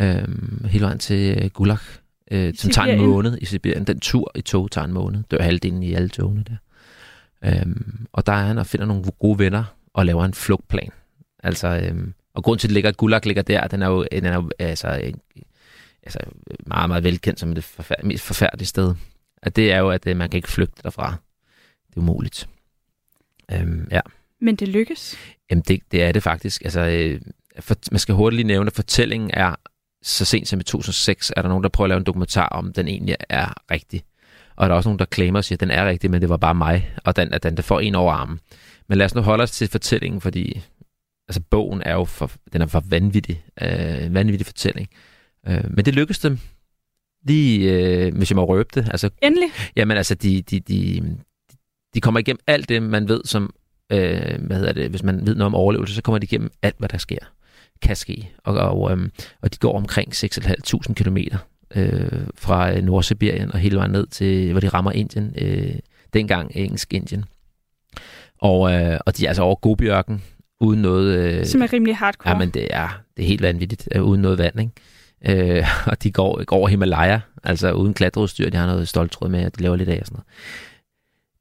øh, 0.00 0.24
hele 0.64 0.84
vejen 0.84 0.98
til 0.98 1.38
øh, 1.42 1.50
Gulag, 1.50 1.78
øh, 2.30 2.54
som 2.56 2.70
tager 2.70 2.86
en 2.86 3.00
måned 3.00 3.38
i 3.40 3.44
Sibirien. 3.44 3.84
Den 3.84 4.00
tur 4.00 4.32
i 4.34 4.40
tog 4.40 4.70
tager 4.70 4.84
en 4.84 4.92
måned. 4.92 5.22
Dør 5.30 5.42
halvdelen 5.42 5.82
i 5.82 5.94
alle 5.94 6.08
togene 6.08 6.44
der. 6.48 6.56
Øhm, 7.44 8.06
og 8.12 8.26
der 8.26 8.32
er 8.32 8.46
han 8.46 8.58
og 8.58 8.66
finder 8.66 8.86
nogle 8.86 9.04
gode 9.18 9.38
venner 9.38 9.64
og 9.94 10.06
laver 10.06 10.24
en 10.24 10.34
flugtplan. 10.34 10.90
Altså, 11.42 11.68
øhm, 11.84 12.14
og 12.34 12.44
grund 12.44 12.58
til, 12.58 12.66
at 12.66 12.68
det 12.68 12.74
ligger, 12.74 12.92
Gulag 12.92 13.26
ligger 13.26 13.42
der, 13.42 13.66
den 13.66 13.82
er 13.82 13.88
jo, 13.88 14.06
den 14.12 14.24
er 14.24 14.34
jo 14.34 14.50
altså, 14.58 14.88
altså, 16.02 16.18
meget, 16.66 16.88
meget 16.88 17.04
velkendt 17.04 17.40
som 17.40 17.54
det 17.54 17.64
forfærd- 17.64 18.02
mest 18.04 18.24
forfærdelige 18.24 18.66
sted. 18.66 18.94
At 19.42 19.56
det 19.56 19.72
er 19.72 19.78
jo, 19.78 19.90
at 19.90 20.06
øh, 20.06 20.16
man 20.16 20.30
kan 20.30 20.38
ikke 20.38 20.48
flygte 20.50 20.82
derfra. 20.82 21.14
Det 21.88 21.96
er 21.96 22.00
umuligt. 22.00 22.48
Øhm, 23.52 23.88
ja. 23.90 24.00
Men 24.40 24.56
det 24.56 24.68
lykkes. 24.68 25.16
Jamen, 25.50 25.62
det, 25.68 25.80
det 25.92 26.02
er 26.02 26.12
det 26.12 26.22
faktisk. 26.22 26.62
Altså, 26.64 26.80
øh, 26.80 27.20
for, 27.60 27.76
man 27.92 27.98
skal 27.98 28.14
hurtigt 28.14 28.36
lige 28.36 28.46
nævne, 28.46 28.66
at 28.66 28.72
fortællingen 28.74 29.30
er, 29.34 29.54
så 30.02 30.24
sent 30.24 30.48
som 30.48 30.60
i 30.60 30.62
2006, 30.62 31.32
er 31.36 31.42
der 31.42 31.48
nogen, 31.48 31.62
der 31.62 31.68
prøver 31.68 31.86
at 31.86 31.88
lave 31.88 31.98
en 31.98 32.04
dokumentar 32.06 32.48
om, 32.48 32.72
den 32.72 32.88
egentlig 32.88 33.16
er 33.28 33.54
rigtig. 33.70 34.04
Og 34.60 34.68
der 34.68 34.74
er 34.74 34.76
også 34.76 34.88
nogen, 34.88 34.98
der 34.98 35.04
claimer 35.14 35.38
og 35.38 35.44
siger, 35.44 35.56
at 35.56 35.60
den 35.60 35.70
er 35.70 35.88
rigtig, 35.88 36.10
men 36.10 36.20
det 36.20 36.28
var 36.28 36.36
bare 36.36 36.54
mig, 36.54 36.94
og 37.04 37.16
den, 37.16 37.34
at 37.34 37.42
den 37.42 37.56
der 37.56 37.62
får 37.62 37.80
en 37.80 37.94
over 37.94 38.12
armen. 38.12 38.40
Men 38.88 38.98
lad 38.98 39.06
os 39.06 39.14
nu 39.14 39.20
holde 39.20 39.42
os 39.42 39.50
til 39.50 39.68
fortællingen, 39.68 40.20
fordi 40.20 40.62
altså, 41.28 41.40
bogen 41.50 41.82
er 41.82 41.92
jo 41.92 42.04
for, 42.04 42.30
den 42.52 42.62
er 42.62 42.66
for 42.66 42.82
vanvittig, 42.88 43.44
øh, 43.62 44.14
vanvittig 44.14 44.46
fortælling. 44.46 44.88
Øh, 45.48 45.64
men 45.70 45.84
det 45.84 45.94
lykkedes 45.94 46.18
dem. 46.18 46.38
Lige, 47.24 47.72
øh, 47.72 48.16
hvis 48.16 48.30
jeg 48.30 48.36
må 48.36 48.44
røbe 48.44 48.68
det. 48.74 48.88
Altså, 48.90 49.10
Endelig. 49.22 49.48
Jamen 49.76 49.96
altså, 49.96 50.14
de, 50.14 50.42
de, 50.42 50.60
de, 50.60 51.02
de 51.94 52.00
kommer 52.00 52.20
igennem 52.20 52.40
alt 52.46 52.68
det, 52.68 52.82
man 52.82 53.08
ved 53.08 53.20
som, 53.24 53.54
øh, 53.92 54.40
hvad 54.46 54.56
hedder 54.56 54.72
det, 54.72 54.90
hvis 54.90 55.02
man 55.02 55.26
ved 55.26 55.34
noget 55.34 55.46
om 55.46 55.54
overlevelse, 55.54 55.94
så 55.94 56.02
kommer 56.02 56.18
de 56.18 56.24
igennem 56.24 56.50
alt, 56.62 56.78
hvad 56.78 56.88
der 56.88 56.98
sker, 56.98 57.32
kan 57.82 57.96
ske. 57.96 58.30
Og, 58.44 58.54
og, 58.54 58.92
øh, 58.92 59.08
og 59.42 59.52
de 59.52 59.58
går 59.58 59.76
omkring 59.76 60.12
6.500 60.12 60.94
kilometer 60.94 61.38
øh, 61.76 62.26
fra 62.34 62.76
øh, 62.76 62.82
Nordsibirien 62.82 63.52
og 63.52 63.58
hele 63.58 63.76
vejen 63.76 63.90
ned 63.90 64.06
til, 64.06 64.50
hvor 64.50 64.60
de 64.60 64.68
rammer 64.68 64.92
Indien, 64.92 65.34
øh, 65.38 65.74
dengang 66.12 66.52
engelsk 66.54 66.94
Indien. 66.94 67.24
Og, 68.38 68.72
øh, 68.72 68.98
og 69.06 69.16
de 69.16 69.24
er 69.24 69.28
altså 69.28 69.42
over 69.42 69.54
Gobiørken, 69.54 70.22
uden 70.60 70.82
noget... 70.82 71.18
Øh, 71.18 71.46
Som 71.46 71.62
er 71.62 71.72
rimelig 71.72 71.96
hardcore. 71.96 72.32
Ja, 72.32 72.38
men 72.38 72.50
det 72.50 72.68
er, 72.70 73.02
det 73.16 73.22
er 73.22 73.26
helt 73.26 73.42
vanvittigt, 73.42 73.88
øh, 73.94 74.02
uden 74.02 74.22
noget 74.22 74.38
vand, 74.38 74.60
ikke? 74.60 75.58
Øh, 75.58 75.66
og 75.90 76.02
de 76.02 76.10
går, 76.10 76.44
går 76.44 76.56
over 76.56 76.68
Himalaya, 76.68 77.20
altså 77.42 77.72
uden 77.72 77.94
klatreudstyr, 77.94 78.50
de 78.50 78.56
har 78.56 78.66
noget 78.66 78.88
stoltråd 78.88 79.28
med, 79.28 79.46
og 79.46 79.58
de 79.58 79.62
laver 79.62 79.76
lidt 79.76 79.88
af 79.88 79.98
og 80.00 80.06
sådan 80.06 80.14
noget. 80.14 80.26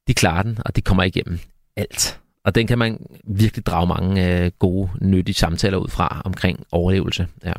De 0.07 0.13
klarer 0.13 0.43
den, 0.43 0.57
og 0.65 0.75
de 0.75 0.81
kommer 0.81 1.03
igennem 1.03 1.39
alt. 1.75 2.19
Og 2.43 2.55
den 2.55 2.67
kan 2.67 2.77
man 2.77 3.05
virkelig 3.23 3.65
drage 3.65 3.87
mange 3.87 4.43
øh, 4.43 4.51
gode, 4.59 4.89
nyttige 5.01 5.35
samtaler 5.35 5.77
ud 5.77 5.87
fra 5.87 6.21
omkring 6.25 6.65
overlevelse. 6.71 7.27
Ja. 7.45 7.53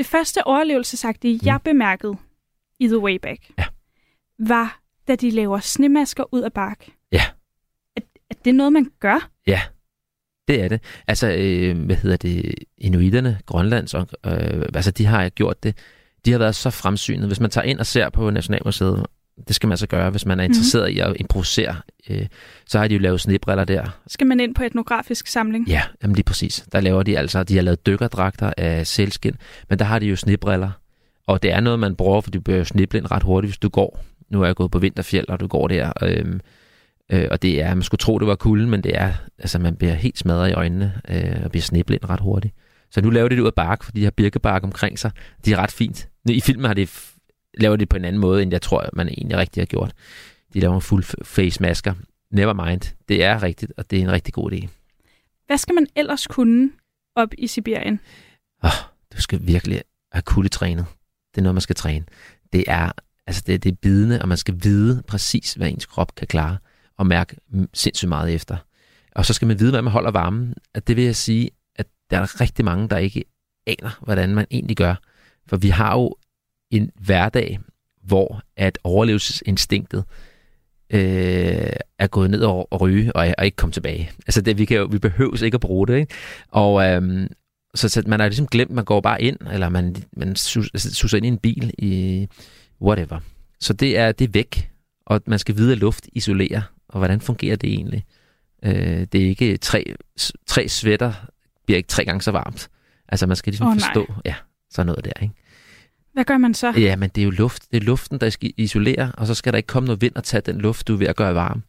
Det 0.00 0.06
første 0.06 0.46
overlevelsesagtige, 0.46 1.40
jeg 1.42 1.58
bemærkede 1.64 2.16
i 2.78 2.86
The 2.86 2.98
Way 2.98 3.16
Back, 3.22 3.50
Ja. 3.58 3.64
var, 4.38 4.80
da 5.08 5.14
de 5.16 5.30
laver 5.30 5.58
snemasker 5.58 6.24
ud 6.34 6.40
af 6.42 6.52
bark. 6.52 6.88
Ja. 7.12 7.22
At, 7.96 8.02
at 8.30 8.44
det 8.44 8.50
er 8.50 8.54
noget, 8.54 8.72
man 8.72 8.90
gør. 9.00 9.30
Ja, 9.46 9.60
det 10.48 10.62
er 10.62 10.68
det. 10.68 10.82
Altså, 11.06 11.30
øh, 11.38 11.78
hvad 11.84 11.96
hedder 11.96 12.16
det, 12.16 12.54
inuiterne, 12.78 13.40
Grønlands, 13.46 13.94
øh, 13.94 14.04
altså 14.74 14.90
de 14.90 15.06
har 15.06 15.28
gjort 15.28 15.62
det. 15.62 15.78
De 16.24 16.32
har 16.32 16.38
været 16.38 16.54
så 16.54 16.70
fremsynet. 16.70 17.26
Hvis 17.26 17.40
man 17.40 17.50
tager 17.50 17.64
ind 17.64 17.78
og 17.80 17.86
ser 17.86 18.10
på 18.10 18.30
Nationalmuseet, 18.30 19.06
det 19.48 19.56
skal 19.56 19.66
man 19.66 19.72
altså 19.72 19.86
gøre, 19.86 20.10
hvis 20.10 20.26
man 20.26 20.40
er 20.40 20.44
interesseret 20.44 20.90
mm-hmm. 20.90 20.96
i 20.96 21.10
at 21.10 21.16
improvisere, 21.20 21.76
øh, 22.10 22.26
så 22.66 22.78
har 22.78 22.88
de 22.88 22.94
jo 22.94 23.00
lavet 23.00 23.20
snebriller 23.20 23.64
der. 23.64 23.98
Skal 24.06 24.26
man 24.26 24.40
ind 24.40 24.54
på 24.54 24.62
etnografisk 24.62 25.26
samling? 25.26 25.68
Ja, 25.68 25.82
jamen 26.02 26.14
lige 26.14 26.24
præcis. 26.24 26.64
Der 26.72 26.80
laver 26.80 27.02
de 27.02 27.18
altså, 27.18 27.42
de 27.42 27.54
har 27.54 27.62
lavet 27.62 27.86
dykkerdragter 27.86 28.52
af 28.56 28.86
sælskin, 28.86 29.36
men 29.68 29.78
der 29.78 29.84
har 29.84 29.98
de 29.98 30.06
jo 30.06 30.16
snebriller. 30.16 30.70
Og 31.26 31.42
det 31.42 31.52
er 31.52 31.60
noget, 31.60 31.78
man 31.78 31.94
bruger, 31.94 32.20
for 32.20 32.30
du 32.30 32.40
bliver 32.40 32.58
jo 32.58 32.64
sneblind 32.64 33.10
ret 33.10 33.22
hurtigt, 33.22 33.50
hvis 33.50 33.58
du 33.58 33.68
går. 33.68 34.04
Nu 34.30 34.42
er 34.42 34.46
jeg 34.46 34.54
gået 34.54 34.70
på 34.70 34.78
vinterfjeld, 34.78 35.28
og 35.28 35.40
du 35.40 35.46
går 35.46 35.68
der, 35.68 35.92
øh, 36.02 36.40
Øh, 37.12 37.28
og 37.30 37.42
det 37.42 37.62
er, 37.62 37.74
man 37.74 37.82
skulle 37.82 37.98
tro, 37.98 38.18
det 38.18 38.26
var 38.26 38.34
kulden, 38.34 38.70
men 38.70 38.82
det 38.82 38.92
er, 38.94 39.12
altså 39.38 39.58
man 39.58 39.76
bliver 39.76 39.94
helt 39.94 40.18
smadret 40.18 40.50
i 40.50 40.52
øjnene 40.52 40.92
øh, 41.08 41.44
og 41.44 41.50
bliver 41.50 41.62
sneblind 41.62 42.10
ret 42.10 42.20
hurtigt. 42.20 42.54
Så 42.90 43.00
nu 43.00 43.10
laver 43.10 43.28
de 43.28 43.36
det 43.36 43.42
ud 43.42 43.46
af 43.46 43.54
bark, 43.54 43.82
for 43.82 43.92
de 43.92 44.04
har 44.04 44.10
birkebark 44.10 44.64
omkring 44.64 44.98
sig. 44.98 45.10
De 45.44 45.52
er 45.52 45.56
ret 45.56 45.70
fint. 45.70 46.08
I 46.28 46.40
filmen 46.40 46.64
har 46.64 46.74
de 46.74 46.82
f- 46.82 47.19
laver 47.58 47.76
de 47.76 47.86
på 47.86 47.96
en 47.96 48.04
anden 48.04 48.20
måde, 48.20 48.42
end 48.42 48.52
jeg 48.52 48.62
tror, 48.62 48.88
man 48.92 49.08
egentlig 49.08 49.38
rigtig 49.38 49.60
har 49.60 49.66
gjort. 49.66 49.92
De 50.54 50.60
laver 50.60 50.80
full 50.80 51.04
face 51.22 51.62
masker. 51.62 51.94
Never 52.30 52.52
mind. 52.52 52.94
Det 53.08 53.24
er 53.24 53.42
rigtigt, 53.42 53.72
og 53.76 53.90
det 53.90 53.98
er 53.98 54.02
en 54.02 54.12
rigtig 54.12 54.34
god 54.34 54.52
idé. 54.52 54.68
Hvad 55.46 55.58
skal 55.58 55.74
man 55.74 55.86
ellers 55.96 56.26
kunne 56.26 56.70
op 57.16 57.28
i 57.38 57.46
Sibirien? 57.46 58.00
Oh, 58.62 58.70
du 59.16 59.22
skal 59.22 59.46
virkelig 59.46 59.82
have 60.12 60.22
kuldetrænet. 60.22 60.86
Det 61.34 61.38
er 61.38 61.42
noget, 61.42 61.54
man 61.54 61.60
skal 61.62 61.76
træne. 61.76 62.04
Det 62.52 62.64
er, 62.66 62.92
altså 63.26 63.42
det, 63.46 63.64
det 63.64 63.72
er 63.72 63.76
bidende, 63.76 64.22
og 64.22 64.28
man 64.28 64.38
skal 64.38 64.54
vide 64.62 65.02
præcis, 65.06 65.54
hvad 65.54 65.68
ens 65.68 65.86
krop 65.86 66.14
kan 66.14 66.26
klare 66.26 66.58
og 66.96 67.06
mærke 67.06 67.36
sindssygt 67.74 68.08
meget 68.08 68.34
efter. 68.34 68.56
Og 69.14 69.26
så 69.26 69.32
skal 69.32 69.48
man 69.48 69.60
vide, 69.60 69.70
hvad 69.70 69.82
man 69.82 69.92
holder 69.92 70.10
varmen. 70.10 70.54
At 70.74 70.88
det 70.88 70.96
vil 70.96 71.04
jeg 71.04 71.16
sige, 71.16 71.50
at 71.76 71.86
der 72.10 72.18
er 72.18 72.40
rigtig 72.40 72.64
mange, 72.64 72.88
der 72.88 72.98
ikke 72.98 73.24
aner, 73.66 73.98
hvordan 74.00 74.34
man 74.34 74.46
egentlig 74.50 74.76
gør. 74.76 74.94
For 75.46 75.56
vi 75.56 75.68
har 75.68 75.94
jo 75.94 76.16
en 76.70 76.90
hverdag, 77.00 77.58
hvor 78.02 78.42
at 78.56 78.78
overlevelsesinstinktet 78.84 80.04
øh, 80.90 81.72
er 81.98 82.06
gået 82.06 82.30
ned 82.30 82.42
og 82.42 82.80
ryge 82.80 83.16
og, 83.16 83.34
og 83.38 83.44
ikke 83.44 83.56
komme 83.56 83.72
tilbage. 83.72 84.10
Altså 84.26 84.40
det, 84.40 84.58
vi, 84.58 84.64
kan 84.64 84.76
jo, 84.76 84.84
vi 84.84 84.98
behøver 84.98 85.44
ikke 85.44 85.54
at 85.54 85.60
bruge 85.60 85.86
det. 85.86 85.96
Ikke? 85.96 86.14
Og 86.48 86.84
øhm, 86.86 87.28
så, 87.74 87.88
så 87.88 88.02
man 88.06 88.20
har 88.20 88.28
ligesom 88.28 88.46
glemt, 88.46 88.70
man 88.70 88.84
går 88.84 89.00
bare 89.00 89.22
ind, 89.22 89.36
eller 89.52 89.68
man, 89.68 89.96
man 90.12 90.36
sus, 90.36 90.70
suser 90.74 91.16
ind 91.16 91.26
i 91.26 91.28
en 91.28 91.38
bil 91.38 91.74
i 91.78 92.26
whatever. 92.82 93.20
Så 93.60 93.72
det 93.72 93.98
er, 93.98 94.12
det 94.12 94.24
er 94.24 94.32
væk, 94.32 94.70
og 95.06 95.20
man 95.26 95.38
skal 95.38 95.56
vide, 95.56 95.72
at 95.72 95.78
luft 95.78 96.08
isolerer, 96.12 96.62
og 96.88 96.98
hvordan 96.98 97.20
fungerer 97.20 97.56
det 97.56 97.70
egentlig? 97.70 98.04
Øh, 98.62 99.06
det 99.12 99.14
er 99.14 99.28
ikke 99.28 99.56
tre, 99.56 99.94
tre 100.46 100.68
sweater, 100.68 101.12
bliver 101.66 101.76
ikke 101.76 101.88
tre 101.88 102.04
gange 102.04 102.22
så 102.22 102.30
varmt. 102.30 102.68
Altså 103.08 103.26
man 103.26 103.36
skal 103.36 103.50
ligesom 103.50 103.66
oh, 103.66 103.76
nej. 103.76 103.80
forstå, 103.86 104.14
ja, 104.24 104.34
sådan 104.70 104.86
noget 104.86 105.04
der, 105.04 105.22
ikke? 105.22 105.34
Hvad 106.12 106.24
gør 106.24 106.38
man 106.38 106.54
så? 106.54 106.70
Ja, 106.70 106.96
men 106.96 107.10
det 107.14 107.20
er 107.20 107.24
jo 107.24 107.30
luft. 107.30 107.70
Det 107.70 107.76
er 107.76 107.80
luften, 107.80 108.20
der 108.20 108.30
skal 108.30 108.52
isolere, 108.56 109.12
og 109.18 109.26
så 109.26 109.34
skal 109.34 109.52
der 109.52 109.56
ikke 109.56 109.66
komme 109.66 109.86
noget 109.86 110.02
vind 110.02 110.16
og 110.16 110.24
tage 110.24 110.40
den 110.40 110.60
luft, 110.60 110.88
du 110.88 110.94
er 110.94 110.98
ved 110.98 111.06
at 111.06 111.16
gøre 111.16 111.34
varm. 111.34 111.62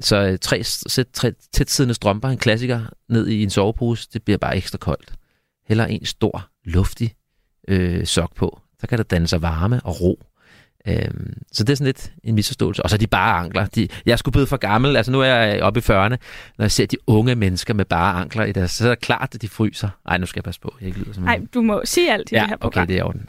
Så 0.00 0.16
øh, 0.16 0.38
tre, 0.38 0.62
sæt 0.64 1.06
tre 1.12 1.32
tætsiddende 1.52 1.94
strømper, 1.94 2.28
en 2.28 2.38
klassiker, 2.38 2.80
ned 3.08 3.28
i 3.28 3.42
en 3.42 3.50
sovepose, 3.50 4.08
det 4.12 4.22
bliver 4.22 4.38
bare 4.38 4.56
ekstra 4.56 4.78
koldt. 4.78 5.12
Heller 5.66 5.86
en 5.86 6.04
stor, 6.04 6.48
luftig 6.64 7.14
øh, 7.68 8.06
sok 8.06 8.34
på. 8.34 8.60
Så 8.80 8.86
kan 8.86 8.98
der 8.98 9.04
danne 9.04 9.26
sig 9.26 9.42
varme 9.42 9.80
og 9.84 10.00
ro. 10.00 10.22
Øhm, 10.88 11.32
så 11.52 11.64
det 11.64 11.72
er 11.72 11.76
sådan 11.76 11.86
lidt 11.86 12.12
en 12.24 12.34
misforståelse. 12.34 12.82
Og 12.82 12.90
så 12.90 12.96
de 12.96 13.06
bare 13.06 13.38
ankler. 13.38 13.66
De, 13.66 13.88
jeg 14.06 14.12
er 14.12 14.16
sgu 14.16 14.30
blevet 14.30 14.48
for 14.48 14.56
gammel. 14.56 14.96
Altså 14.96 15.12
nu 15.12 15.20
er 15.20 15.24
jeg 15.24 15.62
oppe 15.62 15.80
i 15.80 15.82
40'erne. 15.82 16.16
Når 16.58 16.64
jeg 16.64 16.70
ser 16.70 16.86
de 16.86 16.96
unge 17.06 17.34
mennesker 17.34 17.74
med 17.74 17.84
bare 17.84 18.20
ankler 18.20 18.44
i 18.44 18.52
deres, 18.52 18.70
så 18.70 18.84
er 18.84 18.88
det 18.88 19.00
klart, 19.00 19.30
at 19.34 19.42
de 19.42 19.48
fryser. 19.48 19.88
Ej, 20.06 20.18
nu 20.18 20.26
skal 20.26 20.38
jeg 20.38 20.44
passe 20.44 20.60
på. 20.60 20.74
Jeg 20.80 20.86
ikke 20.86 20.98
lyder 20.98 21.12
som 21.12 21.22
Nej, 21.22 21.40
du 21.54 21.62
må 21.62 21.80
sige 21.84 22.12
alt 22.12 22.32
i 22.32 22.34
ja, 22.34 22.40
det 22.40 22.48
her 22.48 22.56
program. 22.56 22.82
okay, 22.82 22.92
det 22.92 23.00
er 23.00 23.04
orden. 23.04 23.26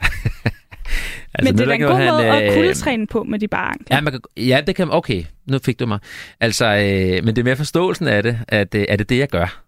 altså, 1.34 1.52
Men 1.52 1.58
det 1.58 1.68
er 1.68 1.72
en 1.72 1.80
god 1.80 1.88
måde 1.88 2.22
han, 2.22 2.42
at 2.42 2.48
øh, 2.48 2.54
kuldetræne 2.54 3.06
på 3.06 3.22
med 3.22 3.38
de 3.38 3.48
bare 3.48 3.68
ankler. 3.68 3.96
Ja, 3.96 4.00
man 4.00 4.12
kan, 4.12 4.20
ja, 4.36 4.60
det 4.66 4.76
kan 4.76 4.90
Okay, 4.90 5.24
nu 5.46 5.58
fik 5.58 5.80
du 5.80 5.86
mig. 5.86 5.98
Altså, 6.40 6.66
øh, 6.66 7.24
men 7.24 7.36
det 7.36 7.38
er 7.38 7.44
mere 7.44 7.56
forståelsen 7.56 8.08
af 8.08 8.22
det, 8.22 8.38
at 8.48 8.74
øh, 8.74 8.84
er 8.88 8.96
det 8.96 9.08
det, 9.08 9.18
jeg 9.18 9.28
gør. 9.28 9.62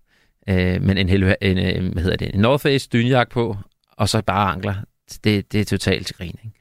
Øh, 0.49 0.83
men 0.83 0.99
en, 0.99 1.09
hel, 1.09 1.35
en, 1.41 1.59
øh, 1.59 1.93
hvad 1.93 2.03
hedder 2.03 2.17
det, 2.17 2.35
en 2.35 2.41
North 2.41 2.63
Face 2.63 2.89
dynjak 2.93 3.31
på, 3.31 3.57
og 3.97 4.09
så 4.09 4.23
bare 4.23 4.53
ankler. 4.53 4.75
Det, 5.25 5.53
det 5.53 5.61
er 5.61 5.65
totalt 5.65 6.07
til 6.07 6.17
grin. 6.17 6.39
Ikke? 6.45 6.58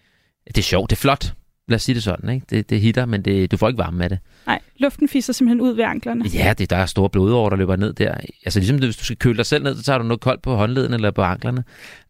Det 0.47 0.57
er 0.57 0.61
sjovt, 0.61 0.89
det 0.89 0.95
er 0.95 0.99
flot. 0.99 1.33
Lad 1.67 1.75
os 1.75 1.83
sige 1.83 1.95
det 1.95 2.03
sådan, 2.03 2.29
ikke? 2.29 2.45
Det, 2.49 2.69
det 2.69 2.81
hitter, 2.81 3.05
men 3.05 3.21
det, 3.21 3.51
du 3.51 3.57
får 3.57 3.67
ikke 3.67 3.77
varme 3.77 3.97
med 3.97 4.09
det. 4.09 4.19
Nej, 4.45 4.59
luften 4.77 5.09
fiser 5.09 5.33
simpelthen 5.33 5.61
ud 5.61 5.73
ved 5.73 5.83
anklerne. 5.83 6.25
Ja, 6.33 6.53
det, 6.57 6.69
der 6.69 6.75
er 6.77 6.85
store 6.85 7.09
blodårer, 7.09 7.49
der 7.49 7.57
løber 7.57 7.75
ned 7.75 7.93
der. 7.93 8.15
Altså 8.45 8.59
ligesom 8.59 8.77
hvis 8.77 8.97
du 8.97 9.03
skal 9.03 9.17
køle 9.17 9.37
dig 9.37 9.45
selv 9.45 9.63
ned, 9.63 9.75
så 9.75 9.83
tager 9.83 9.97
du 9.97 10.03
noget 10.03 10.21
koldt 10.21 10.41
på 10.41 10.55
håndleden 10.55 10.93
eller 10.93 11.11
på 11.11 11.21
anklerne. 11.21 11.63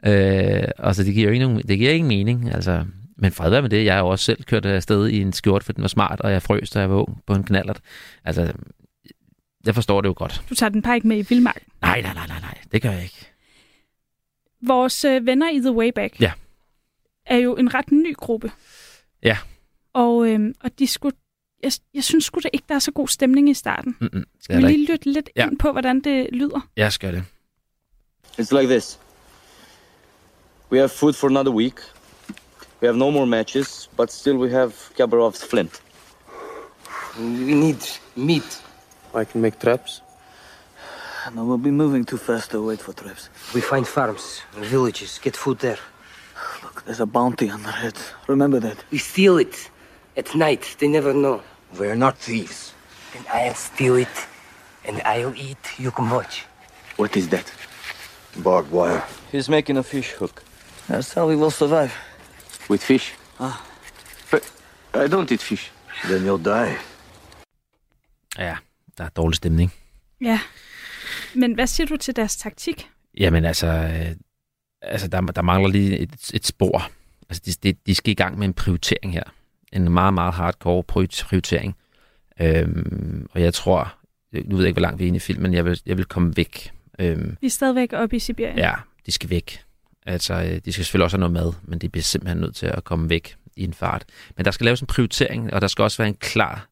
Øh, 0.05 0.63
altså 0.77 1.03
det 1.03 1.13
giver 1.13 1.27
jo 1.27 1.33
ikke, 1.33 1.45
nogen, 1.45 1.61
det 1.67 1.77
giver 1.77 1.91
ingen 1.91 2.07
mening. 2.07 2.51
Altså, 2.53 2.85
men 3.17 3.31
fred 3.31 3.49
være 3.49 3.61
med 3.61 3.69
det. 3.69 3.85
Jeg 3.85 3.93
har 3.93 4.01
jo 4.01 4.07
også 4.07 4.25
selv 4.25 4.43
kørt 4.43 4.65
afsted 4.65 5.07
i 5.07 5.21
en 5.21 5.33
skjort, 5.33 5.63
for 5.63 5.73
den 5.73 5.81
var 5.81 5.87
smart, 5.87 6.21
og 6.21 6.31
jeg 6.31 6.41
frøs, 6.41 6.69
da 6.69 6.79
jeg 6.79 6.89
var 6.89 6.95
ung 6.95 7.21
på 7.27 7.33
en 7.33 7.43
knallert. 7.43 7.79
Altså, 8.25 8.51
jeg 9.65 9.75
forstår 9.75 10.01
det 10.01 10.07
jo 10.09 10.13
godt. 10.17 10.41
Du 10.49 10.55
tager 10.55 10.69
den 10.69 10.81
bare 10.81 10.95
ikke 10.95 11.07
med 11.07 11.17
i 11.17 11.25
Vildmark. 11.29 11.63
Nej, 11.81 12.01
nej, 12.01 12.13
nej, 12.13 12.27
nej, 12.27 12.39
nej. 12.41 12.57
Det 12.71 12.81
gør 12.81 12.91
jeg 12.91 13.03
ikke. 13.03 13.27
Vores 14.67 15.05
øh, 15.05 15.25
venner 15.25 15.49
i 15.49 15.59
The 15.59 15.71
Wayback 15.71 16.21
Ja. 16.21 16.31
Er 17.27 17.37
jo 17.37 17.55
en 17.55 17.73
ret 17.73 17.91
ny 17.91 18.15
gruppe. 18.15 18.51
Ja. 19.23 19.37
Og, 19.93 20.27
øhm, 20.29 20.53
og 20.63 20.79
de 20.79 20.87
skulle, 20.87 21.15
jeg, 21.63 21.71
jeg 21.93 22.03
synes 22.03 22.25
sgu 22.25 22.39
da 22.43 22.49
ikke, 22.53 22.65
der 22.69 22.75
er 22.75 22.79
så 22.79 22.91
god 22.91 23.07
stemning 23.07 23.49
i 23.49 23.53
starten. 23.53 23.97
Mm-mm. 23.99 24.23
Skal 24.41 24.57
vi 24.57 24.61
lige 24.67 24.91
lytte 24.91 25.11
lidt 25.11 25.29
Ja. 25.35 25.47
ind 25.47 25.59
på, 25.59 25.71
hvordan 25.71 25.99
det 26.01 26.27
lyder? 26.31 26.69
Jeg 26.77 26.93
skal 26.93 27.13
det. 27.13 27.23
It's 28.41 28.59
like 28.59 28.73
this. 28.73 28.99
We 30.71 30.77
have 30.77 30.89
food 30.89 31.13
for 31.13 31.27
another 31.27 31.51
week. 31.51 31.75
We 32.81 32.87
have 32.87 32.97
no 32.97 33.09
more 33.09 33.25
matches, 33.25 33.89
but 33.97 34.11
still 34.13 34.35
we 34.37 34.49
have 34.51 34.71
Kabarov's 34.99 35.49
flint. 35.49 35.81
We 37.19 37.53
need 37.53 37.81
meat. 38.15 38.63
I 39.21 39.23
can 39.31 39.41
make 39.41 39.57
traps. 39.59 40.03
No, 41.33 41.41
we'll 41.41 41.63
be 41.63 41.71
moving 41.71 42.07
too 42.07 42.17
fast 42.17 42.51
to 42.51 42.67
wait 42.67 42.81
for 42.81 42.93
traps. 42.93 43.29
We 43.55 43.61
find 43.61 43.85
farms 43.87 44.43
and 44.55 44.65
villages, 44.65 45.19
get 45.23 45.35
food 45.37 45.57
there. 45.57 45.79
Look, 46.63 46.83
there's 46.85 46.99
a 46.99 47.05
bounty 47.05 47.49
on 47.49 47.63
their 47.63 47.71
heads. 47.71 48.13
Remember 48.27 48.59
that. 48.59 48.77
We 48.91 48.97
steal 48.97 49.37
it. 49.37 49.71
At 50.17 50.35
night, 50.35 50.75
they 50.79 50.87
never 50.87 51.13
know. 51.13 51.41
We're 51.79 51.95
not 51.95 52.17
thieves. 52.17 52.73
Then 53.13 53.23
I'll 53.33 53.55
steal 53.55 53.95
it, 53.95 54.27
and 54.87 55.01
I'll 55.05 55.35
eat. 55.35 55.79
You 55.79 55.91
can 55.91 56.09
watch. 56.09 56.45
What 56.97 57.15
is 57.17 57.27
that? 57.29 57.53
Barbed 58.43 58.71
wire. 58.71 59.03
He's 59.31 59.49
making 59.49 59.77
a 59.77 59.83
fish 59.83 60.11
hook. 60.19 60.43
That's 60.87 61.13
how 61.13 61.27
we 61.27 61.35
will 61.35 61.51
survive. 61.51 61.91
With 62.69 62.83
fish? 62.83 63.13
Ah. 63.39 63.61
But 64.31 64.43
I 64.93 65.07
don't 65.07 65.31
eat 65.31 65.41
fish. 65.41 65.71
Then 66.07 66.25
you'll 66.25 66.43
die. 66.43 66.77
Ja, 68.37 68.55
der 68.97 69.03
er 69.03 69.09
dårlig 69.09 69.35
stemning. 69.35 69.73
Ja. 70.21 70.39
Men 71.33 71.53
hvad 71.53 71.67
siger 71.67 71.87
du 71.87 71.97
til 71.97 72.15
deres 72.15 72.37
taktik? 72.37 72.89
Jamen 73.17 73.45
altså, 73.45 73.67
øh, 73.67 74.15
altså 74.81 75.07
der, 75.07 75.21
der 75.21 75.41
mangler 75.41 75.69
lige 75.69 75.97
et, 75.99 76.31
et 76.33 76.45
spor. 76.47 76.89
Altså 77.29 77.41
de, 77.45 77.51
de, 77.73 77.77
de 77.85 77.95
skal 77.95 78.11
i 78.11 78.15
gang 78.15 78.37
med 78.37 78.47
en 78.47 78.53
prioritering 78.53 79.13
her. 79.13 79.23
En 79.73 79.91
meget, 79.91 80.13
meget 80.13 80.33
hardcore 80.33 80.83
pri- 80.91 81.23
prioritering. 81.27 81.75
Øhm, 82.41 83.27
og 83.31 83.41
jeg 83.41 83.53
tror, 83.53 83.93
nu 84.45 84.55
ved 84.55 84.63
jeg 84.65 84.67
ikke, 84.67 84.75
hvor 84.79 84.81
langt 84.87 84.99
vi 84.99 85.03
er 85.03 85.07
inde 85.07 85.17
i 85.17 85.19
filmen, 85.19 85.53
jeg 85.53 85.65
vil, 85.65 85.81
jeg 85.85 85.97
vil 85.97 86.05
komme 86.05 86.33
væk. 86.37 86.71
Øhm, 86.99 87.37
Vi 87.41 87.47
er 87.47 87.51
stadigvæk 87.51 87.93
oppe 87.93 88.15
i 88.15 88.19
Sibirien. 88.19 88.57
ja, 88.57 88.73
de 89.05 89.11
skal 89.11 89.29
væk. 89.29 89.61
Altså, 90.05 90.33
øh, 90.33 90.61
de 90.65 90.71
skal 90.71 90.85
selvfølgelig 90.85 91.03
også 91.03 91.17
have 91.17 91.29
noget 91.29 91.45
mad, 91.45 91.53
men 91.63 91.79
de 91.79 91.89
bliver 91.89 92.03
simpelthen 92.03 92.37
nødt 92.37 92.55
til 92.55 92.65
at 92.65 92.83
komme 92.83 93.09
væk 93.09 93.35
i 93.55 93.63
en 93.63 93.73
fart. 93.73 94.05
Men 94.37 94.45
der 94.45 94.51
skal 94.51 94.65
laves 94.65 94.81
en 94.81 94.87
prioritering, 94.87 95.53
og 95.53 95.61
der 95.61 95.67
skal 95.67 95.83
også 95.83 95.97
være 95.97 96.07
en 96.07 96.13
klar 96.19 96.67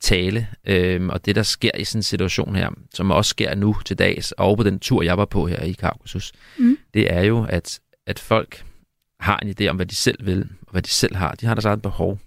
tale. 0.00 0.48
Øhm, 0.66 1.10
og 1.10 1.24
det, 1.24 1.36
der 1.36 1.42
sker 1.42 1.70
i 1.78 1.84
sådan 1.84 1.98
en 1.98 2.02
situation 2.02 2.56
her, 2.56 2.70
som 2.94 3.10
også 3.10 3.28
sker 3.28 3.54
nu 3.54 3.76
til 3.84 3.98
dags, 3.98 4.32
og 4.32 4.56
på 4.56 4.62
den 4.62 4.78
tur, 4.78 5.02
jeg 5.02 5.18
var 5.18 5.24
på 5.24 5.46
her 5.46 5.60
i 5.60 5.72
Kaukasus, 5.72 6.32
Mm. 6.58 6.78
det 6.94 7.12
er 7.12 7.20
jo, 7.22 7.46
at, 7.48 7.80
at 8.06 8.18
folk 8.18 8.64
har 9.20 9.36
en 9.38 9.54
idé 9.60 9.66
om, 9.68 9.76
hvad 9.76 9.86
de 9.86 9.94
selv 9.94 10.26
vil, 10.26 10.48
og 10.62 10.70
hvad 10.72 10.82
de 10.82 10.88
selv 10.90 11.16
har. 11.16 11.32
De 11.34 11.46
har 11.46 11.54
deres 11.54 11.64
eget 11.64 11.82
behov. 11.82 12.18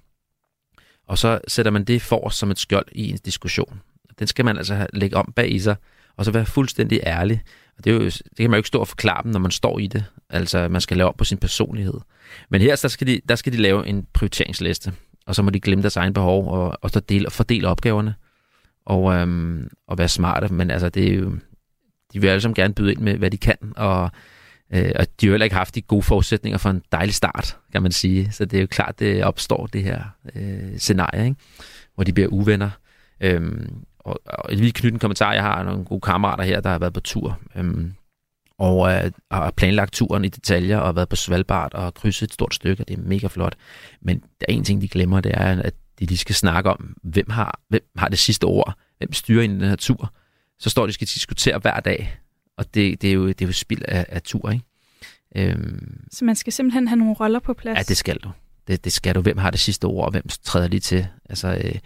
Og 1.07 1.17
så 1.17 1.39
sætter 1.47 1.71
man 1.71 1.83
det 1.83 2.01
for 2.01 2.29
som 2.29 2.51
et 2.51 2.59
skjold 2.59 2.85
i 2.91 3.09
en 3.09 3.17
diskussion. 3.25 3.81
Den 4.19 4.27
skal 4.27 4.45
man 4.45 4.57
altså 4.57 4.75
have- 4.75 4.87
lægge 4.93 5.17
om 5.17 5.33
bag 5.35 5.51
i 5.51 5.59
sig, 5.59 5.75
og 6.17 6.25
så 6.25 6.31
være 6.31 6.45
fuldstændig 6.45 6.99
ærlig. 7.05 7.41
Og 7.77 7.83
det, 7.85 7.91
er 7.91 7.95
jo, 7.97 8.05
det 8.05 8.21
kan 8.37 8.49
man 8.49 8.57
jo 8.57 8.59
ikke 8.59 8.67
stå 8.67 8.79
og 8.79 8.87
forklare 8.87 9.23
dem, 9.23 9.31
når 9.31 9.39
man 9.39 9.51
står 9.51 9.79
i 9.79 9.87
det. 9.87 10.05
Altså, 10.29 10.67
man 10.67 10.81
skal 10.81 10.97
lave 10.97 11.07
om 11.09 11.15
på 11.17 11.23
sin 11.23 11.37
personlighed. 11.37 11.93
Men 12.49 12.61
her, 12.61 12.75
der 12.75 12.87
skal 12.87 13.07
de, 13.07 13.21
der 13.29 13.35
skal 13.35 13.53
de 13.53 13.57
lave 13.57 13.87
en 13.87 14.07
prioriteringsliste, 14.13 14.93
og 15.25 15.35
så 15.35 15.41
må 15.41 15.49
de 15.49 15.59
glemme 15.59 15.81
deres 15.81 15.97
egen 15.97 16.13
behov, 16.13 16.51
og, 16.51 16.77
og 16.81 16.89
så 16.89 16.99
dele, 16.99 17.29
fordele 17.29 17.67
opgaverne, 17.67 18.15
og, 18.85 19.13
øhm, 19.13 19.69
og 19.87 19.97
være 19.97 20.07
smarte. 20.07 20.53
Men 20.53 20.71
altså, 20.71 20.89
det 20.89 21.11
er 21.11 21.15
jo, 21.15 21.31
de 22.13 22.21
vil 22.21 22.27
alle 22.27 22.41
sammen 22.41 22.55
gerne 22.55 22.73
byde 22.73 22.91
ind 22.91 22.99
med, 22.99 23.17
hvad 23.17 23.31
de 23.31 23.37
kan, 23.37 23.57
og, 23.75 24.11
øh, 24.73 24.91
og 24.95 25.07
de 25.21 25.25
har 25.25 25.31
heller 25.31 25.43
ikke 25.43 25.55
haft 25.55 25.75
de 25.75 25.81
gode 25.81 26.03
forudsætninger 26.03 26.57
for 26.57 26.69
en 26.69 26.81
dejlig 26.91 27.13
start, 27.13 27.57
kan 27.71 27.81
man 27.81 27.91
sige. 27.91 28.31
Så 28.31 28.45
det 28.45 28.57
er 28.57 28.61
jo 28.61 28.67
klart, 28.67 28.99
det 28.99 29.23
opstår 29.23 29.65
det 29.65 29.83
her 29.83 30.03
øh, 30.35 30.77
scenarie, 30.77 31.25
ikke? 31.25 31.35
hvor 31.95 32.03
de 32.03 32.13
bliver 32.13 32.29
uvenner. 32.29 32.69
Øhm, 33.21 33.83
og, 33.99 34.19
og 34.25 34.53
lige 34.53 34.71
knytte 34.71 34.95
en 34.95 34.99
kommentar, 34.99 35.33
jeg 35.33 35.43
har 35.43 35.63
nogle 35.63 35.85
gode 35.85 36.01
kammerater 36.01 36.43
her, 36.43 36.61
der 36.61 36.69
har 36.69 36.79
været 36.79 36.93
på 36.93 36.99
tur, 36.99 37.39
øhm, 37.55 37.93
og 38.61 38.91
øh, 38.93 39.11
har 39.31 39.51
planlagt 39.51 39.93
turen 39.93 40.25
i 40.25 40.29
detaljer, 40.29 40.77
og 40.77 40.85
har 40.85 40.91
været 40.93 41.09
på 41.09 41.15
Svalbard 41.15 41.73
og 41.73 41.93
krydset 41.93 42.27
et 42.27 42.33
stort 42.33 42.55
stykke, 42.55 42.83
og 42.83 42.87
det 42.87 42.97
er 42.97 43.01
mega 43.01 43.27
flot. 43.27 43.55
Men 44.01 44.19
der 44.19 44.45
er 44.49 44.53
en 44.53 44.63
ting, 44.63 44.81
de 44.81 44.87
glemmer, 44.87 45.21
det 45.21 45.31
er, 45.35 45.61
at 45.61 45.73
de 45.99 46.05
lige 46.05 46.17
skal 46.17 46.35
snakke 46.35 46.69
om, 46.69 46.95
hvem 47.03 47.29
har, 47.29 47.59
hvem 47.69 47.81
har 47.97 48.07
det 48.07 48.19
sidste 48.19 48.43
ord, 48.43 48.73
hvem 48.97 49.13
styrer 49.13 49.43
ind 49.43 49.53
i 49.53 49.55
den 49.59 49.69
her 49.69 49.75
tur. 49.75 50.13
Så 50.59 50.69
står 50.69 50.85
de 50.87 50.93
skal 50.93 51.07
diskutere 51.07 51.57
hver 51.59 51.79
dag, 51.79 52.17
og 52.57 52.73
det, 52.73 53.01
det, 53.01 53.09
er, 53.09 53.13
jo, 53.13 53.27
det 53.27 53.41
er 53.41 53.45
jo 53.45 53.51
spild 53.53 53.81
af, 53.87 54.05
af 54.09 54.21
tur, 54.21 54.49
ikke? 54.51 54.65
Øhm, 55.35 56.03
Så 56.11 56.25
man 56.25 56.35
skal 56.35 56.53
simpelthen 56.53 56.87
have 56.87 56.97
nogle 56.97 57.13
roller 57.13 57.39
på 57.39 57.53
plads. 57.53 57.77
Ja, 57.77 57.83
det 57.83 57.97
skal 57.97 58.17
du. 58.17 58.31
Det, 58.67 58.83
det 58.83 58.93
skal 58.93 59.15
du. 59.15 59.21
Hvem 59.21 59.37
har 59.37 59.51
det 59.51 59.59
sidste 59.59 59.85
ord, 59.85 60.05
og 60.05 60.11
hvem 60.11 60.23
træder 60.43 60.67
lige 60.67 60.79
til? 60.79 61.07
Altså, 61.29 61.47
øh, 61.47 61.63
det, 61.63 61.81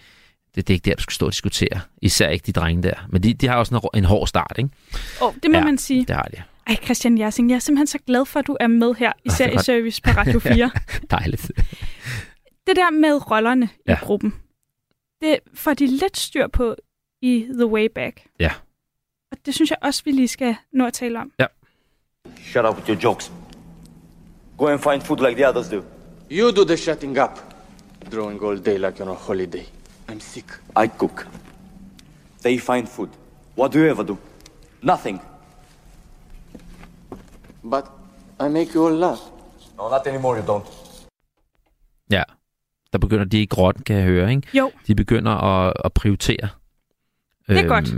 det 0.55 0.69
er 0.69 0.73
ikke 0.73 0.89
der, 0.89 0.95
du 0.95 1.01
skal 1.01 1.13
stå 1.13 1.25
og 1.25 1.31
diskutere. 1.31 1.81
Især 2.01 2.29
ikke 2.29 2.43
de 2.45 2.51
drenge 2.51 2.83
der. 2.83 3.07
Men 3.09 3.23
de, 3.23 3.33
de 3.33 3.47
har 3.47 3.55
også 3.55 3.89
en, 3.93 3.99
en 3.99 4.05
hård 4.05 4.27
start, 4.27 4.55
ikke? 4.57 4.69
Oh, 5.21 5.33
det 5.43 5.51
må 5.51 5.57
Ja, 5.57 5.63
man 5.65 5.77
sige. 5.77 6.05
Det 6.05 6.15
har 6.15 6.29
de. 6.37 6.41
Ej, 6.67 6.75
Christian 6.83 7.17
Jersing, 7.17 7.49
jeg 7.49 7.55
er 7.55 7.59
simpelthen 7.59 7.87
så 7.87 7.99
glad 8.07 8.25
for, 8.25 8.39
at 8.39 8.47
du 8.47 8.57
er 8.59 8.67
med 8.67 8.93
her 8.93 9.13
i 9.25 9.29
det 9.29 9.41
er 9.41 9.47
godt. 9.49 9.65
Serieservice 9.65 10.01
på 10.01 10.09
Radio 10.09 10.39
4. 10.55 10.71
Dejligt. 11.11 11.51
det 12.67 12.75
der 12.75 12.89
med 12.91 13.31
rollerne 13.31 13.69
ja. 13.87 13.91
Ja. 13.91 13.97
i 13.97 14.05
gruppen, 14.05 14.33
det 15.21 15.39
får 15.53 15.73
de 15.73 15.87
lidt 15.87 16.17
styr 16.17 16.47
på 16.47 16.75
i 17.21 17.47
The 17.53 17.65
Way 17.65 17.87
Back. 17.95 18.23
Ja. 18.39 18.51
Og 19.31 19.37
det 19.45 19.53
synes 19.55 19.69
jeg 19.69 19.77
også, 19.81 20.01
vi 20.05 20.11
lige 20.11 20.27
skal 20.27 20.55
nå 20.73 20.85
at 20.85 20.93
tale 20.93 21.19
om. 21.19 21.31
Ja. 21.39 21.45
Shut 22.43 22.65
up 22.65 22.75
with 22.77 22.89
your 22.89 22.99
jokes. 23.03 23.31
Go 24.57 24.65
and 24.67 24.79
find 24.79 25.01
food 25.01 25.17
like 25.29 25.35
the 25.35 25.49
others 25.49 25.67
do. 25.69 25.83
You 26.31 26.51
do 26.51 26.63
the 26.65 26.77
shutting 26.77 27.19
up. 27.23 27.39
Drawing 28.11 28.43
all 28.43 28.57
day 28.65 28.77
like 28.77 28.97
you're 28.99 29.01
on 29.03 29.07
a 29.09 29.13
holiday. 29.13 29.63
I'm 30.11 30.19
sick. 30.19 30.45
I 30.83 30.87
cook. 30.97 31.27
They 32.43 32.59
find 32.59 32.87
food. 32.89 33.09
What 33.57 33.73
do 33.73 33.79
you 33.79 33.89
ever 33.89 34.03
do? 34.07 34.17
Nothing. 34.81 35.19
But 37.71 37.83
I 38.39 38.49
make 38.49 38.69
you 38.75 38.87
all 38.87 38.95
laugh. 38.99 39.17
No, 39.77 39.89
not 39.89 40.07
anymore, 40.07 40.37
you 40.39 40.45
don't. 40.55 40.71
Ja. 42.11 42.23
Der 42.93 42.99
begynder 42.99 43.25
de 43.25 43.41
i 43.41 43.45
grotten, 43.45 43.83
kan 43.83 43.95
jeg 43.95 44.05
høre, 44.05 44.31
ikke? 44.31 44.47
Jo. 44.57 44.71
De 44.87 44.95
begynder 44.95 45.31
at, 45.31 45.73
at 45.85 45.93
prioritere. 45.93 46.49
Det 47.49 47.57
er 47.59 47.67
godt. 47.67 47.93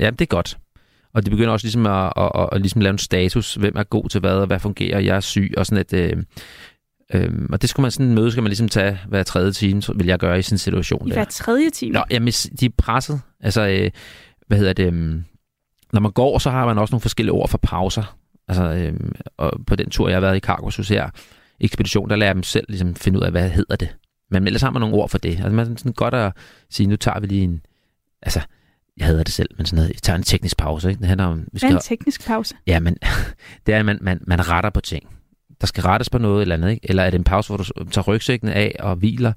Ja, 0.00 0.10
det 0.10 0.20
er 0.20 0.26
godt. 0.26 0.58
Og 1.14 1.26
de 1.26 1.30
begynder 1.30 1.52
også 1.52 1.66
ligesom 1.66 1.86
at, 1.86 2.12
at, 2.16 2.30
at, 2.34 2.48
at 2.52 2.60
ligesom 2.60 2.80
lave 2.80 2.90
en 2.90 2.98
status. 2.98 3.54
Hvem 3.54 3.76
er 3.76 3.82
god 3.82 4.08
til 4.08 4.20
hvad, 4.20 4.34
og 4.34 4.46
hvad 4.46 4.58
fungerer? 4.60 4.98
Jeg 5.00 5.16
er 5.16 5.20
syg, 5.20 5.54
og 5.56 5.66
sådan 5.66 5.80
et... 5.80 5.92
Øh, 5.92 6.22
øh, 7.14 7.32
og 7.52 7.62
det 7.62 7.70
skulle 7.70 7.82
man 7.82 7.90
sådan 7.90 8.06
en 8.06 8.14
møde, 8.14 8.30
skal 8.30 8.42
man 8.42 8.50
ligesom 8.50 8.68
tage 8.68 8.98
hver 9.08 9.22
tredje 9.22 9.52
time, 9.52 9.82
så 9.82 9.92
vil 9.96 10.06
jeg 10.06 10.18
gøre 10.18 10.36
i 10.36 10.38
en 10.38 10.58
situation 10.58 11.06
I 11.06 11.10
der. 11.10 11.16
hver 11.16 11.24
tredje 11.24 11.70
time. 11.70 11.92
Nå, 11.92 12.04
jamen, 12.10 12.32
de 12.60 12.66
er 12.66 12.70
presset. 12.78 13.20
Altså, 13.40 13.68
øh, 13.68 13.90
hvad 14.46 14.58
hedder 14.58 14.72
det? 14.72 14.86
øhm, 14.86 15.24
Når 15.92 16.00
man 16.00 16.12
går, 16.12 16.38
så 16.38 16.50
har 16.50 16.66
man 16.66 16.78
også 16.78 16.92
nogle 16.92 17.00
forskellige 17.00 17.32
ord 17.32 17.48
for 17.48 17.58
pauser. 17.58 18.16
Altså, 18.50 18.64
øh, 18.64 18.92
og 19.36 19.52
på 19.66 19.76
den 19.76 19.90
tur, 19.90 20.08
jeg 20.08 20.16
har 20.16 20.20
været 20.20 20.36
i 20.36 20.40
Kargosus 20.40 20.88
her, 20.88 21.10
ekspedition, 21.60 22.10
der 22.10 22.16
lærer 22.16 22.28
jeg 22.28 22.34
dem 22.34 22.42
selv 22.42 22.64
ligesom 22.68 22.94
finde 22.94 23.18
ud 23.18 23.24
af, 23.24 23.30
hvad 23.30 23.50
hedder 23.50 23.76
det. 23.76 23.96
Men 24.30 24.46
ellers 24.46 24.62
har 24.62 24.70
man 24.70 24.80
nogle 24.80 24.96
ord 24.96 25.08
for 25.08 25.18
det. 25.18 25.30
Altså, 25.30 25.50
man 25.50 25.72
er 25.72 25.76
sådan 25.76 25.92
godt 25.92 26.14
at 26.14 26.32
sige, 26.70 26.86
nu 26.86 26.96
tager 26.96 27.20
vi 27.20 27.26
lige 27.26 27.42
en... 27.42 27.60
Altså, 28.22 28.40
jeg 28.96 29.06
hedder 29.06 29.22
det 29.22 29.32
selv, 29.32 29.48
men 29.56 29.66
sådan 29.66 29.76
noget, 29.76 29.92
jeg 29.92 30.02
tager 30.02 30.16
en 30.16 30.22
teknisk 30.22 30.56
pause. 30.56 30.88
Ikke? 30.88 30.98
Det 30.98 31.08
handler 31.08 31.26
om, 31.26 31.38
vi 31.38 31.44
Hvad 31.50 31.60
skal, 31.60 31.72
er 31.72 31.76
en 31.76 31.82
teknisk 31.82 32.26
pause? 32.26 32.54
Ja, 32.66 32.80
men 32.80 32.96
det 33.66 33.74
er, 33.74 33.78
at 33.78 33.86
man, 33.86 33.98
man, 34.00 34.20
man 34.26 34.48
retter 34.48 34.70
på 34.70 34.80
ting. 34.80 35.08
Der 35.60 35.66
skal 35.66 35.82
rettes 35.82 36.10
på 36.10 36.18
noget 36.18 36.42
eller 36.42 36.54
andet, 36.54 36.70
ikke? 36.70 36.88
Eller 36.88 37.02
er 37.02 37.10
det 37.10 37.18
en 37.18 37.24
pause, 37.24 37.48
hvor 37.48 37.56
du 37.56 37.84
tager 37.84 38.04
rygsækken 38.08 38.48
af 38.48 38.76
og 38.78 38.96
hviler? 38.96 39.32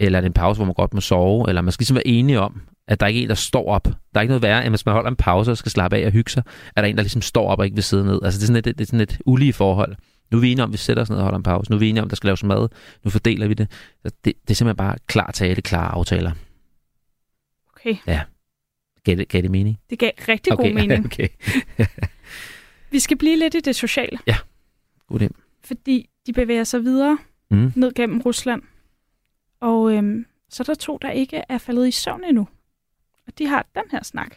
Eller 0.00 0.18
er 0.18 0.20
det 0.20 0.26
en 0.26 0.32
pause, 0.32 0.58
hvor 0.58 0.64
man 0.64 0.74
godt 0.74 0.94
må 0.94 1.00
sove? 1.00 1.48
Eller 1.48 1.62
man 1.62 1.72
skal 1.72 1.82
ligesom 1.82 1.94
være 1.94 2.06
enige 2.06 2.40
om, 2.40 2.62
at 2.88 3.00
der 3.00 3.06
ikke 3.06 3.20
er 3.20 3.22
en, 3.22 3.28
der 3.28 3.34
står 3.34 3.68
op. 3.68 3.84
Der 3.84 3.92
er 4.14 4.20
ikke 4.20 4.30
noget 4.30 4.42
værre, 4.42 4.64
end 4.66 4.70
hvis 4.72 4.86
man 4.86 4.92
holder 4.92 5.10
en 5.10 5.16
pause 5.16 5.50
og 5.50 5.58
skal 5.58 5.70
slappe 5.72 5.96
af 5.96 6.06
og 6.06 6.12
hygge 6.12 6.30
sig, 6.30 6.42
er 6.76 6.80
der 6.80 6.88
en, 6.88 6.96
der 6.96 7.02
ligesom 7.02 7.22
står 7.22 7.48
op 7.48 7.58
og 7.58 7.64
ikke 7.64 7.74
vil 7.74 7.84
sidde 7.84 8.04
ned. 8.04 8.20
Altså 8.22 8.38
det 8.38 8.42
er 8.42 8.46
sådan 8.46 8.56
et, 8.58 8.64
det 8.64 8.80
er 8.80 8.84
sådan 8.86 9.00
et 9.00 9.18
ulige 9.26 9.52
forhold. 9.52 9.96
Nu 10.30 10.36
er 10.38 10.40
vi 10.40 10.50
enige 10.52 10.62
om, 10.64 10.70
at 10.70 10.72
vi 10.72 10.76
sætter 10.78 11.02
os 11.02 11.10
ned 11.10 11.16
og 11.18 11.22
holder 11.22 11.36
en 11.36 11.42
pause. 11.42 11.70
Nu 11.70 11.74
er 11.76 11.80
vi 11.80 11.88
enige 11.88 12.02
om, 12.02 12.06
at 12.06 12.10
der 12.10 12.16
skal 12.16 12.28
laves 12.28 12.44
mad. 12.44 12.68
Nu 13.04 13.10
fordeler 13.10 13.48
vi 13.48 13.54
det. 13.54 13.70
Det, 14.04 14.14
det 14.24 14.32
er 14.50 14.54
simpelthen 14.54 14.76
bare 14.76 14.96
klar 15.06 15.30
tale, 15.30 15.62
klare 15.62 15.88
aftaler. 15.88 16.32
Okay, 17.76 17.96
Ja. 18.06 18.22
Gav 19.04 19.16
det, 19.16 19.28
gav 19.28 19.42
det 19.42 19.50
mening? 19.50 19.78
det 19.90 19.98
gav 19.98 20.10
rigtig 20.28 20.52
okay. 20.52 20.64
god 20.64 20.74
mening. 20.80 21.04
okay. 21.06 21.28
Vi 22.90 22.98
skal 22.98 23.16
blive 23.18 23.36
lidt 23.38 23.54
i 23.54 23.60
det 23.60 23.76
sociale. 23.76 24.18
Ja, 24.26 24.36
god 25.08 25.20
idé. 25.22 25.28
Fordi 25.64 26.08
de 26.26 26.32
bevæger 26.32 26.64
sig 26.64 26.84
videre 26.84 27.18
Mm. 27.50 27.72
ned 27.76 27.94
gennem 27.94 28.20
Rusland. 28.20 28.62
Og 29.60 29.92
øhm, 29.92 30.26
så 30.50 30.62
er 30.62 30.64
der 30.64 30.74
to, 30.74 30.98
der 31.02 31.10
ikke 31.10 31.42
er 31.48 31.58
faldet 31.58 31.88
i 31.88 31.90
søvn 31.90 32.24
endnu. 32.24 32.48
Og 33.26 33.32
de 33.38 33.46
har 33.46 33.64
den 33.74 33.84
her 33.90 34.02
snak. 34.02 34.36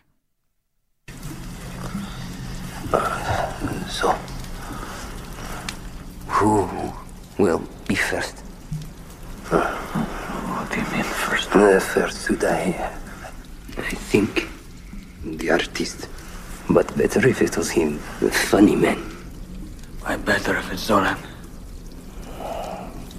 So, 3.90 4.14
who 6.28 6.68
will 7.38 7.62
be 7.88 7.96
first? 7.96 8.36
What 9.50 10.70
do 10.72 10.80
you 10.80 10.88
mean 10.92 11.04
first? 11.04 11.52
The 11.52 11.80
first 11.80 12.26
to 12.28 12.36
die. 12.36 12.74
I 13.78 13.96
think 14.12 14.48
the 15.24 15.52
artist. 15.52 16.08
But 16.70 16.96
better 16.98 17.28
if 17.28 17.42
it 17.42 17.58
was 17.58 17.70
him, 17.72 18.00
the 18.20 18.32
funny 18.32 18.76
man. 18.76 18.98
Why 20.02 20.18
better 20.18 20.58
if 20.58 20.72
it's 20.72 20.84
Zoran? 20.84 21.18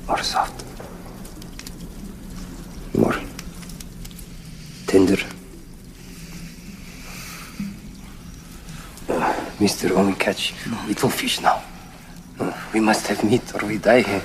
More 0.06 0.22
soft. 0.22 0.64
More 2.94 3.16
tender. 4.86 5.18
Uh, 9.10 9.34
Mister, 9.58 9.94
only 9.96 10.14
catch 10.14 10.54
little 10.86 11.10
fish 11.10 11.40
now. 11.40 11.62
Uh, 12.38 12.52
we 12.72 12.80
must 12.80 13.06
have 13.08 13.22
meat 13.24 13.42
or 13.54 13.66
we 13.66 13.78
die 13.78 14.02
here. 14.02 14.22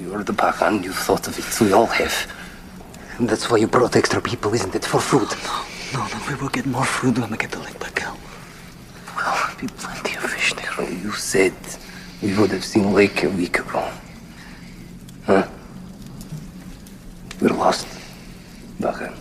You're 0.00 0.24
the 0.24 0.32
Pagan, 0.32 0.82
you 0.82 0.92
thought 0.92 1.28
of 1.28 1.38
it, 1.38 1.60
we 1.60 1.72
all 1.72 1.86
have. 1.86 2.14
That's 3.20 3.50
why 3.50 3.58
you 3.58 3.68
brought 3.68 3.96
extra 3.96 4.20
people, 4.20 4.52
isn't 4.52 4.74
it? 4.74 4.84
For 4.84 5.00
food. 5.00 5.28
No, 5.44 5.54
no, 5.94 6.08
no, 6.08 6.18
we 6.28 6.34
will 6.34 6.50
get 6.50 6.66
more 6.66 6.84
food 6.84 7.18
when 7.18 7.30
we 7.30 7.36
get 7.36 7.52
to 7.52 7.60
Lake 7.60 7.78
Bakel. 7.78 8.16
Well, 9.16 9.54
be 9.60 9.68
plenty 9.68 10.16
of 10.16 10.22
fish 10.30 10.52
there. 10.54 10.90
You 10.90 11.12
said 11.12 11.54
we 12.20 12.34
would 12.36 12.50
have 12.50 12.64
seen 12.64 12.92
Lake 12.92 13.22
a 13.22 13.30
week 13.30 13.58
ago. 13.58 13.88
Huh? 15.24 15.46
We're 17.40 17.54
lost. 17.54 17.86
Pagan. 18.80 19.14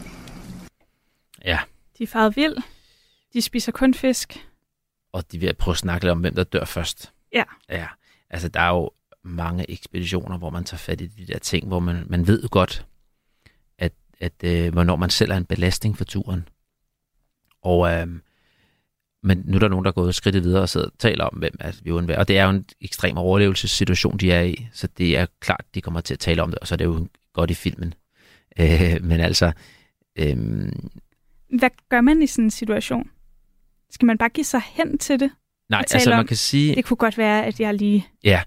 Ja, 1.44 1.66
De 1.98 2.04
er 2.04 2.08
faret 2.08 2.34
vild. 2.34 2.58
De 3.34 3.42
spiser 3.42 3.72
kun 3.72 3.94
fisk. 3.94 4.34
Og 5.16 5.32
de 5.32 5.40
vil 5.40 5.54
prøve 5.54 5.74
at 5.74 5.78
snakke 5.78 6.06
lidt 6.06 6.12
om, 6.12 6.20
hvem 6.20 6.36
der 6.36 6.44
dør 6.44 6.66
først. 6.66 7.14
Ja. 7.34 7.44
Ja, 7.70 7.88
altså 8.30 8.50
der 8.50 8.60
er 8.60 8.70
jo 8.70 8.92
mange 9.24 9.72
ekspeditioner, 9.72 10.38
hvor 10.38 10.50
man 10.50 10.64
tager 10.64 10.78
fat 10.78 11.02
i 11.02 11.08
de 11.08 11.28
der 11.28 11.40
ting, 11.40 11.68
hvor 11.68 11.80
man, 11.80 12.04
man 12.08 12.28
ved 12.28 12.42
jo 12.42 12.48
godt, 12.52 12.86
at, 13.78 13.94
at 14.20 14.34
øh, 14.44 14.74
hvornår 14.74 14.96
man 14.96 15.10
selv 15.10 15.32
er 15.32 15.38
en 15.38 15.46
belastning 15.46 15.98
for 15.98 16.06
turen. 16.06 16.48
Og 17.62 17.92
øh, 17.92 18.08
men 19.24 19.44
nu 19.46 19.56
er 19.56 19.60
der 19.60 19.68
nogen, 19.68 19.86
der 19.86 19.92
er 19.92 19.96
gået 19.96 20.16
skridtet 20.16 20.44
videre 20.44 20.62
og 20.62 20.70
sidder 20.70 20.88
og 20.88 21.00
taler 21.00 21.24
om, 21.24 21.38
hvem 21.38 21.56
er 21.60 21.72
vi 21.84 21.92
undværer. 21.92 22.20
Og 22.20 22.28
det 22.28 22.38
er 22.38 22.44
jo 22.44 22.50
en 22.50 22.66
ekstrem 22.82 23.18
overlevelsessituation, 23.18 24.18
de 24.18 24.32
er 24.32 24.42
i, 24.42 24.68
så 24.72 24.88
det 24.88 25.18
er 25.18 25.26
klart, 25.40 25.66
de 25.76 25.82
kommer 25.82 26.02
til 26.02 26.14
at 26.14 26.20
tale 26.20 26.44
om 26.44 26.50
det, 26.50 26.60
og 26.60 26.68
så 26.68 26.76
er 26.76 26.78
det 26.78 26.86
jo 26.86 27.08
godt 27.34 27.52
i 27.52 27.54
filmen. 27.54 27.94
Øh, 28.60 28.98
men 29.02 29.20
altså, 29.20 29.52
øh, 30.16 30.38
Hvad 31.60 31.70
gør 31.90 32.02
man 32.02 32.22
i 32.22 32.28
sådan 32.28 32.46
en 32.46 32.52
situation? 32.52 33.10
Skal 33.96 34.06
man 34.06 34.18
bare 34.18 34.30
give 34.30 34.46
sig 34.46 34.62
hen 34.66 34.98
til 34.98 35.20
det? 35.20 35.32
nej, 35.70 35.84
altså 35.94 36.10
man 36.10 36.20
om, 36.20 36.28
kan 36.28 36.38
sige... 36.38 36.76
Det 36.76 36.86
kunne 36.86 36.98
godt 36.98 37.18
være, 37.18 37.46
at 37.46 37.60
jeg 37.60 37.74
lige... 37.74 38.08
Ja, 38.24 38.42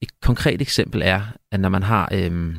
et 0.00 0.20
konkret 0.20 0.62
eksempel 0.62 1.02
er, 1.04 1.22
at 1.52 1.60
når 1.60 1.68
man 1.68 1.82
har, 1.82 2.08
øhm, 2.12 2.56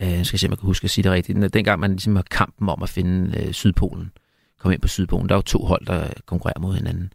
øh, 0.00 0.10
jeg 0.10 0.26
skal 0.26 0.38
se, 0.38 0.46
om 0.46 0.50
jeg 0.50 0.58
kan 0.58 0.66
huske 0.66 0.84
at 0.84 0.90
sige 0.90 1.02
det 1.02 1.12
rigtigt, 1.12 1.54
dengang 1.54 1.80
man 1.80 1.90
ligesom 1.90 2.16
har 2.16 2.24
kampen 2.30 2.68
om 2.68 2.82
at 2.82 2.88
finde 2.88 3.40
øh, 3.40 3.52
Sydpolen, 3.52 4.12
komme 4.58 4.74
ind 4.74 4.82
på 4.82 4.88
Sydpolen, 4.88 5.28
der 5.28 5.34
er 5.34 5.38
jo 5.38 5.42
to 5.42 5.64
hold, 5.64 5.86
der 5.86 6.08
konkurrerer 6.26 6.60
mod 6.60 6.74
hinanden. 6.74 7.12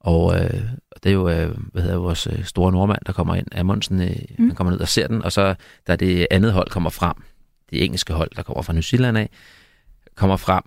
Og 0.00 0.36
øh, 0.36 0.62
det 1.02 1.10
er 1.10 1.14
jo, 1.14 1.28
øh, 1.28 1.56
hvad 1.72 1.82
hedder 1.82 1.96
vores 1.96 2.26
øh, 2.26 2.44
store 2.44 2.72
nordmand, 2.72 3.00
der 3.06 3.12
kommer 3.12 3.34
ind, 3.34 3.46
Amundsen, 3.52 4.02
øh, 4.02 4.16
mm. 4.38 4.46
han 4.46 4.56
kommer 4.56 4.70
ned 4.70 4.80
og 4.80 4.88
ser 4.88 5.06
den, 5.06 5.22
og 5.22 5.32
så 5.32 5.54
da 5.86 5.96
det 5.96 6.26
andet 6.30 6.52
hold 6.52 6.70
kommer 6.70 6.90
frem, 6.90 7.16
det 7.70 7.84
engelske 7.84 8.12
hold, 8.12 8.30
der 8.36 8.42
kommer 8.42 8.62
fra 8.62 8.72
New 8.72 8.82
Zealand 8.82 9.18
af, 9.18 9.30
kommer 10.14 10.36
frem, 10.36 10.62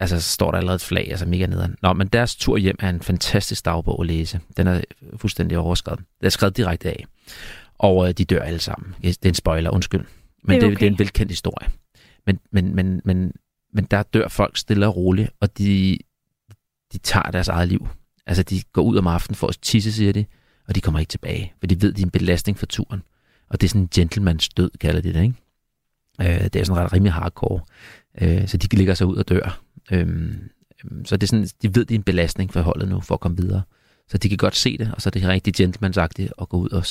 altså 0.00 0.20
så 0.20 0.30
står 0.30 0.50
der 0.50 0.58
allerede 0.58 0.76
et 0.76 0.80
flag, 0.80 1.06
altså 1.10 1.26
mega 1.26 1.46
nederen. 1.46 1.76
Nå, 1.82 1.92
men 1.92 2.08
deres 2.08 2.36
tur 2.36 2.56
hjem 2.56 2.76
er 2.80 2.88
en 2.88 3.02
fantastisk 3.02 3.64
dagbog 3.64 4.00
at 4.00 4.06
læse. 4.06 4.40
Den 4.56 4.66
er 4.66 4.80
fuldstændig 5.16 5.58
overskrevet. 5.58 5.98
Den 6.20 6.26
er 6.26 6.30
skrevet 6.30 6.56
direkte 6.56 6.88
af. 6.88 7.04
Og 7.78 8.08
øh, 8.08 8.14
de 8.14 8.24
dør 8.24 8.42
alle 8.42 8.58
sammen. 8.58 8.94
Det 9.02 9.24
er 9.24 9.28
en 9.28 9.34
spoiler, 9.34 9.70
undskyld. 9.70 10.04
Men 10.42 10.54
Det 10.54 10.62
er 10.62 10.66
er, 10.66 10.70
det, 10.70 10.80
det 10.80 10.86
er 10.86 10.90
en 10.90 10.94
okay. 10.94 11.02
velkendt 11.02 11.32
historie. 11.32 11.68
Men, 12.26 12.38
men, 12.52 12.74
men, 12.74 13.00
men, 13.04 13.32
men 13.72 13.84
der 13.84 14.02
dør 14.02 14.28
folk 14.28 14.56
stille 14.56 14.86
og 14.86 14.96
roligt, 14.96 15.30
og 15.40 15.58
de, 15.58 15.98
de 16.92 16.98
tager 16.98 17.30
deres 17.30 17.48
eget 17.48 17.68
liv. 17.68 17.88
Altså, 18.26 18.42
de 18.42 18.62
går 18.72 18.82
ud 18.82 18.96
om 18.96 19.06
aftenen 19.06 19.36
for 19.36 19.46
at 19.46 19.58
tisse, 19.62 19.92
siger 19.92 20.12
de, 20.12 20.24
og 20.68 20.74
de 20.74 20.80
kommer 20.80 21.00
ikke 21.00 21.10
tilbage, 21.10 21.52
for 21.60 21.66
de 21.66 21.82
ved, 21.82 21.92
de 21.92 22.02
er 22.02 22.06
en 22.06 22.10
belastning 22.10 22.58
for 22.58 22.66
turen. 22.66 23.02
Og 23.50 23.60
det 23.60 23.66
er 23.66 23.68
sådan 23.68 23.82
en 23.82 23.88
gentlemans 23.94 24.48
død, 24.48 24.70
kalder 24.80 25.00
de 25.00 25.12
det, 25.12 25.22
ikke? 25.22 25.34
Øh, 26.20 26.44
det 26.44 26.56
er 26.56 26.64
sådan 26.64 26.82
ret 26.82 26.92
rimelig 26.92 27.12
hardcore. 27.12 27.60
Øh, 28.22 28.48
så 28.48 28.56
de 28.56 28.76
ligger 28.76 28.94
sig 28.94 29.06
ud 29.06 29.16
og 29.16 29.28
dør. 29.28 29.60
Øhm, 29.92 30.34
så 31.04 31.16
det 31.16 31.22
er 31.22 31.26
sådan, 31.26 31.48
de 31.62 31.74
ved, 31.74 31.84
det 31.84 31.94
er 31.94 31.98
en 31.98 32.02
belastning 32.02 32.52
for 32.52 32.60
holdet 32.60 32.88
nu, 32.88 33.00
for 33.00 33.14
at 33.14 33.20
komme 33.20 33.36
videre. 33.36 33.62
Så 34.08 34.18
de 34.18 34.28
kan 34.28 34.38
godt 34.38 34.56
se 34.56 34.78
det, 34.78 34.90
og 34.94 35.02
så 35.02 35.08
er 35.08 35.10
det 35.10 35.24
rigtig 35.28 35.54
gentlemansagtigt 35.54 36.32
at 36.40 36.48
gå 36.48 36.56
ud 36.56 36.68
og 36.68 36.84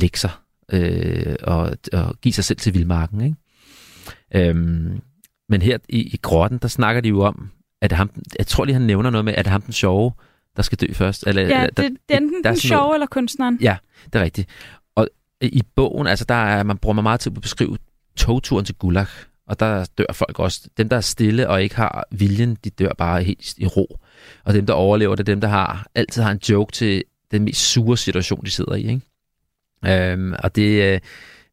lægge 0.00 0.18
sig 0.18 0.30
øh, 0.72 1.36
og, 1.42 1.76
og 1.92 2.16
give 2.22 2.32
sig 2.32 2.44
selv 2.44 2.58
til 2.58 2.74
vildmarken. 2.74 3.20
Ikke? 3.20 4.48
Øhm, 4.50 5.00
men 5.48 5.62
her 5.62 5.78
i, 5.88 6.00
i 6.00 6.16
grotten, 6.22 6.58
der 6.62 6.68
snakker 6.68 7.00
de 7.00 7.08
jo 7.08 7.20
om, 7.20 7.50
at 7.80 7.92
ham, 7.92 8.10
jeg 8.38 8.46
tror 8.46 8.64
lige, 8.64 8.72
han 8.74 8.82
nævner 8.82 9.10
noget 9.10 9.24
med, 9.24 9.32
at 9.34 9.44
det 9.44 9.46
er 9.46 9.52
ham 9.52 9.62
den 9.62 9.72
sjove, 9.72 10.12
der 10.56 10.62
skal 10.62 10.78
dø 10.78 10.92
først. 10.92 11.24
Eller, 11.26 11.42
Ja, 11.42 11.66
det, 11.66 11.76
der, 11.76 11.82
det 11.82 11.98
er 12.08 12.16
enten 12.16 12.44
der 12.44 12.50
er 12.50 12.52
den 12.52 12.60
sådan 12.60 12.76
noget- 12.76 12.82
sjove 12.84 12.94
eller 12.94 13.06
kunstneren. 13.06 13.58
Ja, 13.60 13.76
det 14.04 14.14
er 14.14 14.22
rigtigt. 14.24 14.48
Og 14.94 15.08
i 15.40 15.62
bogen, 15.74 16.06
altså 16.06 16.24
der 16.24 16.34
er, 16.34 16.62
man 16.62 16.78
bruger 16.78 16.94
man 16.94 17.02
meget 17.02 17.20
tid 17.20 17.30
på 17.30 17.38
at 17.38 17.42
beskrive 17.42 17.78
togturen 18.16 18.64
til 18.64 18.74
Gulag, 18.74 19.06
og 19.46 19.60
der 19.60 19.86
dør 19.98 20.12
folk 20.12 20.38
også. 20.38 20.68
Dem, 20.76 20.88
der 20.88 20.96
er 20.96 21.00
stille 21.00 21.48
og 21.48 21.62
ikke 21.62 21.76
har 21.76 22.08
viljen, 22.10 22.56
de 22.64 22.70
dør 22.70 22.92
bare 22.98 23.22
helt 23.22 23.54
i 23.58 23.66
ro. 23.66 23.98
Og 24.44 24.54
dem, 24.54 24.66
der 24.66 24.74
overlever, 24.74 25.14
det 25.14 25.28
er 25.28 25.32
dem, 25.32 25.40
der 25.40 25.48
har, 25.48 25.86
altid 25.94 26.22
har 26.22 26.30
en 26.30 26.40
joke 26.48 26.72
til 26.72 27.04
den 27.30 27.44
mest 27.44 27.60
sure 27.60 27.96
situation, 27.96 28.44
de 28.44 28.50
sidder 28.50 28.74
i. 28.74 28.88
Ikke? 28.88 30.12
Øhm, 30.12 30.34
og 30.38 30.56
det, 30.56 30.92
øh, 30.92 31.00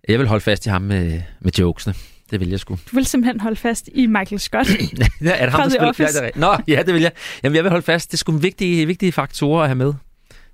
jeg 0.07 0.19
vil 0.19 0.27
holde 0.27 0.43
fast 0.43 0.65
i 0.65 0.69
ham 0.69 0.81
med, 0.81 1.21
med 1.41 1.51
jokesene. 1.59 1.95
Det 2.31 2.39
vil 2.39 2.49
jeg 2.49 2.59
sgu. 2.59 2.75
Du 2.91 2.95
vil 2.95 3.05
simpelthen 3.05 3.39
holde 3.39 3.55
fast 3.55 3.89
i 3.93 4.05
Michael 4.05 4.39
Scott. 4.39 4.69
ja, 5.21 5.35
er 5.37 5.45
det 5.45 5.51
ham, 5.51 5.69
der 5.69 5.93
spiller? 5.93 6.21
Ja, 6.21 6.25
det. 6.25 6.35
Nå, 6.35 6.57
ja, 6.67 6.83
det 6.85 6.93
vil 6.93 7.01
jeg. 7.01 7.11
Jamen, 7.43 7.55
jeg 7.55 7.63
vil 7.63 7.69
holde 7.69 7.85
fast. 7.85 8.11
Det 8.11 8.13
er 8.13 8.17
sgu 8.17 8.31
vigtige, 8.31 8.85
vigtige 8.85 9.11
faktorer 9.11 9.61
at 9.61 9.67
have 9.67 9.75
med. 9.75 9.93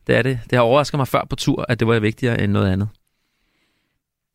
Det 0.08 0.16
er 0.16 0.22
det. 0.22 0.40
Det 0.50 0.56
har 0.58 0.64
overrasket 0.64 0.98
mig 0.98 1.08
før 1.08 1.26
på 1.30 1.36
tur, 1.36 1.66
at 1.70 1.80
det 1.80 1.88
var 1.88 2.00
vigtigere 2.00 2.42
end 2.42 2.52
noget 2.52 2.72
andet. 2.72 2.88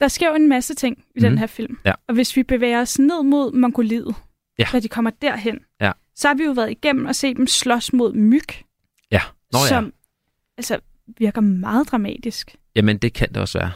Der 0.00 0.08
sker 0.08 0.28
jo 0.28 0.34
en 0.34 0.48
masse 0.48 0.74
ting 0.74 0.98
i 0.98 1.02
mm. 1.16 1.20
den 1.22 1.32
Mhm. 1.32 1.38
her 1.38 1.46
film. 1.46 1.78
Ja. 1.84 1.92
Og 2.08 2.14
hvis 2.14 2.36
vi 2.36 2.42
bevæger 2.42 2.80
os 2.80 2.98
ned 2.98 3.22
mod 3.22 3.52
Mongoliet, 3.52 4.14
Ja. 4.58 4.66
når 4.72 4.80
de 4.80 4.88
kommer 4.88 5.10
derhen, 5.22 5.58
Ja. 5.80 5.92
så 6.16 6.28
har 6.28 6.34
vi 6.34 6.44
jo 6.44 6.50
været 6.52 6.70
igennem 6.70 7.06
og 7.06 7.14
set 7.14 7.36
dem 7.36 7.46
slås 7.46 7.92
mod 7.92 8.12
myg, 8.14 8.42
Ja. 9.10 9.20
Nå 9.52 9.58
ja. 9.58 9.68
som 9.68 9.92
altså, 10.58 10.78
virker 11.18 11.40
meget 11.40 11.90
dramatisk. 11.90 12.56
Jamen, 12.76 12.98
det 12.98 13.12
kan 13.12 13.28
det 13.28 13.36
også 13.36 13.58
være. 13.58 13.72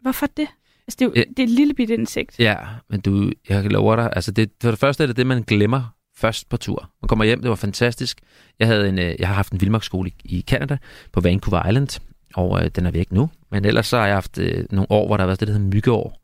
Hvorfor 0.00 0.26
det? 0.26 0.48
Altså, 0.86 0.96
det 0.98 1.02
er 1.02 1.06
jo 1.06 1.12
Ja. 1.16 1.22
det 1.28 1.38
er 1.38 1.42
et 1.42 1.50
lille 1.50 1.74
bitte 1.74 1.94
insekt. 1.94 2.38
Ja, 2.38 2.56
men 2.90 3.00
du, 3.00 3.32
jeg 3.48 3.62
kan 3.62 3.72
love 3.72 3.96
dig, 3.96 4.10
altså 4.16 4.30
det, 4.32 4.50
for 4.62 4.70
det 4.70 4.78
første 4.78 5.02
er 5.02 5.06
det 5.06 5.16
det, 5.16 5.26
man 5.26 5.42
glemmer 5.42 5.94
først 6.16 6.48
på 6.48 6.56
tur. 6.56 6.90
Man 7.02 7.08
kommer 7.08 7.24
hjem, 7.24 7.40
det 7.40 7.48
var 7.48 7.56
fantastisk. 7.56 8.20
Jeg, 8.58 8.68
havde 8.68 8.88
en, 8.88 8.98
øh, 8.98 9.14
jeg 9.18 9.28
har 9.28 9.34
haft 9.34 9.52
en 9.52 9.60
vildmarksskole 9.60 10.10
i 10.24 10.44
Canada 10.48 10.78
på 11.12 11.20
Vancouver 11.20 11.68
Island, 11.68 12.00
og 12.34 12.64
øh, 12.64 12.70
den 12.76 12.86
er 12.86 12.90
væk 12.90 13.12
nu. 13.12 13.30
Men 13.50 13.64
ellers 13.64 13.86
så 13.86 13.98
har 13.98 14.06
jeg 14.06 14.16
haft 14.16 14.38
øh, 14.38 14.64
nogle 14.70 14.90
år, 14.90 15.06
hvor 15.06 15.16
der 15.16 15.22
har 15.24 15.26
været 15.26 15.40
det, 15.40 15.48
der 15.48 15.54
hedder 15.54 15.66
myggeår. 15.66 16.22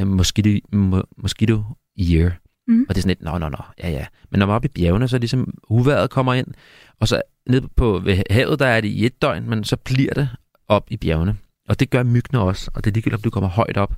Øh, 0.00 0.06
mosquito, 0.06 0.66
mo, 0.72 1.00
mosquito 1.16 1.62
year. 2.00 2.32
Mm. 2.68 2.86
Og 2.88 2.88
det 2.88 2.96
er 2.96 3.02
sådan 3.02 3.08
lidt, 3.08 3.22
nå, 3.22 3.38
nå, 3.38 3.48
nå, 3.48 3.62
ja, 3.78 3.90
ja. 3.90 4.06
Men 4.30 4.38
når 4.38 4.46
man 4.46 4.52
er 4.52 4.56
oppe 4.56 4.68
i 4.68 4.72
bjergene, 4.74 5.08
så 5.08 5.16
er 5.16 5.20
ligesom 5.20 5.54
uværet 5.68 6.10
kommer 6.10 6.34
ind, 6.34 6.46
og 7.00 7.08
så 7.08 7.22
nede 7.46 7.68
på 7.76 7.98
ved 7.98 8.22
havet, 8.30 8.58
der 8.58 8.66
er 8.66 8.80
det 8.80 8.88
i 8.88 9.06
et 9.06 9.22
døgn, 9.22 9.50
men 9.50 9.64
så 9.64 9.76
bliver 9.76 10.14
det 10.14 10.28
op 10.68 10.86
i 10.90 10.96
bjergene. 10.96 11.36
Og 11.68 11.80
det 11.80 11.90
gør 11.90 12.02
myggene 12.02 12.40
også, 12.40 12.70
og 12.74 12.84
det 12.84 12.90
er 12.90 12.94
ligegyldigt, 12.94 13.18
om 13.18 13.22
du 13.22 13.30
kommer 13.30 13.48
højt 13.48 13.76
op. 13.76 13.94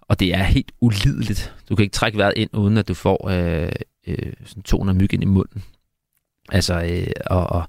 Og 0.00 0.20
det 0.20 0.34
er 0.34 0.42
helt 0.42 0.72
ulideligt. 0.80 1.54
Du 1.68 1.76
kan 1.76 1.82
ikke 1.82 1.92
trække 1.92 2.18
vejret 2.18 2.34
ind, 2.36 2.50
uden 2.52 2.78
at 2.78 2.88
du 2.88 2.94
får 2.94 3.28
øh, 3.28 3.72
øh, 4.06 4.32
sådan 4.44 4.62
200 4.62 4.98
myg 4.98 5.14
ind 5.14 5.22
i 5.22 5.26
munden. 5.26 5.62
Altså, 6.48 6.82
øh, 6.82 7.06
og, 7.26 7.46
og 7.46 7.68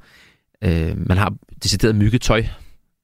øh, 0.64 1.08
man 1.08 1.18
har 1.18 1.34
decideret 1.64 1.96
myggetøj 1.96 2.44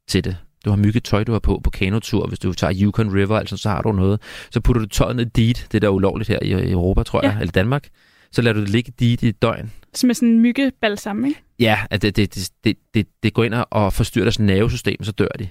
til 0.08 0.24
det. 0.24 0.38
Du 0.66 0.70
har 0.70 0.78
myggetøj, 0.78 1.24
du 1.24 1.32
har 1.32 1.40
på 1.40 1.62
på 1.64 1.70
kanotur. 1.70 2.28
Hvis 2.28 2.40
du 2.40 2.54
tager 2.54 2.74
Yukon 2.82 3.14
River, 3.16 3.38
altså, 3.40 3.58
så 3.58 3.70
har 3.70 3.82
du 3.82 3.92
noget. 3.92 4.22
Så 4.52 4.62
putter 4.62 4.82
du 4.82 4.88
tøjet 4.88 5.16
ned 5.16 5.26
i 5.26 5.30
dit. 5.30 5.68
Det 5.72 5.76
er 5.76 5.80
der 5.80 5.90
ulovligt 5.90 6.30
her 6.30 6.40
i, 6.42 6.72
Europa, 6.72 7.04
tror 7.04 7.22
jeg, 7.24 7.34
Ja. 7.34 7.40
eller 7.40 7.52
Danmark. 7.52 7.90
Så 8.32 8.42
lader 8.42 8.54
du 8.54 8.62
det 8.62 8.70
ligge 8.70 8.94
dit 9.00 9.24
i 9.24 9.28
et 9.28 9.42
døgn. 9.42 9.72
Som 9.94 10.10
er 10.10 10.14
sådan 10.14 10.30
en 10.30 10.40
myggebalsam, 10.40 11.26
ikke? 11.26 11.40
Ja, 11.60 11.80
at 11.90 12.02
det, 12.02 12.16
det, 12.16 12.50
det, 12.64 12.78
det, 12.94 13.08
det, 13.24 13.34
går 13.34 13.44
ind 13.44 13.54
og 13.72 13.94
forstyrrer 13.94 14.26
deres 14.26 14.40
nervesystem, 14.40 15.04
så 15.04 15.12
dør 15.12 15.28
de. 15.40 15.48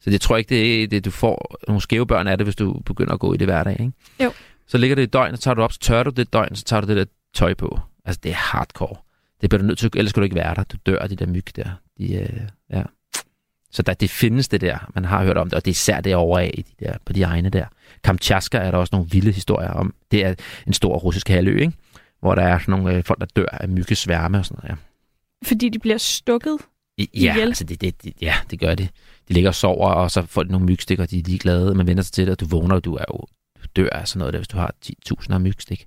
Så 0.00 0.10
det 0.10 0.20
tror 0.20 0.36
jeg 0.36 0.38
ikke, 0.38 0.48
det 0.54 0.82
er 0.82 0.86
det, 0.86 1.04
du 1.04 1.10
får 1.10 1.56
nogle 1.68 1.80
skæve 1.82 2.06
børn 2.06 2.26
af 2.26 2.38
det, 2.38 2.46
hvis 2.46 2.56
du 2.56 2.80
begynder 2.86 3.12
at 3.12 3.20
gå 3.20 3.34
i 3.34 3.36
det 3.36 3.46
hverdag. 3.46 3.80
Ikke? 3.80 3.92
Jo. 4.24 4.32
Så 4.66 4.78
ligger 4.78 4.94
det 4.94 5.02
i 5.02 5.06
døgn, 5.06 5.36
så 5.36 5.42
tager 5.42 5.54
du 5.54 5.62
op, 5.62 5.72
så 5.72 5.78
tørrer 5.78 6.02
du 6.02 6.10
det 6.10 6.18
et 6.18 6.32
døgn, 6.32 6.56
så 6.56 6.64
tager 6.64 6.80
du 6.80 6.86
det 6.88 6.96
der 6.96 7.04
tøj 7.34 7.54
på. 7.54 7.78
Altså, 8.04 8.20
det 8.22 8.30
er 8.30 8.36
hardcore. 8.36 8.96
Det 9.40 9.50
bliver 9.50 9.60
du 9.62 9.66
nødt 9.66 9.78
til, 9.78 9.90
ellers 9.96 10.10
skal 10.10 10.20
du 10.20 10.24
ikke 10.24 10.36
være 10.36 10.54
der. 10.54 10.62
Du 10.64 10.76
dør 10.86 10.98
af 10.98 11.08
de 11.08 11.16
der 11.16 11.26
myg 11.26 11.56
der. 11.56 11.68
De, 11.98 12.14
øh, 12.14 12.40
ja. 12.70 12.82
Så 13.74 13.82
der, 13.82 13.94
det 13.94 14.10
findes 14.10 14.48
det 14.48 14.60
der, 14.60 14.90
man 14.94 15.04
har 15.04 15.24
hørt 15.24 15.36
om 15.36 15.50
det, 15.50 15.54
og 15.54 15.64
det 15.64 15.70
er 15.70 15.72
især 15.72 16.00
derovre 16.00 16.42
af 16.42 16.50
i 16.54 16.62
de 16.62 16.84
der, 16.84 16.96
på 17.04 17.12
de 17.12 17.22
egne 17.22 17.48
der. 17.48 17.66
Kamchatka 18.04 18.58
er 18.58 18.70
der 18.70 18.78
også 18.78 18.94
nogle 18.94 19.10
vilde 19.10 19.32
historier 19.32 19.68
om. 19.70 19.94
Det 20.10 20.24
er 20.24 20.34
en 20.66 20.72
stor 20.72 20.96
russisk 20.96 21.28
halvø, 21.28 21.60
ikke? 21.60 21.72
hvor 22.20 22.34
der 22.34 22.42
er 22.42 22.58
sådan 22.58 22.72
nogle 22.72 22.96
øh, 22.96 23.04
folk, 23.04 23.20
der 23.20 23.26
dør 23.36 23.46
af 23.46 23.68
myggesværme 23.68 24.38
og 24.38 24.46
sådan 24.46 24.58
noget. 24.62 24.78
Ja. 24.78 25.48
Fordi 25.48 25.68
de 25.68 25.78
bliver 25.78 25.98
stukket 25.98 26.58
Ja, 26.98 27.04
ihjel. 27.12 27.40
altså 27.40 27.64
det, 27.64 27.80
det, 27.80 28.02
det, 28.02 28.12
ja, 28.20 28.34
det 28.50 28.60
gør 28.60 28.74
det. 28.74 28.88
De 29.28 29.32
ligger 29.34 29.50
og 29.50 29.54
sover, 29.54 29.88
og 29.90 30.10
så 30.10 30.26
får 30.26 30.42
de 30.42 30.50
nogle 30.52 30.66
mygstikker, 30.66 31.06
de 31.06 31.18
er 31.18 31.22
ligeglade. 31.22 31.74
Man 31.74 31.86
vender 31.86 32.02
sig 32.02 32.12
til 32.12 32.26
det, 32.26 32.32
og 32.32 32.40
du 32.40 32.46
vågner, 32.46 32.74
og 32.76 32.84
du 32.84 32.94
er 32.94 33.04
jo 33.08 33.26
du 33.62 33.68
dør 33.76 33.90
af 33.90 34.08
sådan 34.08 34.18
noget 34.18 34.32
der, 34.32 34.38
hvis 34.38 34.48
du 34.48 34.56
har 34.56 34.74
10.000 34.86 35.34
af 35.34 35.40
mygstik. 35.40 35.78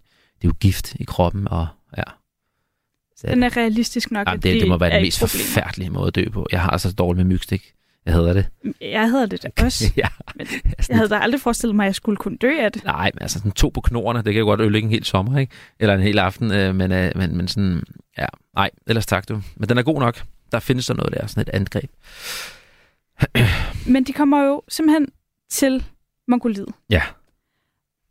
Det 0.42 0.44
er 0.44 0.48
jo 0.48 0.54
gift 0.60 0.96
i 0.96 1.04
kroppen, 1.04 1.48
og 1.48 1.68
ja. 1.98 2.04
Så, 3.16 3.28
Den 3.28 3.44
er 3.44 3.58
realistisk 3.58 4.12
nok, 4.12 4.28
jamen, 4.28 4.38
at 4.38 4.44
det, 4.44 4.62
det 4.62 4.68
må 4.68 4.78
være 4.78 4.94
den 4.96 5.02
mest 5.02 5.20
forfærdelige 5.20 5.90
måde 5.90 6.08
at 6.08 6.16
dø 6.16 6.30
på. 6.30 6.48
Jeg 6.52 6.62
har 6.62 6.70
altså 6.70 6.90
så 6.90 6.96
dårligt 6.96 7.28
med 7.28 7.34
mygstik. 7.36 7.74
Jeg 8.08 8.16
hedder 8.16 8.34
det. 8.34 8.46
Jeg 8.82 9.10
havde 9.10 9.28
det 9.28 9.44
da 9.44 9.66
også. 9.66 9.94
ja. 9.98 10.08
Men 10.36 10.48
jeg 10.90 10.98
havde 10.98 11.10
da 11.10 11.16
aldrig 11.18 11.42
forestillet 11.42 11.76
mig, 11.76 11.84
at 11.84 11.88
jeg 11.88 11.96
skulle 11.96 12.18
kunne 12.18 12.38
dø 12.38 12.52
af 12.60 12.72
det. 12.72 12.84
Nej, 12.84 13.12
men 13.14 13.22
altså 13.22 13.40
sådan 13.40 13.52
to 13.52 13.70
på 13.70 13.82
knorene, 13.82 14.22
det 14.22 14.34
kan 14.34 14.40
jo 14.40 14.46
godt 14.46 14.62
ødelægge 14.62 14.86
en 14.86 14.92
hel 14.92 15.04
sommer, 15.04 15.40
ikke? 15.40 15.54
Eller 15.80 15.96
en 15.96 16.02
hel 16.02 16.20
aften, 16.20 16.52
øh, 16.52 16.76
men, 16.76 16.92
øh, 16.92 17.12
men, 17.16 17.38
men 17.38 17.48
sådan, 17.48 17.84
ja, 18.18 18.26
nej, 18.56 18.70
ellers 18.88 19.06
tak 19.06 19.30
du. 19.30 19.42
Men 19.56 19.70
den 19.70 19.78
er 19.78 19.84
god 19.84 20.00
nok. 20.00 20.24
Der 20.52 20.60
findes 20.60 20.86
der 20.88 20.94
noget 20.94 21.14
der, 21.14 21.28
sådan 21.28 21.42
et 21.42 21.50
angreb. 21.50 21.92
Men 23.88 24.04
de 24.04 24.14
kommer 24.14 24.44
jo 24.44 24.62
simpelthen 24.70 25.08
til 25.50 25.84
Mongoliet. 26.28 26.68
Ja. 26.90 27.02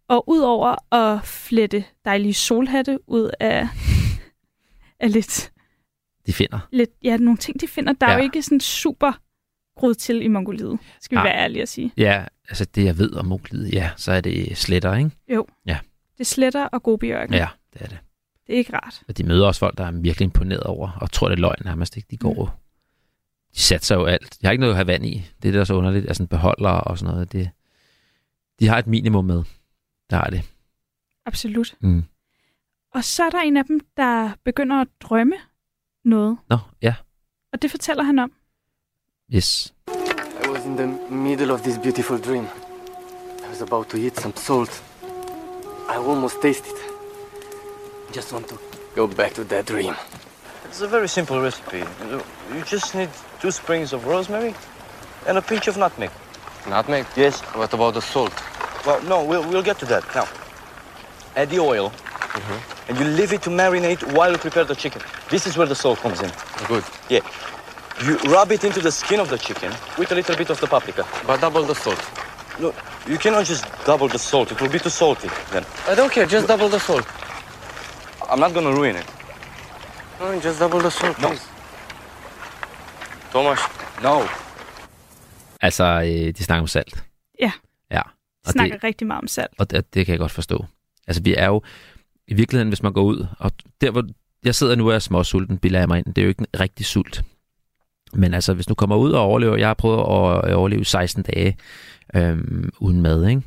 Og 0.08 0.28
udover 0.28 0.94
at 0.94 1.24
flette 1.24 1.84
dejlige 2.04 2.34
solhatte 2.34 2.98
ud 3.06 3.30
af, 3.40 3.68
af 5.00 5.12
lidt, 5.12 5.52
De 6.26 6.32
finder. 6.32 6.58
lidt, 6.72 6.90
ja, 7.02 7.16
nogle 7.16 7.36
ting, 7.36 7.60
de 7.60 7.68
finder, 7.68 7.92
der 7.92 8.06
ja. 8.06 8.12
er 8.12 8.16
jo 8.16 8.22
ikke 8.22 8.42
sådan 8.42 8.60
super 8.60 9.12
groet 9.76 9.98
til 9.98 10.22
i 10.22 10.28
Mongoliet, 10.28 10.78
skal 11.00 11.16
vi 11.16 11.18
Nej. 11.18 11.24
være 11.26 11.36
ærlige 11.36 11.62
at 11.62 11.68
sige. 11.68 11.92
Ja, 11.96 12.24
altså 12.48 12.64
det 12.64 12.84
jeg 12.84 12.98
ved 12.98 13.12
om 13.14 13.26
Mongoliet, 13.26 13.72
ja, 13.72 13.90
så 13.96 14.12
er 14.12 14.20
det 14.20 14.56
sletter, 14.56 14.94
ikke? 14.94 15.10
Jo. 15.28 15.46
Ja. 15.66 15.78
Det 16.18 16.26
sletter 16.26 16.64
og 16.64 16.82
Gobi-ørken. 16.82 17.34
Ja, 17.34 17.48
det 17.72 17.82
er 17.82 17.86
det. 17.86 17.98
Det 18.46 18.52
er 18.54 18.58
ikke 18.58 18.72
rart. 18.76 19.02
Og 19.08 19.18
de 19.18 19.24
møder 19.24 19.46
også 19.46 19.58
folk, 19.58 19.78
der 19.78 19.84
er 19.84 19.90
virkelig 19.90 20.24
imponeret 20.24 20.62
over, 20.62 20.98
og 21.00 21.12
tror, 21.12 21.28
det 21.28 21.36
er 21.36 21.40
løgn 21.40 21.62
nærmest, 21.64 21.96
ikke? 21.96 22.06
De 22.10 22.16
går 22.16 22.34
jo, 22.34 22.48
de 23.54 23.60
satser 23.60 23.94
jo 23.94 24.04
alt. 24.04 24.38
De 24.40 24.46
har 24.46 24.52
ikke 24.52 24.60
noget 24.60 24.72
at 24.72 24.76
have 24.76 24.86
vand 24.86 25.06
i. 25.06 25.12
Det 25.14 25.24
er 25.36 25.40
det, 25.42 25.54
der 25.54 25.60
er 25.60 25.64
så 25.64 25.74
underligt. 25.74 26.06
Altså 26.08 26.26
beholder 26.26 26.70
og 26.70 26.98
sådan 26.98 27.14
noget. 27.14 27.32
Det, 27.32 27.50
de 28.60 28.68
har 28.68 28.78
et 28.78 28.86
minimum 28.86 29.24
med. 29.24 29.42
Der 30.10 30.16
er 30.16 30.30
det. 30.30 30.42
Absolut. 31.26 31.74
Mm. 31.80 32.04
Og 32.94 33.04
så 33.04 33.24
er 33.24 33.30
der 33.30 33.40
en 33.40 33.56
af 33.56 33.64
dem, 33.64 33.80
der 33.96 34.30
begynder 34.44 34.80
at 34.80 34.88
drømme 35.00 35.36
noget. 36.04 36.38
Nå, 36.50 36.58
ja. 36.82 36.94
Og 37.52 37.62
det 37.62 37.70
fortæller 37.70 38.02
han 38.02 38.18
om. 38.18 38.32
Yes. 39.28 39.72
I 39.88 40.48
was 40.48 40.64
in 40.64 40.76
the 40.76 40.86
middle 41.10 41.50
of 41.50 41.64
this 41.64 41.76
beautiful 41.78 42.16
dream. 42.16 42.48
I 43.42 43.48
was 43.48 43.60
about 43.60 43.88
to 43.90 43.96
eat 43.96 44.14
some 44.16 44.32
salt. 44.36 44.80
I 45.88 45.96
almost 45.96 46.40
tasted 46.40 46.72
it. 46.72 46.92
Just 48.12 48.32
want 48.32 48.46
to 48.48 48.58
go 48.94 49.08
back 49.08 49.34
to 49.34 49.42
that 49.44 49.66
dream. 49.66 49.96
It's 50.64 50.80
a 50.80 50.86
very 50.86 51.08
simple 51.08 51.40
recipe. 51.40 51.78
You 52.08 52.22
you 52.54 52.62
just 52.62 52.94
need 52.94 53.10
two 53.40 53.50
sprigs 53.50 53.92
of 53.92 54.06
rosemary 54.06 54.54
and 55.26 55.38
a 55.38 55.42
pinch 55.42 55.66
of 55.66 55.76
nutmeg. 55.76 56.10
Nutmeg? 56.68 57.04
Yes. 57.16 57.40
What 57.56 57.74
about 57.74 57.94
the 57.94 58.02
salt? 58.02 58.32
Well, 58.86 59.02
no, 59.02 59.24
we'll, 59.24 59.42
we'll 59.48 59.62
get 59.62 59.80
to 59.80 59.86
that. 59.86 60.04
Now, 60.14 60.28
add 61.34 61.50
the 61.50 61.58
oil, 61.58 61.90
mm-hmm. 61.90 62.90
and 62.90 62.98
you 62.98 63.04
leave 63.04 63.32
it 63.32 63.42
to 63.42 63.50
marinate 63.50 64.02
while 64.14 64.30
you 64.30 64.38
prepare 64.38 64.64
the 64.64 64.76
chicken. 64.76 65.02
This 65.30 65.48
is 65.48 65.56
where 65.56 65.66
the 65.66 65.74
salt 65.74 65.98
comes 65.98 66.20
in. 66.20 66.30
Good. 66.68 66.84
Yeah. 67.10 67.26
You 68.04 68.16
rub 68.36 68.52
it 68.52 68.64
into 68.64 68.80
the 68.80 68.90
skin 68.90 69.20
of 69.20 69.28
the 69.28 69.38
chicken 69.38 69.70
with 69.98 70.12
a 70.12 70.14
little 70.14 70.36
bit 70.36 70.50
of 70.50 70.60
the 70.60 70.66
paprika. 70.66 71.04
But 71.26 71.40
double 71.40 71.62
the 71.64 71.74
salt. 71.74 72.02
No, 72.60 72.72
you 73.08 73.18
cannot 73.18 73.44
just 73.46 73.64
double 73.86 74.08
the 74.08 74.18
salt. 74.18 74.52
It 74.52 74.60
will 74.60 74.70
be 74.72 74.78
too 74.78 74.90
salty 74.90 75.28
then. 75.52 75.64
I 75.88 75.94
don't 75.94 76.12
care, 76.12 76.26
just 76.26 76.46
double 76.48 76.68
the 76.68 76.78
salt. 76.78 77.06
I'm 78.30 78.38
not 78.40 78.52
gonna 78.54 78.70
ruin 78.70 78.96
it. 78.96 79.06
No, 80.20 80.40
just 80.40 80.58
double 80.60 80.80
the 80.80 80.90
salt, 80.90 81.18
No. 81.20 81.28
please. 81.28 81.42
Thomas. 83.30 83.60
No. 84.02 84.22
Altså, 85.60 85.84
øh, 85.84 86.34
de 86.36 86.44
snakker 86.44 86.60
om 86.60 86.66
salt. 86.66 87.04
Ja. 87.40 87.52
Ja. 87.90 88.02
De 88.46 88.50
snakker 88.52 88.84
rigtig 88.84 89.06
meget 89.06 89.20
om 89.22 89.28
salt. 89.28 89.50
Og 89.58 89.70
det, 89.70 89.94
det 89.94 90.06
kan 90.06 90.12
jeg 90.12 90.18
godt 90.18 90.32
forstå. 90.32 90.64
Altså, 91.06 91.22
vi 91.22 91.34
er 91.34 91.46
jo 91.46 91.62
i 92.28 92.34
virkeligheden, 92.34 92.68
hvis 92.68 92.82
man 92.82 92.92
går 92.92 93.02
ud, 93.02 93.26
og 93.38 93.52
der 93.80 93.90
hvor 93.90 94.04
jeg 94.44 94.54
sidder 94.54 94.74
nu 94.74 94.88
og 94.88 94.94
er 94.94 94.98
småsulten, 94.98 95.58
bilder 95.58 95.78
jeg 95.78 95.88
mig 95.88 95.98
ind. 95.98 96.06
Det 96.14 96.18
er 96.18 96.22
jo 96.22 96.28
ikke 96.28 96.40
en 96.54 96.60
rigtig 96.60 96.86
sult. 96.86 97.22
Men 98.12 98.34
altså, 98.34 98.54
hvis 98.54 98.66
du 98.66 98.74
kommer 98.74 98.96
ud 98.96 99.12
og 99.12 99.20
overlever, 99.20 99.56
jeg 99.56 99.68
har 99.68 99.74
prøvet 99.74 99.98
at 99.98 100.54
overleve 100.54 100.84
16 100.84 101.22
dage 101.22 101.56
øhm, 102.14 102.70
uden 102.78 103.02
mad, 103.02 103.28
ikke? 103.28 103.42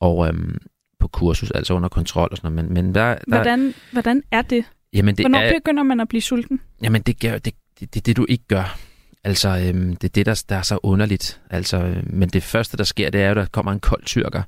Og 0.00 0.28
øhm, 0.28 0.58
på 0.98 1.08
kursus, 1.08 1.50
altså 1.50 1.74
under 1.74 1.88
kontrol 1.88 2.28
og 2.30 2.36
sådan 2.36 2.52
noget. 2.52 2.70
Men, 2.70 2.84
men 2.84 2.94
der, 2.94 3.14
der, 3.14 3.18
Hvordan, 3.26 3.74
hvordan 3.92 4.22
er 4.30 4.42
det? 4.42 4.64
Jamen, 4.92 5.16
det 5.16 5.22
Hvornår 5.22 5.38
er, 5.38 5.52
begynder 5.58 5.82
man 5.82 6.00
at 6.00 6.08
blive 6.08 6.22
sulten? 6.22 6.60
Jamen, 6.82 7.02
det 7.02 7.20
gør 7.20 7.38
det, 7.38 7.54
det, 7.80 7.94
det, 7.94 8.06
det 8.06 8.16
du 8.16 8.26
ikke 8.28 8.44
gør. 8.48 8.78
Altså, 9.24 9.48
øhm, 9.48 9.96
det 9.96 10.08
er 10.08 10.12
det, 10.12 10.26
der, 10.26 10.42
der 10.48 10.56
er 10.56 10.62
så 10.62 10.78
underligt. 10.82 11.40
Altså, 11.50 11.76
øh, 11.76 12.02
men 12.06 12.28
det 12.28 12.42
første, 12.42 12.76
der 12.76 12.84
sker, 12.84 13.10
det 13.10 13.20
er 13.20 13.24
jo, 13.24 13.30
at 13.30 13.36
der 13.36 13.46
kommer 13.46 13.72
en 13.72 13.80
kold 13.80 14.04
tyrker 14.04 14.42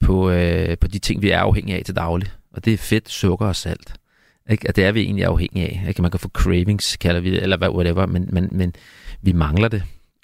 på, 0.00 0.30
øh, 0.30 0.78
på 0.78 0.88
de 0.88 0.98
ting, 0.98 1.22
vi 1.22 1.30
er 1.30 1.38
afhængige 1.38 1.78
af 1.78 1.84
til 1.84 1.96
daglig. 1.96 2.28
Og 2.52 2.64
det 2.64 2.72
er 2.72 2.78
fedt, 2.78 3.10
sukker 3.10 3.46
og 3.46 3.56
salt. 3.56 3.94
Ikke? 4.52 4.68
Og 4.68 4.76
det 4.76 4.84
er 4.84 4.92
vi 4.92 5.00
egentlig 5.00 5.24
afhængige 5.24 5.66
af. 5.66 5.84
Ikke? 5.88 6.02
Man 6.02 6.10
kan 6.10 6.20
få 6.20 6.28
cravings, 6.28 6.96
kalder 6.96 7.20
vi 7.20 7.30
det, 7.30 7.42
eller 7.42 7.56
hvad- 7.56 7.70
whatever, 7.70 8.06
men, 8.06 8.28
men, 8.32 8.48
men 8.52 8.74
vi 9.22 9.32
mangler 9.32 9.68
det. 9.68 9.82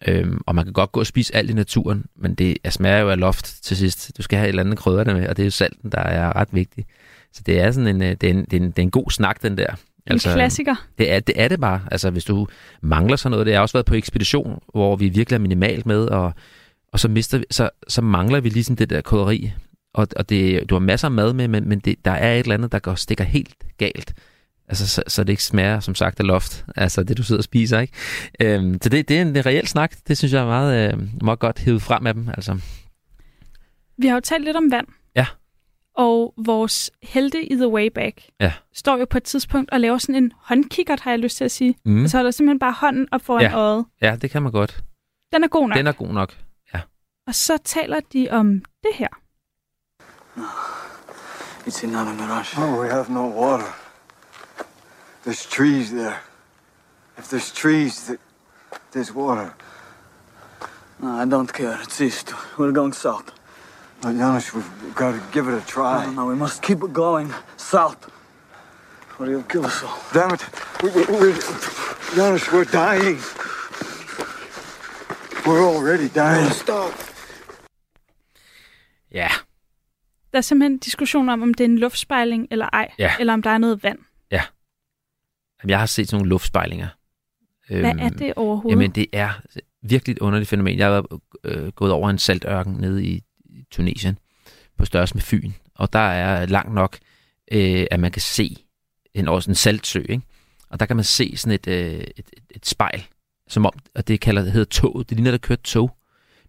Øhm, 0.09 0.41
og 0.47 0.55
man 0.55 0.65
kan 0.65 0.73
godt 0.73 0.93
gå 0.93 1.01
og 1.01 1.07
spise 1.07 1.37
alt 1.37 1.51
i 1.51 1.53
naturen, 1.53 2.05
men 2.17 2.35
det 2.35 2.57
er- 2.65 2.71
smager 2.71 2.99
jo 2.99 3.11
af 3.11 3.19
loft 3.21 3.63
til 3.65 3.77
sidst. 3.77 4.13
Du 4.19 4.23
skal 4.23 4.39
have 4.39 4.47
et 4.47 4.49
eller 4.49 4.63
andet 4.63 4.79
krydder 4.79 5.05
der 5.05 5.15
med, 5.15 5.29
og 5.29 5.37
det 5.37 5.43
er 5.43 5.47
jo 5.47 5.51
salten, 5.51 5.93
der 5.93 5.99
er 6.01 6.37
ret 6.37 6.49
vigtig. 6.53 6.85
Så 7.33 7.43
det 7.47 7.61
er 7.61 7.71
sådan 7.71 7.97
en, 7.97 8.03
øh, 8.03 8.11
det 8.21 8.25
er 8.25 8.31
en, 8.31 8.45
det 8.45 8.53
er 8.53 8.57
en, 8.61 8.71
det 8.71 8.79
er 8.79 8.83
en 8.83 8.91
god 8.91 9.11
snak, 9.11 9.43
den 9.43 9.59
der. 9.59 9.67
Altså, 10.07 10.29
en 10.29 10.35
klassiker. 10.35 10.87
Det 10.99 11.13
er, 11.13 11.21
det 11.21 11.43
er 11.43 11.49
det 11.49 11.61
bare. 11.61 11.81
Altså, 11.91 12.11
hvis 12.11 12.25
du 12.25 12.47
mangler 12.83 13.17
sådan 13.17 13.31
noget. 13.31 13.47
Det 13.47 13.55
har 13.55 13.61
også 13.61 13.73
været 13.73 13.87
på 13.87 13.95
ekspedition, 13.95 14.59
hvor 14.75 14.97
vi 14.97 15.09
virkelig 15.09 15.35
er 15.37 15.41
minimalt 15.41 15.87
med, 15.87 16.05
og, 16.07 16.33
og 16.93 17.01
så, 17.01 17.09
mister 17.09 17.39
vi, 17.39 17.45
så, 17.51 17.71
så 17.89 18.03
mangler 18.03 18.41
vi 18.41 18.49
ligesom 18.49 18.77
det 18.77 18.91
der 18.91 19.01
krydderi. 19.01 19.53
Og, 19.95 20.09
og 20.17 20.29
det, 20.29 20.71
du 20.71 20.75
har 20.75 20.81
masser 20.81 21.09
af 21.09 21.13
mad 21.13 21.33
med, 21.33 21.49
men, 21.49 21.69
men 21.69 21.79
det, 21.79 22.05
der 22.05 22.11
er 22.11 22.35
et 22.35 22.39
eller 22.39 22.55
andet, 22.55 22.73
der 22.73 22.79
går 22.79 22.95
stikker 22.95 23.25
helt 23.25 23.55
galt. 23.79 24.15
Altså, 24.69 24.89
så, 24.89 25.03
så 25.07 25.25
det 25.25 25.33
ikke 25.33 25.43
smager, 25.45 25.81
som 25.81 25.95
sagt, 25.95 26.21
af 26.21 26.27
loft. 26.27 26.65
Altså, 26.77 27.03
det 27.03 27.17
du 27.17 27.23
sidder 27.23 27.41
og 27.41 27.45
spiser, 27.45 27.81
ikke? 27.81 27.93
Øhm, 28.41 28.79
så 28.83 28.89
det, 28.89 29.09
det 29.09 29.19
er 29.19 29.23
en, 29.23 29.47
reel 29.47 29.67
snak. 29.67 29.95
Det 30.09 30.19
synes 30.19 30.33
jeg 30.33 30.43
er 30.43 30.47
meget, 30.47 30.93
øh, 30.93 31.23
meget 31.23 31.39
godt 31.39 31.59
hævet 31.59 31.83
frem 31.83 32.07
af 32.07 32.15
dem. 32.15 32.29
Altså, 32.29 32.61
Vi 33.99 34.07
har 34.07 34.15
jo 34.15 34.21
talt 34.21 34.45
lidt 34.45 34.57
om 34.57 34.71
vand. 34.71 34.87
Ja. 35.17 35.27
Og 35.97 36.35
vores 36.47 36.91
helte 37.03 37.45
i 37.53 37.55
The 37.55 37.69
Way 37.69 37.89
Back 37.95 38.21
ja. 38.41 38.53
står 38.75 38.97
jo 38.99 39.07
på 39.11 39.17
et 39.17 39.23
tidspunkt 39.23 39.71
og 39.71 39.81
laver 39.81 39.99
sådan 39.99 40.15
en 40.15 40.33
håndkikkert, 40.43 41.01
har 41.01 41.11
jeg 41.11 41.19
lyst 41.19 41.37
til 41.37 41.45
at 41.45 41.51
sige. 41.51 41.75
Mm. 41.85 42.03
Og 42.05 42.11
så 42.11 42.19
er 42.19 42.23
der 42.23 42.31
simpelthen 42.31 42.59
bare 42.59 42.73
hånden 42.73 43.09
op 43.13 43.23
foran 43.23 43.43
Ja. 43.43 43.57
øjet. 43.57 43.85
Ja, 44.03 44.17
det 44.23 44.31
kan 44.31 44.43
man 44.43 44.53
godt. 44.53 44.85
Den 45.33 45.45
er 45.45 45.49
god 45.49 45.69
nok. 45.69 45.77
Den 45.79 45.87
er 45.87 45.93
god 45.93 46.13
nok. 46.13 46.37
Ja. 46.75 46.81
Og 47.27 47.35
så 47.35 47.59
taler 47.65 48.01
de 48.13 48.29
om 48.31 48.53
det 48.83 48.91
her. 48.95 49.09
It's 51.67 51.83
another 51.83 52.15
mirage. 52.15 52.55
Oh, 52.57 52.81
we 52.81 52.89
have 52.89 53.11
no 53.11 53.27
water. 53.27 53.71
There's 55.25 55.45
trees 55.45 55.93
there. 55.93 56.23
If 57.19 57.29
there's 57.29 57.51
trees, 57.53 58.07
th- 58.07 58.21
there's 58.93 59.13
water. 59.13 59.55
No, 61.01 61.09
I 61.11 61.27
don't 61.27 61.53
care. 61.53 61.79
It's 61.83 62.01
east. 62.01 62.33
We're 62.57 62.73
going 62.73 62.95
south. 62.95 63.33
But 64.01 64.13
Janusz, 64.17 64.55
we've 64.55 64.95
got 64.95 65.13
to 65.13 65.23
give 65.31 65.49
it 65.49 65.55
a 65.63 65.67
try. 65.67 66.07
No, 66.07 66.13
no, 66.13 66.27
we 66.27 66.37
must 66.37 66.63
keep 66.63 66.81
going 66.93 67.35
south. 67.59 68.11
Or 69.19 69.27
you'll 69.27 69.43
kill 69.43 69.67
us 69.67 69.83
all. 69.83 69.99
Damn 70.15 70.33
it. 70.33 70.45
We, 70.83 70.91
we, 70.91 71.05
we're, 71.07 71.39
Janusz, 72.15 72.51
we're 72.51 72.65
dying. 72.65 73.19
We're 75.47 75.65
already 75.65 76.09
dying. 76.09 76.51
Stop. 76.51 76.95
Ja. 79.11 79.29
Der 80.33 80.39
er 80.39 80.43
simpelthen 80.43 80.79
diskussion 80.79 81.29
om, 81.29 81.43
om 81.43 81.55
det 81.55 81.65
er 81.65 81.69
en 81.69 81.79
luftspejling 81.79 82.49
eller 82.51 82.69
ej. 82.73 82.91
Ja. 82.99 83.13
Eller 83.21 83.33
om 83.33 83.43
der 83.43 83.51
er 83.51 83.59
noget 83.59 83.83
vand. 83.83 83.99
Ja. 84.31 84.43
Jamen, 85.63 85.71
jeg 85.71 85.79
har 85.79 85.87
set 85.87 86.09
sådan 86.09 86.19
nogle 86.19 86.29
luftspejlinger. 86.29 86.89
Hvad 87.69 87.95
er 87.99 88.09
det 88.09 88.35
overhovedet? 88.37 88.71
Jamen, 88.71 88.91
det 88.91 89.07
er 89.13 89.31
virkelig 89.83 90.13
et 90.13 90.19
underligt 90.19 90.49
fænomen. 90.49 90.79
Jeg 90.79 90.87
har 90.87 90.93
været, 90.93 91.21
øh, 91.45 91.69
gået 91.69 91.93
over 91.93 92.11
en 92.11 92.19
saltørken 92.19 92.73
nede 92.73 93.05
i, 93.05 93.25
Tunesien, 93.71 94.19
på 94.79 94.85
størrelse 94.85 95.15
med 95.15 95.23
Fyn, 95.23 95.53
og 95.75 95.93
der 95.93 95.99
er 95.99 96.47
langt 96.47 96.75
nok, 96.75 96.99
øh, 97.53 97.87
at 97.91 98.01
man 98.01 98.13
kan 98.13 98.23
se 98.23 98.57
en, 99.15 99.29
også 99.29 99.51
en 99.51 99.55
saltsø, 99.55 100.01
ikke? 100.09 100.23
og 100.71 100.81
der 100.81 100.87
kan 100.87 100.97
man 100.97 101.05
se 101.05 101.37
sådan 101.37 101.55
et, 101.55 101.67
øh, 101.67 101.93
et, 101.93 102.13
et, 102.17 102.45
et 102.51 102.67
spejl, 102.67 103.07
som 103.49 103.67
om, 103.67 103.73
og 103.95 104.09
det 104.09 104.21
kalder, 104.21 104.43
det 104.43 104.53
hedder 104.53 104.65
toget. 104.65 105.09
Det 105.09 105.17
ligner, 105.17 105.31
der 105.31 105.39
kører 105.39 105.59
tog. 105.65 105.97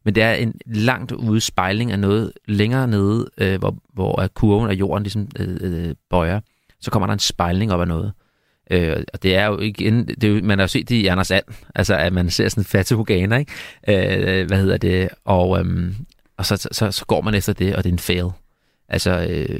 Men 0.06 0.16
det 0.16 0.24
er 0.24 0.34
en 0.34 0.54
langt 0.66 1.12
ude 1.12 1.42
spejling 1.42 1.92
af 1.92 2.00
noget 2.00 2.32
længere 2.48 2.88
nede, 2.88 3.30
øh, 3.38 3.60
hvor, 3.60 3.76
hvor 3.94 4.28
kurven 4.34 4.70
af 4.70 4.74
jorden 4.74 5.04
ligesom 5.04 5.28
øh, 5.40 5.58
øh, 5.62 5.96
bøjer. 6.10 6.40
Så 6.82 6.92
kommer 6.92 7.08
der 7.08 7.14
en 7.14 7.20
spejling 7.20 7.72
op 7.72 7.82
af 7.82 7.88
noget. 7.88 8.14
Øh, 8.72 9.04
og 9.14 9.24
det 9.24 9.36
er 9.36 9.46
jo 9.46 9.60
igen, 9.60 10.08
det 10.08 10.24
er 10.24 10.28
jo, 10.28 10.44
man 10.44 10.60
har 10.60 10.64
jo 10.64 10.68
set 10.68 10.90
det 10.90 10.96
i 10.96 11.08
Anders 11.08 11.32
And, 11.32 11.44
altså 11.76 11.96
at 11.96 12.14
man 12.14 12.30
ser 12.30 12.50
sådan 12.50 12.62
en 12.62 12.66
fatamorgana, 12.66 13.38
ikke? 13.38 13.52
Øh, 14.42 14.48
hvad 14.48 14.58
hedder 14.58 14.78
det? 14.78 15.10
Og, 15.26 15.60
øhm, 15.60 15.96
og 16.38 16.46
så, 16.46 16.68
så, 16.72 16.92
så 16.92 17.06
går 17.06 17.22
man 17.22 17.34
efter 17.34 17.54
det, 17.54 17.76
og 17.76 17.84
det 17.84 17.90
er 17.90 17.94
en 17.94 18.00
fail. 18.00 18.30
Altså, 18.90 19.28
øh, 19.30 19.60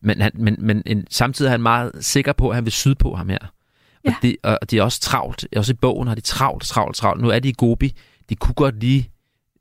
men, 0.00 0.20
han, 0.20 0.32
men, 0.34 0.56
men 0.58 0.82
en, 0.86 1.06
samtidig 1.10 1.48
er 1.48 1.50
han 1.50 1.62
meget 1.62 1.92
sikker 2.00 2.32
på, 2.32 2.48
at 2.48 2.54
han 2.54 2.64
vil 2.64 2.72
syde 2.72 2.94
på 2.94 3.14
ham 3.14 3.28
her. 3.28 3.38
Ja. 4.04 4.10
Og, 4.10 4.16
det, 4.22 4.36
og 4.42 4.70
de 4.70 4.78
er 4.78 4.82
også 4.82 5.00
travlt. 5.00 5.46
Også 5.56 5.72
i 5.72 5.76
bogen 5.76 6.08
har 6.08 6.14
de 6.14 6.20
travlt, 6.20 6.64
travlt, 6.64 6.96
travlt. 6.96 7.22
Nu 7.22 7.28
er 7.28 7.38
de 7.38 7.48
i 7.48 7.54
Gobi. 7.58 7.92
De 8.28 8.36
kunne 8.36 8.54
godt 8.54 8.80
lige, 8.80 9.10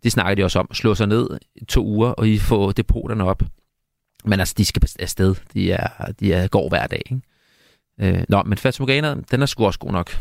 det 0.03 0.11
snakker 0.11 0.35
de 0.35 0.43
også 0.43 0.59
om, 0.59 0.73
slå 0.73 0.95
sig 0.95 1.07
ned 1.07 1.39
i 1.55 1.65
to 1.65 1.85
uger, 1.85 2.09
og 2.09 2.29
I 2.29 2.37
får 2.37 2.71
depoterne 2.71 3.23
op. 3.23 3.43
Men 4.25 4.39
altså, 4.39 4.55
de 4.57 4.65
skal 4.65 4.89
afsted. 4.99 5.35
De, 5.53 5.71
er, 5.71 6.11
de 6.19 6.33
er, 6.33 6.47
går 6.47 6.69
hver 6.69 6.87
dag, 6.87 7.01
ikke? 7.05 7.21
Øh, 7.99 8.23
nå, 8.29 8.43
men 8.43 8.57
Fata 8.57 8.83
Morgana, 8.83 9.15
den 9.31 9.41
er 9.41 9.45
sgu 9.45 9.65
også 9.65 9.79
god 9.79 9.91
nok. 9.91 10.17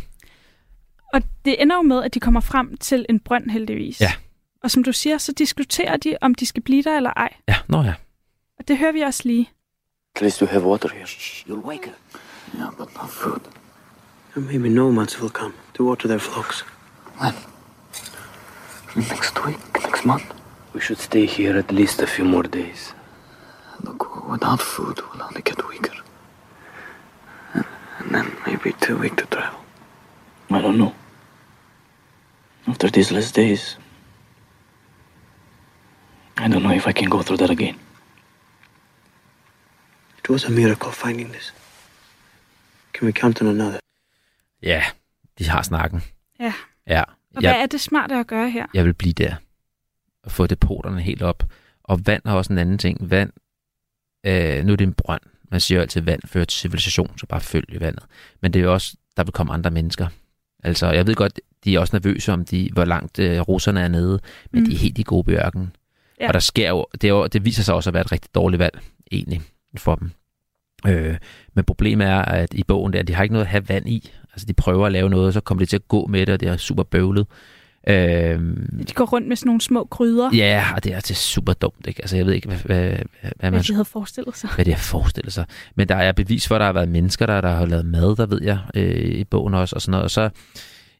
Og 1.12 1.22
det 1.44 1.62
ender 1.62 1.76
jo 1.76 1.82
med, 1.82 2.02
at 2.02 2.14
de 2.14 2.20
kommer 2.20 2.40
frem 2.40 2.76
til 2.76 3.06
en 3.08 3.20
brønd 3.20 3.50
heldigvis. 3.50 4.00
Ja. 4.00 4.12
Og 4.62 4.70
som 4.70 4.84
du 4.84 4.92
siger, 4.92 5.18
så 5.18 5.32
diskuterer 5.32 5.96
de, 5.96 6.16
om 6.20 6.34
de 6.34 6.46
skal 6.46 6.62
blive 6.62 6.82
der 6.82 6.96
eller 6.96 7.10
ej. 7.16 7.28
Ja, 7.48 7.56
nå 7.68 7.82
ja. 7.82 7.94
Og 8.58 8.68
det 8.68 8.78
hører 8.78 8.92
vi 8.92 9.00
også 9.00 9.22
lige. 9.24 9.50
At 10.16 10.22
least 10.22 10.42
we 10.42 10.48
have 10.48 10.64
water 10.64 10.88
here. 10.88 11.04
You'll 11.04 11.66
wake 11.66 11.88
up. 11.88 12.20
Yeah, 12.54 12.70
but 12.78 12.94
no 12.94 13.06
food. 13.06 13.40
And 14.34 14.46
maybe 14.46 14.68
nomads 14.68 15.20
will 15.20 15.30
come 15.30 15.52
to 15.74 15.88
water 15.88 16.08
their 16.08 16.18
flocks. 16.18 16.64
When? 17.20 17.55
Next 18.96 19.44
week? 19.44 19.58
Next 19.82 20.04
month? 20.06 20.32
We 20.72 20.80
should 20.80 20.98
stay 20.98 21.26
here 21.26 21.58
at 21.58 21.70
least 21.70 22.02
a 22.02 22.06
few 22.06 22.24
more 22.24 22.42
days. 22.42 22.94
Look, 23.82 24.26
without 24.28 24.60
food, 24.60 25.00
we'll 25.00 25.22
only 25.22 25.42
get 25.42 25.68
weaker. 25.68 25.92
And 27.54 28.10
then 28.10 28.36
maybe 28.46 28.72
too 28.80 28.96
weak 28.96 29.16
to 29.16 29.26
travel. 29.26 29.60
I 30.50 30.62
don't 30.62 30.78
know. 30.78 30.94
After 32.66 32.90
these 32.90 33.12
last 33.12 33.34
days, 33.34 33.76
I 36.38 36.48
don't 36.48 36.62
know 36.62 36.72
if 36.72 36.86
I 36.86 36.92
can 36.92 37.08
go 37.10 37.22
through 37.22 37.36
that 37.38 37.50
again. 37.50 37.76
It 40.18 40.28
was 40.28 40.44
a 40.44 40.50
miracle 40.50 40.90
finding 40.90 41.32
this. 41.32 41.52
Can 42.92 43.06
we 43.06 43.12
count 43.12 43.42
on 43.42 43.48
another? 43.48 43.78
Ja, 44.58 44.82
de 45.34 45.44
har 45.48 45.62
snakken. 45.62 46.02
Ja. 46.38 46.52
Ja. 46.84 47.15
Og 47.36 47.40
hvad 47.40 47.62
er 47.62 47.66
det 47.66 47.80
smarte 47.80 48.14
at 48.14 48.26
gøre 48.26 48.50
her? 48.50 48.66
Jeg 48.74 48.84
vil 48.84 48.94
blive 48.94 49.12
der. 49.12 49.34
Og 50.22 50.30
få 50.30 50.46
depoterne 50.46 51.00
helt 51.00 51.22
op. 51.22 51.42
Og 51.84 52.06
vand 52.06 52.22
har 52.26 52.36
også 52.36 52.52
en 52.52 52.58
anden 52.58 52.78
ting. 52.78 53.10
Vand, 53.10 53.30
øh, 54.26 54.64
nu 54.64 54.72
er 54.72 54.76
det 54.76 54.86
en 54.86 54.92
brønd. 54.92 55.22
Man 55.50 55.60
siger 55.60 55.78
jo 55.78 55.82
altid, 55.82 56.02
at 56.02 56.06
vand 56.06 56.20
fører 56.24 56.44
til 56.44 56.58
civilisation, 56.58 57.18
så 57.18 57.26
bare 57.26 57.40
følg 57.40 57.80
vandet. 57.80 58.04
Men 58.42 58.52
det 58.52 58.60
er 58.60 58.64
jo 58.64 58.72
også, 58.72 58.96
der 59.16 59.24
vil 59.24 59.32
komme 59.32 59.52
andre 59.52 59.70
mennesker. 59.70 60.08
Altså, 60.64 60.90
jeg 60.90 61.06
ved 61.06 61.14
godt, 61.14 61.40
de 61.64 61.74
er 61.74 61.80
også 61.80 61.96
nervøse 61.96 62.32
om, 62.32 62.44
de, 62.44 62.70
hvor 62.72 62.84
langt 62.84 63.18
øh, 63.18 63.40
russerne 63.40 63.80
er 63.80 63.88
nede, 63.88 64.20
men 64.50 64.62
mm. 64.62 64.68
de 64.68 64.74
er 64.74 64.78
helt 64.78 64.98
i 64.98 65.02
gode 65.02 65.24
bjørken. 65.24 65.76
Ja. 66.20 66.28
Og 66.28 66.34
der 66.34 66.40
sker 66.40 66.68
jo 66.68 66.86
det, 66.92 67.04
er 67.04 67.08
jo, 67.08 67.26
det 67.26 67.44
viser 67.44 67.62
sig 67.62 67.74
også 67.74 67.90
at 67.90 67.94
være 67.94 68.00
et 68.00 68.12
rigtig 68.12 68.34
dårligt 68.34 68.58
valg, 68.58 68.78
egentlig, 69.12 69.42
for 69.76 69.94
dem. 69.94 70.10
Øh, 70.86 71.16
men 71.54 71.64
problemet 71.64 72.06
er, 72.06 72.18
at 72.18 72.54
i 72.54 72.64
bogen 72.64 72.92
der, 72.92 73.02
de 73.02 73.14
har 73.14 73.22
ikke 73.22 73.32
noget 73.32 73.44
at 73.44 73.50
have 73.50 73.68
vand 73.68 73.88
i. 73.88 74.10
Altså, 74.36 74.46
de 74.46 74.52
prøver 74.52 74.86
at 74.86 74.92
lave 74.92 75.10
noget, 75.10 75.26
og 75.26 75.32
så 75.32 75.40
kommer 75.40 75.64
de 75.64 75.70
til 75.70 75.76
at 75.76 75.88
gå 75.88 76.06
med 76.06 76.26
det, 76.26 76.32
og 76.32 76.40
det 76.40 76.48
er 76.48 76.56
super 76.56 76.82
bøvlet. 76.82 77.26
Øh, 77.88 77.94
De 78.88 78.92
går 78.94 79.04
rundt 79.04 79.28
med 79.28 79.36
sådan 79.36 79.48
nogle 79.48 79.60
små 79.60 79.84
gryder. 79.84 80.30
Ja, 80.34 80.64
og 80.74 80.84
det 80.84 80.92
er, 80.92 81.00
det 81.00 81.10
er 81.10 81.14
super 81.14 81.52
dumt. 81.52 81.86
Ikke? 81.86 82.02
Altså, 82.02 82.16
jeg 82.16 82.26
ved 82.26 82.32
ikke, 82.32 82.48
hvad, 82.48 82.58
hvad, 82.58 82.80
hvad, 82.90 83.30
hvad, 83.36 83.50
man, 83.50 83.62
de 83.62 83.72
havde 83.72 83.84
forestillet 83.84 84.36
sig. 84.36 84.50
hvad 84.54 84.64
de 84.64 84.70
har 84.72 84.78
forestillet 84.78 85.32
sig. 85.32 85.46
Men 85.74 85.88
der 85.88 85.94
er 85.96 86.12
bevis 86.12 86.48
for, 86.48 86.54
at 86.54 86.58
der 86.60 86.66
har 86.66 86.72
været 86.72 86.88
mennesker, 86.88 87.26
der, 87.26 87.40
der 87.40 87.50
har 87.50 87.66
lavet 87.66 87.86
mad, 87.86 88.16
der 88.16 88.26
ved 88.26 88.42
jeg, 88.42 88.58
øh, 88.74 89.04
i 89.04 89.24
bogen 89.24 89.54
også, 89.54 89.76
og 89.76 89.82
sådan 89.82 89.90
noget. 89.90 90.04
Og 90.04 90.10
så, 90.10 90.30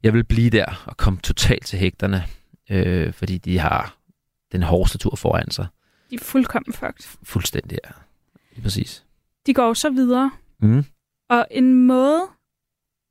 jeg 0.03 0.12
vil 0.14 0.24
blive 0.24 0.51
der 0.51 0.82
og 0.87 0.97
komme 0.97 1.18
totalt 1.22 1.66
til 1.66 1.78
hægterne, 1.78 2.24
øh, 2.70 3.12
fordi 3.12 3.39
de 3.39 3.59
har 3.59 3.97
den 4.53 4.62
hårdeste 4.62 4.99
tur 4.99 5.16
foran 5.16 5.51
sig. 5.51 5.66
De 6.11 6.14
er 6.14 6.18
fuldkommen 6.22 6.72
fucked. 6.72 7.18
Fuldstændig, 7.22 7.78
ja. 7.84 7.91
Lige 8.53 8.62
præcis. 8.62 9.05
De 9.47 9.55
går 9.55 9.74
så 9.74 9.91
videre. 9.91 10.30
Mm. 10.61 10.84
Og 11.30 11.47
en 11.51 11.87
måde, 11.87 12.22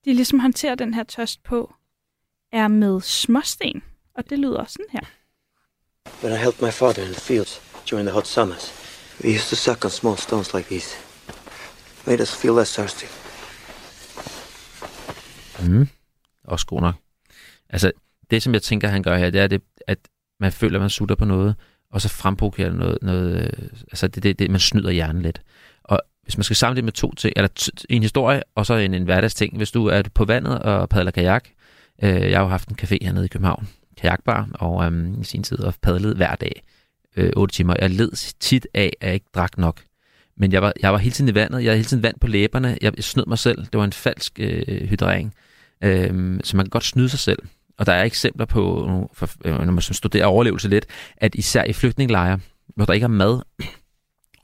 de 0.06 0.14
ligesom 0.14 0.40
håndterer 0.40 0.76
den 0.76 0.94
her 0.94 1.04
tørst 1.04 1.44
på, 1.44 1.74
er 2.52 2.68
med 2.68 3.02
småsten. 3.02 3.84
Og 4.16 4.30
det 4.30 4.40
lyder 4.40 4.66
sådan 4.66 4.86
her. 4.92 5.02
When 6.24 6.34
I 6.34 6.38
helped 6.38 6.62
my 6.68 6.72
father 6.72 7.04
in 7.04 7.12
the 7.12 7.22
fields 7.22 7.62
during 7.90 8.08
the 8.08 8.14
hot 8.14 8.28
summers, 8.28 8.74
we 9.24 9.30
used 9.30 9.50
to 9.50 9.56
suck 9.56 9.86
on 9.86 9.92
small 9.92 10.18
stones 10.18 10.54
like 10.54 10.68
these. 10.68 10.96
Made 12.08 12.22
us 12.22 12.36
feel 12.42 12.56
less 12.56 12.74
thirsty. 12.74 13.06
Mm. 15.68 15.88
Også 16.44 16.66
god 16.66 16.82
nok. 16.82 16.96
Altså, 17.70 17.92
det 18.32 18.44
som 18.44 18.54
jeg 18.54 18.62
tænker, 18.62 18.88
han 18.88 19.04
gør 19.04 19.18
her, 19.18 19.30
det 19.30 19.42
er, 19.42 19.48
det, 19.48 19.62
at 19.88 20.00
man 20.40 20.52
føler, 20.52 20.78
at 20.78 20.82
man 20.82 20.90
sutter 20.90 21.16
på 21.16 21.26
noget, 21.26 21.56
og 21.92 22.02
så 22.02 22.10
fremprovokerer 22.10 22.70
det 22.70 22.80
noget, 22.80 22.98
noget 23.02 23.44
øh, 23.44 23.70
altså 23.92 24.08
det, 24.08 24.24
det, 24.24 24.40
det, 24.40 24.52
man 24.52 24.60
snyder 24.60 24.92
hjernen 24.92 25.22
lidt. 25.22 25.42
Hvis 26.26 26.38
man 26.38 26.44
skal 26.44 26.56
samle 26.56 26.76
det 26.76 26.84
med 26.84 26.92
to 26.92 27.14
ting, 27.14 27.34
eller 27.36 27.50
t- 27.60 27.84
en 27.90 28.02
historie, 28.02 28.42
og 28.56 28.66
så 28.66 28.74
en, 28.74 28.94
en 28.94 29.04
hverdagsting, 29.04 29.58
hvis 29.58 29.72
du 29.72 29.86
er 29.86 30.02
på 30.14 30.26
vandet 30.26 30.60
og 30.60 30.90
padler 30.90 31.12
kajak, 31.12 31.46
øh, 32.04 32.10
jeg 32.10 32.38
har 32.38 32.44
jo 32.44 32.50
haft 32.50 32.70
en 32.70 32.78
café 32.82 32.98
hernede 33.02 33.26
i 33.26 33.28
København, 33.28 33.68
kajakbar, 33.98 34.50
og 34.54 34.86
øhm, 34.86 35.22
i 35.22 35.24
sin 35.24 35.44
tid 35.44 35.60
og 35.60 35.74
padlede 35.82 36.16
hver 36.16 36.36
dag, 36.36 36.64
øh, 37.18 37.32
8 37.36 37.56
timer. 37.56 37.76
Jeg 37.80 37.90
led 37.90 38.36
tit 38.40 38.68
af, 38.74 38.94
at 39.02 39.08
jeg 39.08 39.14
ikke 39.14 39.26
drak 39.36 39.58
nok. 39.58 39.82
Men 40.38 40.52
jeg 40.52 40.62
var, 40.62 40.74
jeg 40.82 40.92
var 40.92 40.98
hele 40.98 41.14
tiden 41.14 41.30
i 41.30 41.36
vandet, 41.36 41.64
jeg 41.64 41.70
havde 41.70 41.78
hele 41.78 41.88
tiden 41.88 42.04
vand 42.04 42.20
på 42.22 42.28
læberne, 42.28 42.78
jeg 42.82 42.94
snød 43.00 43.26
mig 43.26 43.40
selv, 43.40 43.58
det 43.58 43.78
var 43.78 43.84
en 43.84 43.94
falsk 43.94 44.40
øh, 44.40 44.88
hydrering. 44.90 45.34
Øh, 45.84 46.40
så 46.44 46.58
man 46.58 46.66
kan 46.66 46.70
godt 46.70 46.84
snyde 46.84 47.10
sig 47.10 47.20
selv. 47.20 47.40
Og 47.78 47.86
der 47.86 47.94
er 47.94 48.04
eksempler 48.04 48.46
på, 48.46 49.10
for, 49.14 49.30
øh, 49.46 49.66
når 49.66 49.72
man 49.72 49.82
studerer 49.82 50.26
overlevelse 50.26 50.70
lidt, 50.70 50.86
at 51.18 51.36
især 51.36 51.64
i 51.64 51.74
flygtningelejre, 51.74 52.40
hvor 52.76 52.86
der 52.86 52.94
ikke 52.94 53.04
er 53.04 53.08
mad, 53.08 53.42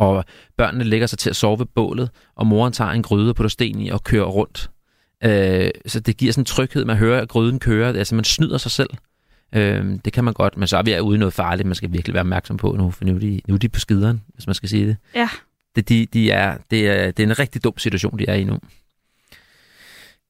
og 0.02 0.26
børnene 0.58 0.84
lægger 0.84 1.08
sig 1.08 1.20
til 1.20 1.30
at 1.30 1.36
sove 1.36 1.60
ved 1.60 1.66
bålet, 1.66 2.10
og 2.36 2.48
moren 2.48 2.74
tager 2.74 2.92
en 2.92 3.04
gryde 3.04 3.34
på 3.34 3.50
sten 3.50 3.82
i 3.82 3.90
og 3.90 4.04
kører 4.04 4.26
rundt. 4.26 4.72
Øh, 5.24 5.70
så 5.86 6.00
det 6.00 6.18
giver 6.18 6.34
sådan 6.34 6.42
en 6.42 6.46
tryghed, 6.46 6.86
man 6.86 6.98
hører, 6.98 7.22
at 7.22 7.30
gryden 7.30 7.60
kører. 7.60 7.94
Altså 7.94 8.16
man 8.16 8.24
snyder 8.24 8.58
sig 8.58 8.72
selv. 8.72 8.90
Øh, 9.56 10.00
det 10.06 10.14
kan 10.14 10.24
man 10.24 10.34
godt, 10.34 10.58
men 10.58 10.68
så 10.68 10.78
er 10.78 10.82
vi 10.84 11.00
ude 11.00 11.16
i 11.16 11.20
noget 11.20 11.34
farligt, 11.34 11.68
man 11.68 11.76
skal 11.76 11.94
virkelig 11.94 12.14
være 12.14 12.22
opmærksom 12.22 12.58
på 12.58 12.76
nu, 12.78 12.92
for 12.92 13.06
nu 13.06 13.16
er 13.16 13.20
de, 13.20 13.42
nu 13.48 13.54
er 13.54 13.58
de 13.58 13.70
på 13.70 13.80
skideren, 13.80 14.22
hvis 14.28 14.48
man 14.48 14.54
skal 14.54 14.70
sige 14.70 14.88
det. 14.88 14.98
Ja. 15.16 15.30
Det, 15.76 15.90
de, 15.90 16.08
de 16.14 16.32
er, 16.32 16.58
det, 16.72 16.90
er, 16.90 17.12
det 17.12 17.24
er 17.24 17.28
en 17.28 17.40
rigtig 17.40 17.64
dum 17.64 17.78
situation, 17.78 18.20
de 18.20 18.26
er 18.30 18.36
i 18.36 18.44
nu. 18.44 18.60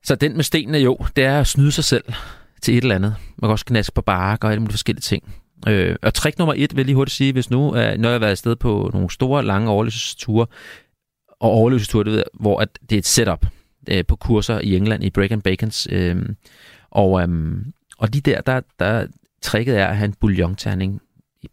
Så 0.04 0.16
den 0.16 0.36
med 0.36 0.44
stenene 0.44 0.78
jo, 0.78 0.98
det 1.16 1.24
er 1.24 1.40
at 1.40 1.48
snyde 1.48 1.72
sig 1.72 1.84
selv 1.84 2.14
til 2.62 2.78
et 2.78 2.82
eller 2.82 2.96
andet. 2.96 3.16
Man 3.38 3.48
kan 3.48 3.52
også 3.52 3.66
knaske 3.66 3.94
på 3.94 4.02
bark 4.02 4.44
og 4.44 4.52
alle 4.52 4.60
mulige 4.60 4.74
forskellige 4.74 5.02
ting. 5.02 5.34
Øh, 5.68 5.96
og 6.02 6.14
trick 6.14 6.38
nummer 6.38 6.54
et 6.58 6.76
vil 6.76 6.82
jeg 6.82 6.86
lige 6.86 6.96
hurtigt 6.96 7.16
sige, 7.16 7.34
hvis 7.34 7.50
nu, 7.50 7.76
øh, 7.76 7.98
når 7.98 8.10
jeg 8.10 8.14
har 8.14 8.20
været 8.20 8.32
afsted 8.32 8.56
på 8.56 8.90
nogle 8.94 9.12
store, 9.12 9.46
lange 9.46 9.70
overlevelsesture, 9.70 10.48
og 11.40 11.50
overlevelsesture, 11.50 12.04
det 12.04 12.12
ved 12.12 12.20
jeg, 12.20 12.26
hvor 12.40 12.60
at 12.60 12.80
det 12.90 12.96
er 12.96 13.00
et 13.00 13.06
setup 13.06 13.46
øh, 13.90 14.06
på 14.06 14.16
kurser 14.16 14.60
i 14.60 14.76
England, 14.76 15.04
i 15.04 15.10
Break 15.10 15.32
and 15.32 15.42
Bacons. 15.42 15.88
Øh, 15.92 16.16
og, 16.90 17.22
øh, 17.22 17.56
og 17.98 18.14
de 18.14 18.22
der, 18.22 18.42
der, 18.42 18.62
der 18.80 19.08
tricket 19.42 19.80
er 19.80 19.88
at 19.88 19.98
have 19.98 20.06
en 20.06 20.14
bouillonterning 20.14 21.02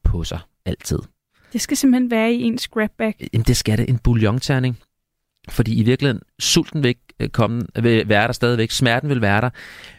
på 0.05 0.25
sig 0.25 0.39
altid. 0.65 0.99
Det 1.53 1.61
skal 1.61 1.77
simpelthen 1.77 2.11
være 2.11 2.33
i 2.33 2.43
en 2.43 2.59
scrapbag. 2.59 3.29
Jamen, 3.33 3.45
det 3.45 3.57
skal 3.57 3.79
det. 3.79 3.89
En 3.89 3.99
bouillonterning. 3.99 4.79
Fordi 5.49 5.81
i 5.81 5.83
virkeligheden, 5.83 6.23
sulten 6.39 6.83
vil 6.83 6.89
ikke 6.89 7.29
komme, 7.33 7.63
vil 7.83 8.09
være 8.09 8.27
der 8.27 8.33
stadigvæk, 8.33 8.71
smerten 8.71 9.09
vil 9.09 9.21
være 9.21 9.41
der, 9.41 9.51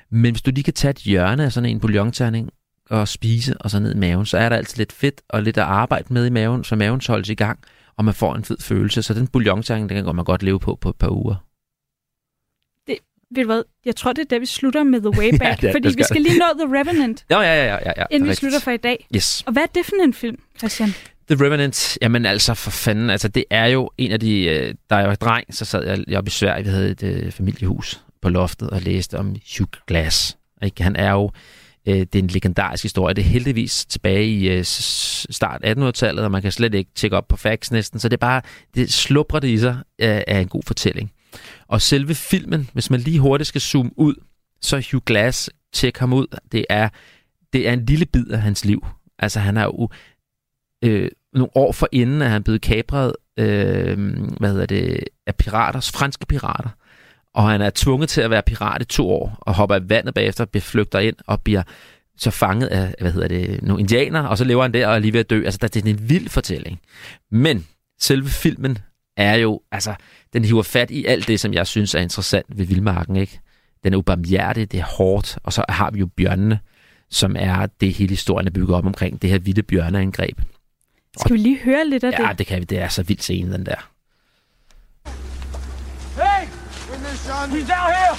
men 0.09 0.31
hvis 0.31 0.41
du 0.41 0.51
lige 0.51 0.63
kan 0.63 0.73
tage 0.73 0.91
et 0.91 0.97
hjørne 0.97 1.43
af 1.43 1.51
sådan 1.51 1.69
en 1.69 1.79
bouillonterning 1.79 2.49
og 2.89 3.07
spise 3.07 3.57
og 3.57 3.69
så 3.71 3.79
ned 3.79 3.95
i 3.95 3.97
maven, 3.97 4.25
så 4.25 4.37
er 4.37 4.49
der 4.49 4.55
altid 4.55 4.77
lidt 4.77 4.91
fedt 4.91 5.21
og 5.29 5.43
lidt 5.43 5.57
at 5.57 5.63
arbejde 5.63 6.13
med 6.13 6.25
i 6.25 6.29
maven, 6.29 6.63
så 6.63 6.75
maven 6.75 7.01
holdes 7.07 7.29
i 7.29 7.33
gang, 7.33 7.59
og 7.97 8.05
man 8.05 8.13
får 8.13 8.35
en 8.35 8.43
fed 8.43 8.57
følelse. 8.61 9.01
Så 9.03 9.13
den 9.13 9.27
bouillonterning, 9.27 9.89
den 9.89 10.05
kan 10.05 10.15
man 10.15 10.25
godt 10.25 10.43
leve 10.43 10.59
på 10.59 10.75
på 10.81 10.89
et 10.89 10.95
par 10.95 11.09
uger. 11.09 11.35
Det, 12.87 12.97
ved 13.35 13.43
du 13.43 13.47
hvad? 13.47 13.63
Jeg 13.85 13.95
tror, 13.95 14.13
det 14.13 14.21
er 14.21 14.25
der, 14.29 14.39
vi 14.39 14.45
slutter 14.45 14.83
med 14.83 14.99
The 15.01 15.09
Way 15.19 15.29
Back, 15.39 15.63
Ja, 15.63 15.67
det- 15.67 15.73
fordi 15.73 15.83
det 15.87 15.91
skal 15.93 15.97
vi 15.97 16.03
skal 16.03 16.21
lige 16.21 16.37
nå 16.39 16.45
The 16.65 16.77
Revenant, 16.79 17.25
Ja, 17.29 17.39
ja, 17.39 17.55
ja, 17.55 17.63
ja. 17.65 17.77
ja, 17.85 17.93
ja 17.97 18.03
inden 18.11 18.25
vi 18.25 18.29
rigtigt. 18.31 18.39
slutter 18.39 18.59
for 18.59 18.71
i 18.71 18.77
dag. 18.77 19.07
Yes. 19.15 19.43
Og 19.45 19.53
hvad 19.53 19.63
er 19.63 19.67
det 19.75 19.85
for 19.85 19.93
en 20.03 20.13
film, 20.13 20.39
Christian? 20.57 20.89
The 21.29 21.45
Revenant, 21.45 21.97
jamen 22.01 22.25
altså 22.25 22.53
for 22.53 22.71
fanden, 22.71 23.09
altså 23.09 23.27
det 23.27 23.43
er 23.49 23.65
jo 23.65 23.91
en 23.97 24.11
af 24.11 24.19
de, 24.19 24.43
øh, 24.45 24.73
der 24.89 24.95
er 24.95 25.05
jo 25.05 25.11
et 25.11 25.21
dreng, 25.21 25.55
så 25.55 25.65
sad 25.65 25.85
jeg, 25.87 26.03
jeg 26.07 26.17
oppe 26.17 26.27
i 26.27 26.31
Sverige, 26.31 26.63
vi 26.63 26.69
havde 26.69 26.89
et 26.91 27.03
øh, 27.03 27.31
familiehus 27.31 28.01
på 28.21 28.29
loftet 28.29 28.69
og 28.69 28.81
læste 28.81 29.17
om 29.17 29.25
Hugh 29.57 29.69
Glass. 29.87 30.37
Ikke? 30.63 30.83
Han 30.83 30.95
er 30.95 31.11
jo, 31.11 31.25
øh, 31.25 31.31
Øh, 31.87 31.99
det 31.99 32.15
er 32.15 32.19
en 32.19 32.27
legendarisk 32.27 32.83
historie, 32.83 33.13
det 33.13 33.21
er 33.21 33.29
heldigvis 33.29 33.85
tilbage 33.85 34.27
i 34.27 34.49
øh, 34.49 34.63
start 34.63 35.61
1800-tallet, 35.65 36.23
og 36.23 36.31
man 36.31 36.41
kan 36.41 36.51
slet 36.51 36.73
ikke 36.73 36.91
tjekke 36.95 37.17
op 37.17 37.27
på 37.27 37.37
facts 37.37 37.71
næsten, 37.71 37.99
så 37.99 38.09
det 38.09 38.13
er 38.13 38.17
bare, 38.27 38.41
det 38.75 38.93
slubrer 38.93 39.39
det 39.39 39.47
i 39.47 39.57
sig 39.57 39.77
af, 39.99 40.23
af 40.27 40.39
en 40.39 40.47
god 40.47 40.63
fortælling. 40.67 41.11
Og 41.67 41.81
selve 41.81 42.15
filmen, 42.15 42.69
hvis 42.73 42.89
man 42.89 42.99
lige 42.99 43.19
hurtigt 43.19 43.47
skal 43.47 43.61
zoome 43.61 43.91
ud, 43.95 44.15
så 44.61 44.83
Hugh 44.91 45.03
Glass, 45.05 45.49
tjek 45.73 45.97
ham 45.97 46.13
ud, 46.13 46.27
det 46.51 46.65
er, 46.69 46.89
det 47.53 47.67
er 47.67 47.73
en 47.73 47.85
lille 47.85 48.05
bid 48.05 48.27
af 48.27 48.41
hans 48.41 48.65
liv. 48.65 48.85
Altså 49.19 49.39
han 49.39 49.57
er 49.57 49.63
jo 49.63 49.89
øh, 50.83 51.09
nogle 51.33 51.49
år 51.55 51.71
for 51.71 51.89
inden, 51.91 52.21
at 52.21 52.29
han 52.29 52.43
blev 52.43 52.59
kapret 52.59 53.13
øh, 53.37 53.97
hvad 54.39 54.51
hedder 54.51 54.65
det, 54.65 55.03
af 55.27 55.35
pirater, 55.35 55.91
franske 55.93 56.25
pirater 56.25 56.69
og 57.39 57.49
han 57.49 57.61
er 57.61 57.71
tvunget 57.75 58.09
til 58.09 58.21
at 58.21 58.29
være 58.29 58.41
pirat 58.41 58.81
i 58.81 58.85
to 58.85 59.11
år, 59.11 59.37
og 59.41 59.53
hopper 59.53 59.75
i 59.75 59.89
vandet 59.89 60.13
bagefter, 60.13 60.45
bliver 60.45 60.61
flygter 60.61 60.99
ind 60.99 61.15
og 61.27 61.41
bliver 61.41 61.63
så 62.17 62.31
fanget 62.31 62.67
af, 62.67 62.95
hvad 63.01 63.11
hedder 63.11 63.27
det, 63.27 63.63
nogle 63.63 63.79
indianer, 63.81 64.21
og 64.23 64.37
så 64.37 64.43
lever 64.43 64.61
han 64.61 64.73
der 64.73 64.87
og 64.87 64.95
er 64.95 64.99
lige 64.99 65.13
ved 65.13 65.19
at 65.19 65.29
dø. 65.29 65.45
Altså, 65.45 65.59
det 65.61 65.75
er 65.75 65.89
en 65.89 66.09
vild 66.09 66.29
fortælling. 66.29 66.79
Men 67.31 67.67
selve 68.01 68.29
filmen 68.29 68.77
er 69.17 69.35
jo, 69.35 69.61
altså, 69.71 69.95
den 70.33 70.45
hiver 70.45 70.63
fat 70.63 70.91
i 70.91 71.05
alt 71.05 71.27
det, 71.27 71.39
som 71.39 71.53
jeg 71.53 71.67
synes 71.67 71.95
er 71.95 71.99
interessant 71.99 72.45
ved 72.49 72.65
Vildmarken, 72.65 73.15
ikke? 73.15 73.39
Den 73.83 73.93
er 73.93 73.97
ubarmhjertig, 73.97 74.71
det 74.71 74.79
er 74.79 74.85
hårdt, 74.85 75.37
og 75.43 75.53
så 75.53 75.65
har 75.69 75.91
vi 75.91 75.99
jo 75.99 76.05
bjørnene, 76.17 76.59
som 77.09 77.35
er 77.39 77.67
det 77.81 77.93
hele 77.93 78.09
historien 78.09 78.47
er 78.47 78.51
bygget 78.51 78.77
op 78.77 78.85
omkring, 78.85 79.21
det 79.21 79.29
her 79.29 79.39
vilde 79.39 79.63
bjørneangreb. 79.63 80.41
Skal 81.19 81.33
vi 81.33 81.37
lige 81.37 81.59
høre 81.59 81.89
lidt 81.89 82.03
af 82.03 82.11
Ja, 82.19 82.27
det? 82.29 82.37
det 82.37 82.47
kan 82.47 82.59
vi. 82.59 82.65
Det 82.65 82.79
er 82.79 82.87
så 82.87 83.03
vildt 83.03 83.23
scene, 83.23 83.53
den 83.53 83.65
der. 83.65 83.89
Hey! 86.15 86.47
He's 87.29 87.67
down 87.67 87.93
here! 87.93 88.17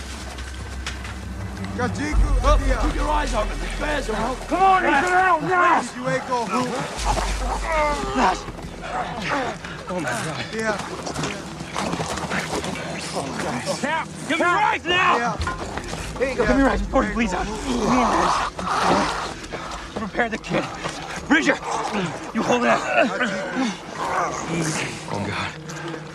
Look, 1.76 2.60
keep 2.60 2.94
your 2.94 3.08
eyes 3.08 3.34
open. 3.34 3.58
Bears 3.80 4.08
around. 4.08 4.36
Come 4.46 4.62
on, 4.62 4.82
get 4.82 5.04
out 5.04 5.42
now! 5.42 5.82
You 5.96 6.08
ain't 6.08 6.28
go 6.28 6.46
Oh 9.88 10.00
my 10.00 10.02
god. 10.02 10.44
Yeah. 10.54 10.76
Now, 13.82 14.04
give 14.28 14.38
me 14.38 14.44
your 14.44 14.46
eyes 14.46 14.84
now! 14.84 15.36
Hey, 16.16 16.36
give 16.36 16.48
me 16.48 16.56
your 16.58 16.68
eyes 16.70 16.80
before 16.80 17.04
you 17.04 17.12
bleed 17.12 17.30
out. 17.30 17.46
Give 17.46 17.56
me 17.66 17.80
your 17.80 18.06
eyes. 18.06 18.34
Prepare 19.96 20.28
the 20.28 20.38
kid. 20.38 20.64
Bridger, 21.26 21.56
you 22.32 22.42
hold 22.44 22.62
it 22.62 22.68
out. 22.68 22.80
Oh, 25.10 25.24
God. 25.26 25.69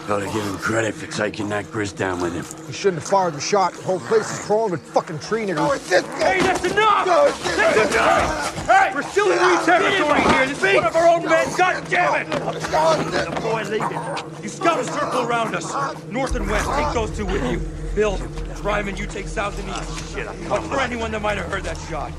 Gotta 0.07 0.25
give 0.25 0.45
him 0.45 0.57
credit 0.59 0.93
for 0.93 1.07
taking 1.07 1.49
that 1.49 1.65
Grizz 1.65 1.95
down 1.95 2.21
with 2.21 2.33
him. 2.33 2.45
You 2.67 2.73
shouldn't 2.73 3.01
have 3.01 3.09
fired 3.09 3.33
the 3.33 3.41
shot. 3.41 3.73
The 3.73 3.81
whole 3.81 3.99
place 3.99 4.31
is 4.31 4.45
crawling 4.45 4.69
with 4.69 4.81
fucking 4.93 5.17
tree 5.17 5.47
niggers. 5.47 5.89
Hey, 5.89 6.39
that's 6.41 6.63
enough! 6.63 7.05
that's 7.07 7.95
enough! 7.95 8.67
Hey, 8.67 8.91
we're 8.93 9.01
still 9.01 9.31
in 9.31 9.37
new 9.39 9.65
territory 9.65 10.21
here. 10.21 10.45
This 10.45 10.63
is 10.63 10.75
one 10.75 10.85
of 10.85 10.95
our 10.95 11.07
own 11.07 11.25
men. 11.25 11.47
God 11.57 11.87
damn 11.89 12.21
it! 12.21 12.29
The 12.29 13.39
boy 13.41 13.63
leaving. 13.63 14.43
You 14.43 14.49
scout 14.49 14.79
a 14.79 14.83
circle 14.83 15.27
around 15.27 15.55
us, 15.55 15.73
north 16.11 16.35
and 16.35 16.47
west. 16.51 16.69
Take 16.69 16.93
those 16.93 17.17
two 17.17 17.25
with 17.25 17.43
you. 17.51 17.59
Bill, 17.95 18.17
Ryman, 18.61 18.97
you 18.97 19.07
take 19.07 19.27
south 19.27 19.59
and 19.59 19.69
east. 19.69 20.13
Shit, 20.13 20.27
I 20.27 20.35
Look 20.49 20.63
for 20.65 20.81
anyone 20.81 21.09
that 21.13 21.23
might 21.23 21.39
have 21.39 21.51
heard 21.51 21.63
that 21.63 21.77
shot. 21.89 22.11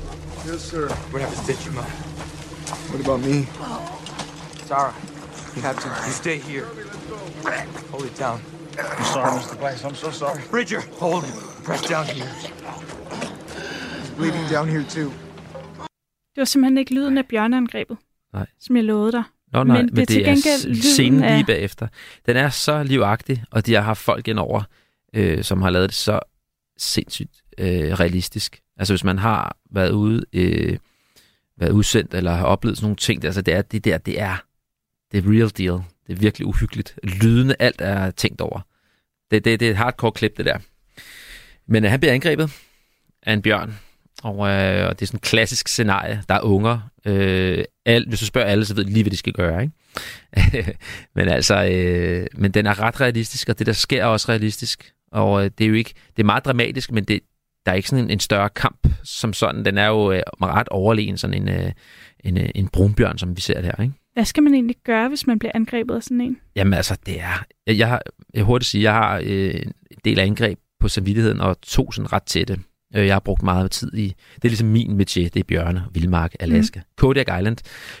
Yes, 0.45 0.61
sir. 0.61 0.89
We're 1.13 1.19
gonna 1.19 1.29
have 1.29 1.37
to 1.37 1.53
stitch 1.53 1.65
him 1.65 1.77
up. 1.77 1.87
What 2.91 2.99
about 2.99 3.21
me? 3.21 3.47
Sarah, 4.65 4.93
Captain, 5.61 5.91
you 6.05 6.11
stay 6.11 6.37
here. 6.37 6.67
Hold 7.91 8.05
it 8.05 8.17
down. 8.19 8.39
I'm 8.77 9.03
sorry, 9.13 9.31
Mr. 9.39 9.55
Banks. 9.61 9.83
I'm 9.83 9.95
so 9.95 10.11
sorry. 10.11 10.39
Bridger, 10.51 10.81
hold 10.99 11.23
him. 11.25 11.35
Press 11.65 11.81
down 11.93 12.05
here. 12.05 12.29
He's 13.99 14.11
bleeding 14.17 14.45
down 14.55 14.67
here, 14.69 14.83
too. 14.89 15.11
Det 16.35 16.41
var 16.41 16.45
simpelthen 16.45 16.77
ikke 16.77 16.93
lyden 16.93 17.17
af 17.17 17.25
bjørneangrebet, 17.25 17.97
Nej. 18.33 18.45
som 18.59 18.75
jeg 18.75 18.83
lovede 18.83 19.11
dig. 19.11 19.23
Nå, 19.53 19.63
nej, 19.63 19.77
men, 19.77 19.85
men 19.85 19.95
det 19.95 20.01
er 20.01 20.05
til 20.05 20.23
gengæld 20.23 20.75
s- 20.75 20.85
scenen 20.85 21.13
lyden 21.19 21.23
af... 21.23 21.37
lige 21.37 21.45
bagefter. 21.45 21.87
Den 22.25 22.37
er 22.37 22.49
så 22.49 22.83
livagtig, 22.83 23.43
og 23.51 23.65
de 23.65 23.73
har 23.73 23.81
haft 23.81 23.99
folk 24.01 24.27
indover, 24.27 24.63
øh, 25.13 25.43
som 25.43 25.61
har 25.61 25.69
lavet 25.69 25.89
det 25.89 25.97
så 25.97 26.19
sindssygt 26.77 27.41
øh, 27.57 27.67
realistisk. 27.93 28.59
Altså 28.77 28.93
hvis 28.93 29.03
man 29.03 29.17
har 29.19 29.57
været 29.71 29.91
ude, 29.91 30.25
øh, 30.33 30.77
været 31.57 31.71
udsendt, 31.71 32.13
eller 32.13 32.31
har 32.31 32.45
oplevet 32.45 32.77
sådan 32.77 32.85
nogle 32.85 32.95
ting, 32.95 33.25
altså 33.25 33.41
det 33.41 33.53
er 33.53 33.61
det 33.61 33.85
der, 33.85 33.97
det 33.97 34.21
er 34.21 34.35
det 35.11 35.17
er 35.25 35.29
real 35.31 35.49
deal. 35.57 35.81
Det 36.07 36.13
er 36.13 36.17
virkelig 36.19 36.47
uhyggeligt. 36.47 36.99
Lydene, 37.03 37.61
alt 37.61 37.81
er 37.81 38.11
tænkt 38.11 38.41
over. 38.41 38.61
Det, 39.31 39.45
det, 39.45 39.59
det 39.59 39.67
er 39.67 39.71
et 39.71 39.77
hardcore 39.77 40.11
klip, 40.11 40.37
det 40.37 40.45
der. 40.45 40.57
Men 41.67 41.83
øh, 41.83 41.91
han 41.91 41.99
bliver 41.99 42.13
angrebet 42.13 42.51
af 43.23 43.33
en 43.33 43.41
bjørn, 43.41 43.79
og, 44.23 44.33
øh, 44.33 44.87
og 44.87 44.99
det 44.99 45.01
er 45.01 45.07
sådan 45.07 45.17
et 45.17 45.21
klassisk 45.21 45.67
scenarie. 45.67 46.23
Der 46.29 46.35
er 46.35 46.41
unger. 46.41 46.79
Øh, 47.05 47.63
alt, 47.85 48.07
hvis 48.07 48.19
du 48.19 48.25
spørger 48.25 48.47
alle, 48.47 48.65
så 48.65 48.75
ved 48.75 48.85
de 48.85 48.93
lige, 48.93 49.03
hvad 49.03 49.11
de 49.11 49.17
skal 49.17 49.33
gøre. 49.33 49.61
Ikke? 49.61 50.77
men 51.15 51.29
altså, 51.29 51.63
øh, 51.63 52.27
men 52.35 52.51
den 52.51 52.65
er 52.65 52.79
ret 52.79 53.01
realistisk, 53.01 53.49
og 53.49 53.59
det 53.59 53.67
der 53.67 53.73
sker 53.73 54.01
er 54.01 54.05
også 54.05 54.29
realistisk. 54.29 54.93
Og 55.11 55.43
øh, 55.43 55.51
det 55.57 55.63
er 55.63 55.67
jo 55.67 55.73
ikke, 55.73 55.93
det 56.15 56.23
er 56.23 56.25
meget 56.25 56.45
dramatisk, 56.45 56.91
men 56.91 57.03
det, 57.03 57.19
der 57.65 57.71
er 57.71 57.75
ikke 57.75 57.89
sådan 57.89 58.05
en, 58.05 58.11
en 58.11 58.19
større 58.19 58.49
kamp 58.49 58.87
som 59.03 59.33
sådan. 59.33 59.65
Den 59.65 59.77
er 59.77 59.87
jo 59.87 60.11
øh, 60.11 60.21
ret 60.41 60.69
overlegen, 60.69 61.17
sådan 61.17 61.33
en, 61.33 61.49
øh, 61.49 61.71
en, 62.19 62.37
øh, 62.37 62.49
en 62.55 62.67
brunbjørn, 62.67 63.17
som 63.17 63.35
vi 63.35 63.41
ser 63.41 63.61
her. 63.61 63.81
Ikke? 63.81 63.93
Hvad 64.17 64.25
skal 64.25 64.43
man 64.43 64.53
egentlig 64.53 64.75
gøre, 64.83 65.09
hvis 65.09 65.27
man 65.27 65.39
bliver 65.39 65.51
angrebet 65.55 65.95
af 65.95 66.03
sådan 66.03 66.21
en? 66.21 66.37
Jamen 66.55 66.73
altså, 66.73 66.97
det 67.05 67.21
er... 67.21 67.45
Jeg, 67.67 67.77
jeg, 67.77 67.87
har, 67.87 68.01
jeg 68.33 68.43
hurtigt 68.43 68.69
sige, 68.69 68.83
jeg 68.83 68.93
har 68.93 69.21
øh, 69.23 69.55
en 69.91 69.97
del 70.05 70.19
af 70.19 70.25
angreb 70.25 70.59
på 70.79 70.87
samvittigheden, 70.87 71.41
og 71.41 71.61
to 71.61 71.91
sådan 71.91 72.13
ret 72.13 72.23
tætte. 72.23 72.59
Øh, 72.95 73.07
Jeg 73.07 73.15
har 73.15 73.19
brugt 73.19 73.43
meget 73.43 73.71
tid 73.71 73.93
i... 73.93 74.07
Det 74.35 74.45
er 74.45 74.49
ligesom 74.49 74.67
min 74.67 74.91
métier, 75.01 75.29
det 75.29 75.35
er 75.35 75.43
bjørne, 75.47 75.83
Vildmark, 75.93 76.35
Alaska. 76.39 76.79
Mm. 76.79 76.85
Kodiak 76.95 77.27
Island. 77.39 77.57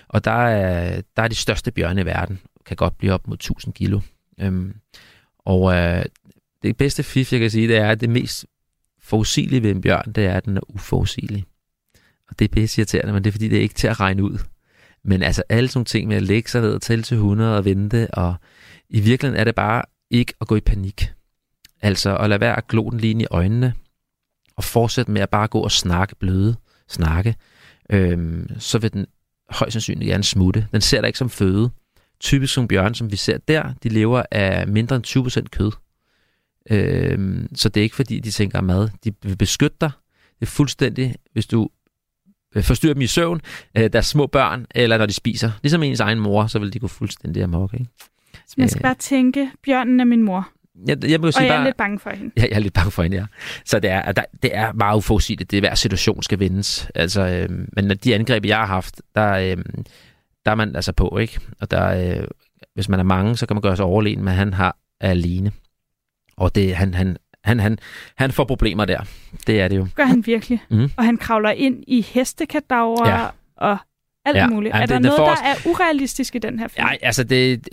Og 0.07 0.25
der 0.25 0.31
er, 0.31 1.01
der 1.15 1.23
er 1.23 1.27
de 1.27 1.35
største 1.35 1.71
bjørne 1.71 2.01
i 2.01 2.05
verden. 2.05 2.39
Kan 2.65 2.75
godt 2.75 2.97
blive 2.97 3.13
op 3.13 3.27
mod 3.27 3.37
1000 3.37 3.73
kilo. 3.73 3.99
Øhm, 4.39 4.73
og 5.39 5.75
øh, 5.75 6.05
det 6.63 6.77
bedste 6.77 7.03
fif, 7.03 7.31
jeg 7.31 7.39
kan 7.39 7.49
sige, 7.49 7.67
det 7.67 7.77
er, 7.77 7.89
at 7.89 8.01
det 8.01 8.09
mest 8.09 8.45
forudsigelige 9.01 9.63
ved 9.63 9.71
en 9.71 9.81
bjørn, 9.81 10.11
det 10.11 10.25
er, 10.25 10.33
at 10.33 10.45
den 10.45 10.57
er 10.57 10.61
uforudsigelig. 10.69 11.45
Og 12.29 12.39
det 12.39 12.45
er 12.45 12.49
pisse 12.53 12.81
irriterende, 12.81 13.13
men 13.13 13.23
det 13.23 13.29
er, 13.29 13.31
fordi 13.31 13.47
det 13.47 13.57
er 13.57 13.61
ikke 13.61 13.75
til 13.75 13.87
at 13.87 13.99
regne 13.99 14.23
ud. 14.23 14.37
Men 15.03 15.23
altså 15.23 15.43
alle 15.49 15.69
sådan 15.69 15.85
ting 15.85 16.07
med 16.07 16.15
at 16.15 16.23
lægge 16.23 16.49
sig 16.49 16.61
ned 16.61 16.73
og 16.73 16.81
tælle 16.81 17.03
til 17.03 17.15
100 17.15 17.57
og 17.57 17.65
vente, 17.65 18.13
og 18.13 18.35
i 18.89 18.99
virkeligheden 18.99 19.39
er 19.39 19.43
det 19.43 19.55
bare 19.55 19.83
ikke 20.09 20.33
at 20.41 20.47
gå 20.47 20.55
i 20.55 20.61
panik. 20.61 21.13
Altså 21.81 22.17
at 22.17 22.29
lade 22.29 22.41
være 22.41 22.57
at 22.57 22.67
glo 22.67 22.89
den 22.89 22.99
lige 22.99 23.21
i 23.21 23.25
øjnene, 23.31 23.73
og 24.55 24.63
fortsætte 24.63 25.11
med 25.11 25.21
at 25.21 25.29
bare 25.29 25.47
gå 25.47 25.59
og 25.59 25.71
snakke 25.71 26.15
bløde, 26.15 26.55
snakke, 26.87 27.35
øhm, 27.89 28.49
så 28.59 28.79
vil 28.79 28.93
den 28.93 29.05
højst 29.49 29.73
sandsynligt 29.73 30.09
gerne 30.09 30.23
smutte. 30.23 30.67
Den 30.71 30.81
ser 30.81 31.01
dig 31.01 31.07
ikke 31.07 31.19
som 31.19 31.29
føde. 31.29 31.69
Typisk 32.19 32.53
som 32.53 32.67
bjørn, 32.67 32.93
som 32.93 33.11
vi 33.11 33.15
ser 33.15 33.37
der, 33.37 33.73
de 33.83 33.89
lever 33.89 34.23
af 34.31 34.67
mindre 34.67 34.95
end 34.95 35.05
20% 35.43 35.47
kød. 35.51 35.71
Øhm, 36.69 37.47
så 37.55 37.69
det 37.69 37.81
er 37.81 37.83
ikke 37.83 37.95
fordi, 37.95 38.19
de 38.19 38.31
tænker 38.31 38.61
mad. 38.61 38.89
De 39.03 39.13
vil 39.23 39.37
beskytte 39.37 39.77
dig. 39.81 39.91
Det 40.39 40.45
er 40.45 40.51
fuldstændig, 40.51 41.15
hvis 41.33 41.47
du 41.47 41.69
forstyrrer 42.63 42.93
dem 42.93 43.01
i 43.01 43.07
søvn, 43.07 43.41
øh, 43.77 43.89
deres 43.93 44.05
små 44.05 44.27
børn, 44.27 44.65
eller 44.75 44.97
når 44.97 45.05
de 45.05 45.13
spiser. 45.13 45.51
Ligesom 45.63 45.83
ens 45.83 45.99
egen 45.99 46.19
mor, 46.19 46.47
så 46.47 46.59
vil 46.59 46.73
de 46.73 46.79
gå 46.79 46.87
fuldstændig 46.87 47.43
amok. 47.43 47.73
Ikke? 47.73 47.85
Så 48.47 48.55
man 48.57 48.69
skal 48.69 48.79
Øh. 48.79 48.83
bare 48.83 48.95
tænke, 48.95 49.51
bjørnen 49.65 49.99
er 49.99 50.05
min 50.05 50.23
mor. 50.23 50.49
Jeg, 50.87 51.09
jeg 51.09 51.19
må 51.21 51.27
Og 51.27 51.33
sige 51.33 51.45
jeg 51.45 51.53
er 51.53 51.57
bare, 51.57 51.65
lidt 51.65 51.77
bange 51.77 51.99
for 51.99 52.09
hende. 52.09 52.31
Ja, 52.37 52.41
jeg 52.41 52.51
er 52.51 52.59
lidt 52.59 52.73
bange 52.73 52.91
for 52.91 53.03
hende, 53.03 53.17
ja. 53.17 53.25
Så 53.65 53.79
det 53.79 53.89
er, 53.89 54.11
der, 54.11 54.23
det 54.43 54.55
er 54.55 54.73
meget 54.73 54.97
uforudsigeligt. 54.97 55.51
Det 55.51 55.57
er 55.57 55.61
hver 55.61 55.75
situation 55.75 56.23
skal 56.23 56.39
vendes. 56.39 56.89
Altså, 56.95 57.21
øh, 57.21 57.49
men 57.73 57.89
de 57.89 58.15
angreb, 58.15 58.45
jeg 58.45 58.57
har 58.57 58.65
haft, 58.65 59.01
der, 59.15 59.31
øh, 59.31 59.57
der 60.45 60.51
er 60.51 60.55
man 60.55 60.75
altså 60.75 60.91
på, 60.91 61.17
ikke? 61.17 61.39
Og 61.61 61.71
der, 61.71 62.19
øh, 62.21 62.27
hvis 62.73 62.89
man 62.89 62.99
er 62.99 63.03
mange, 63.03 63.37
så 63.37 63.45
kan 63.45 63.55
man 63.55 63.61
gøre 63.61 63.75
sig 63.75 63.85
overlegen, 63.85 64.23
men 64.23 64.33
han 64.33 64.53
har 64.53 64.77
er 65.01 65.09
alene. 65.09 65.51
Og 66.37 66.55
det, 66.55 66.75
han, 66.75 66.93
han, 66.93 67.17
han, 67.47 67.59
han, 67.59 67.77
han 68.17 68.31
får 68.31 68.43
problemer 68.43 68.85
der. 68.85 68.99
Det 69.47 69.61
er 69.61 69.67
det 69.67 69.77
jo. 69.77 69.87
Gør 69.95 70.05
han 70.05 70.25
virkelig. 70.25 70.61
Mm. 70.69 70.89
Og 70.97 71.03
han 71.05 71.17
kravler 71.17 71.51
ind 71.51 71.83
i 71.87 72.01
hestekadaver 72.01 73.09
Ja. 73.09 73.25
og 73.57 73.77
alt 74.25 74.37
Ja. 74.37 74.47
muligt. 74.47 74.75
Ja, 74.75 74.81
er 74.81 74.85
der 74.85 74.93
det 74.95 75.01
noget, 75.03 75.17
der 75.19 75.31
os- 75.31 75.39
er 75.65 75.69
urealistisk 75.69 76.35
i 76.35 76.39
den 76.39 76.59
her 76.59 76.67
film? 76.67 76.85
Nej, 76.85 76.97
altså 77.01 77.23
det, 77.23 77.67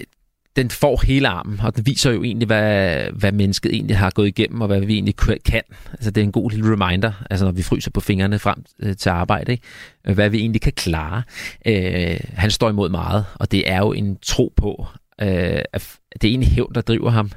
den 0.57 0.71
får 0.71 1.01
hele 1.07 1.29
armen, 1.29 1.61
og 1.61 1.77
den 1.77 1.87
viser 1.87 2.11
jo 2.11 2.23
egentlig, 2.23 2.47
hvad, 2.47 3.03
hvad 3.13 3.33
mennesket 3.33 3.75
egentlig 3.75 3.97
har 3.99 4.11
gået 4.11 4.29
igennem, 4.29 4.61
og 4.61 4.67
hvad 4.67 4.81
vi 4.81 4.95
egentlig 4.95 5.17
kan. 5.45 5.63
Altså 5.93 6.11
det 6.11 6.21
er 6.21 6.25
en 6.25 6.33
god 6.33 6.51
lille 6.51 6.73
reminder, 6.73 7.13
altså 7.31 7.45
når 7.45 7.53
vi 7.53 7.63
fryser 7.63 7.91
på 7.91 8.01
fingrene 8.01 8.39
frem 8.39 8.65
øh, 8.81 8.97
til 8.97 9.09
arbejde, 9.11 9.53
ikke? 9.53 9.65
Øh, 10.07 10.15
hvad 10.15 10.31
vi 10.31 10.39
egentlig 10.39 10.61
kan 10.63 10.73
klare. 10.73 11.23
Øh, 11.67 12.17
han 12.35 12.51
står 12.51 12.69
imod 12.71 12.89
meget, 12.89 13.25
og 13.35 13.53
det 13.53 13.71
er 13.71 13.79
jo 13.79 13.93
en 13.93 14.17
tro 14.23 14.53
på, 14.57 14.87
øh, 15.21 15.59
at 15.73 15.97
det 16.23 16.25
er 16.29 16.31
egentlig 16.31 16.51
hævn, 16.53 16.75
der 16.75 16.81
driver 16.81 17.11
ham 17.11 17.31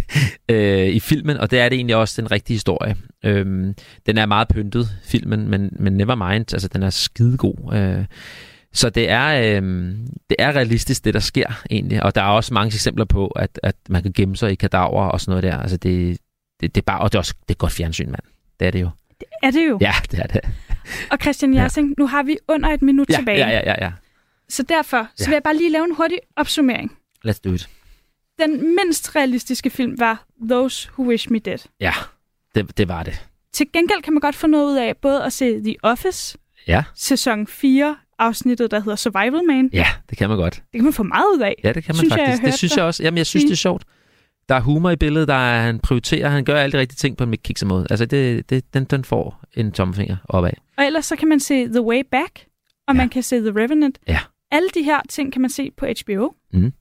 øh, 0.48 0.86
i 0.88 1.00
filmen, 1.00 1.36
og 1.36 1.50
det 1.50 1.60
er 1.60 1.68
det 1.68 1.76
egentlig 1.76 1.96
også 1.96 2.22
den 2.22 2.30
rigtige 2.30 2.54
historie. 2.54 2.96
Øh, 3.24 3.46
den 4.06 4.18
er 4.18 4.26
meget 4.26 4.48
pyntet, 4.48 4.88
filmen, 5.04 5.48
men, 5.48 5.76
men 5.78 5.92
never 5.92 6.14
mind, 6.14 6.52
altså 6.52 6.68
den 6.68 6.82
er 6.82 6.90
skidegod. 6.90 7.74
Øh, 7.74 8.04
så 8.72 8.90
det 8.90 9.10
er, 9.10 9.26
øh, 9.60 9.62
det 10.30 10.36
er 10.38 10.52
realistisk, 10.56 11.04
det 11.04 11.14
der 11.14 11.20
sker 11.20 11.62
egentlig. 11.70 12.02
Og 12.02 12.14
der 12.14 12.20
er 12.22 12.26
også 12.26 12.54
mange 12.54 12.66
eksempler 12.74 13.04
på, 13.04 13.26
at, 13.26 13.60
at 13.62 13.76
man 13.88 14.02
kan 14.02 14.12
gemme 14.12 14.36
sig 14.36 14.52
i 14.52 14.54
kadaver 14.54 15.04
og 15.08 15.20
sådan 15.20 15.30
noget 15.30 15.42
der. 15.42 15.58
Altså 15.58 15.76
det, 15.76 16.18
det, 16.60 16.74
det 16.74 16.80
er 16.80 16.84
bare, 16.86 17.00
og 17.00 17.12
det 17.12 17.16
er 17.16 17.20
også 17.20 17.34
det 17.48 17.54
er 17.54 17.58
godt 17.58 17.72
fjernsyn, 17.72 18.06
mand. 18.10 18.22
Det 18.60 18.66
er 18.66 18.70
det 18.70 18.80
jo. 18.80 18.90
Er 19.42 19.50
det 19.50 19.68
jo? 19.68 19.78
Ja, 19.80 19.92
det 20.10 20.18
er 20.20 20.26
det. 20.26 20.40
Og 21.10 21.18
Christian 21.22 21.54
Jersing, 21.54 21.94
nu 21.98 22.06
har 22.06 22.22
vi 22.22 22.36
under 22.48 22.68
et 22.68 22.82
minut 22.82 23.06
Ja, 23.10 23.16
tilbage. 23.16 23.38
ja, 23.38 23.48
ja, 23.50 23.60
ja, 23.66 23.84
ja. 23.84 23.92
Så 24.48 24.62
derfor 24.62 25.08
så 25.16 25.24
Ja. 25.24 25.28
vil 25.30 25.32
jeg 25.34 25.42
bare 25.42 25.56
lige 25.56 25.72
lave 25.72 25.84
en 25.84 25.94
hurtig 25.96 26.18
opsummering. 26.36 26.92
Let's 27.28 27.40
do 27.44 27.52
it. 27.52 27.68
Den 28.38 28.50
mindst 28.50 29.16
realistiske 29.16 29.70
film 29.70 29.98
var 29.98 30.24
Those 30.48 30.88
Who 30.98 31.08
Wish 31.08 31.32
Me 31.32 31.38
Dead. 31.38 31.58
Ja, 31.80 31.92
det, 32.54 32.78
det 32.78 32.88
var 32.88 33.02
det. 33.02 33.26
Til 33.52 33.66
gengæld 33.72 34.02
kan 34.02 34.12
man 34.12 34.20
godt 34.20 34.34
få 34.36 34.46
noget 34.46 34.72
ud 34.72 34.76
af 34.76 34.96
både 34.96 35.24
at 35.24 35.32
se 35.32 35.60
The 35.60 35.76
Office, 35.82 36.38
Ja, 36.66 36.84
sæson 36.94 37.46
4, 37.46 37.96
afsnittet, 38.18 38.70
der 38.70 38.80
hedder 38.80 38.96
Survival 38.96 39.44
Man. 39.46 39.70
ja, 39.72 39.86
det 40.10 40.18
kan 40.18 40.28
man 40.28 40.38
godt. 40.38 40.54
Det 40.54 40.78
kan 40.78 40.84
man 40.84 40.92
få 40.92 41.02
meget 41.02 41.24
ud 41.36 41.40
af. 41.40 41.54
Ja, 41.64 41.72
det 41.72 41.84
kan 41.84 41.92
man 41.94 41.96
synes 41.96 42.12
faktisk. 42.14 42.28
Jeg, 42.28 42.42
jeg 42.42 42.46
det 42.52 42.58
synes 42.58 42.76
jeg 42.76 42.84
også. 42.84 43.02
Jamen, 43.02 43.18
jeg 43.18 43.26
synes, 43.26 43.44
det 43.44 43.52
er 43.52 43.56
sjovt. 43.56 43.84
Der 44.48 44.54
er 44.54 44.60
humor 44.60 44.90
i 44.90 44.96
billedet, 44.96 45.28
der 45.28 45.34
er, 45.34 45.62
han 45.62 45.78
prioriterer, 45.78 46.28
han 46.28 46.44
gør 46.44 46.60
alle 46.60 46.72
de 46.72 46.78
rigtige 46.78 46.96
ting 46.96 47.16
på 47.16 47.24
en 47.24 47.30
Mick 47.30 47.40
Kikser 47.44 47.66
måde. 47.66 47.86
Altså, 47.90 48.06
det, 48.06 48.50
det, 48.50 48.74
den, 48.74 48.84
den 48.84 49.04
får 49.04 49.44
en 49.54 49.72
tommelfinger 49.72 50.16
opad. 50.28 50.52
Og 50.78 50.84
ellers 50.86 51.06
så 51.06 51.16
kan 51.16 51.28
man 51.28 51.40
se 51.40 51.66
The 51.68 51.82
Way 51.82 52.02
Back, 52.10 52.46
og 52.88 52.94
ja. 52.94 52.98
man 52.98 53.08
kan 53.08 53.22
se 53.22 53.40
The 53.40 53.60
Revenant. 53.62 53.98
Ja. 54.08 54.18
Alle 54.50 54.68
de 54.74 54.82
her 54.82 55.00
ting 55.08 55.32
kan 55.32 55.40
man 55.40 55.50
se 55.50 55.70
på 55.76 55.86
HBO. 55.86 56.34
Mm. 56.52 56.72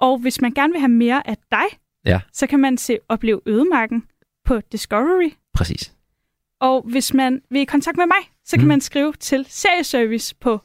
Og 0.00 0.18
hvis 0.18 0.40
man 0.40 0.52
gerne 0.52 0.72
vil 0.72 0.80
have 0.80 0.88
mere 0.88 1.26
af 1.28 1.36
dig, 1.50 1.64
Ja, 2.04 2.20
så 2.32 2.46
kan 2.46 2.60
man 2.60 2.78
se 2.78 2.98
Oplev 3.08 3.42
Ødemarken 3.46 4.04
på 4.44 4.60
Discovery. 4.60 5.30
præcis. 5.54 5.92
Og 6.60 6.82
hvis 6.90 7.14
man 7.14 7.42
vil 7.50 7.60
i 7.60 7.64
kontakt 7.64 7.96
med 7.96 8.06
mig, 8.06 8.30
så 8.44 8.56
kan 8.56 8.64
Mm. 8.64 8.68
man 8.68 8.80
skrive 8.80 9.12
til 9.12 9.46
serieservice 9.48 10.34
på 10.40 10.60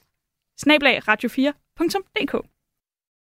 snablagradio4.dk. 0.61 2.45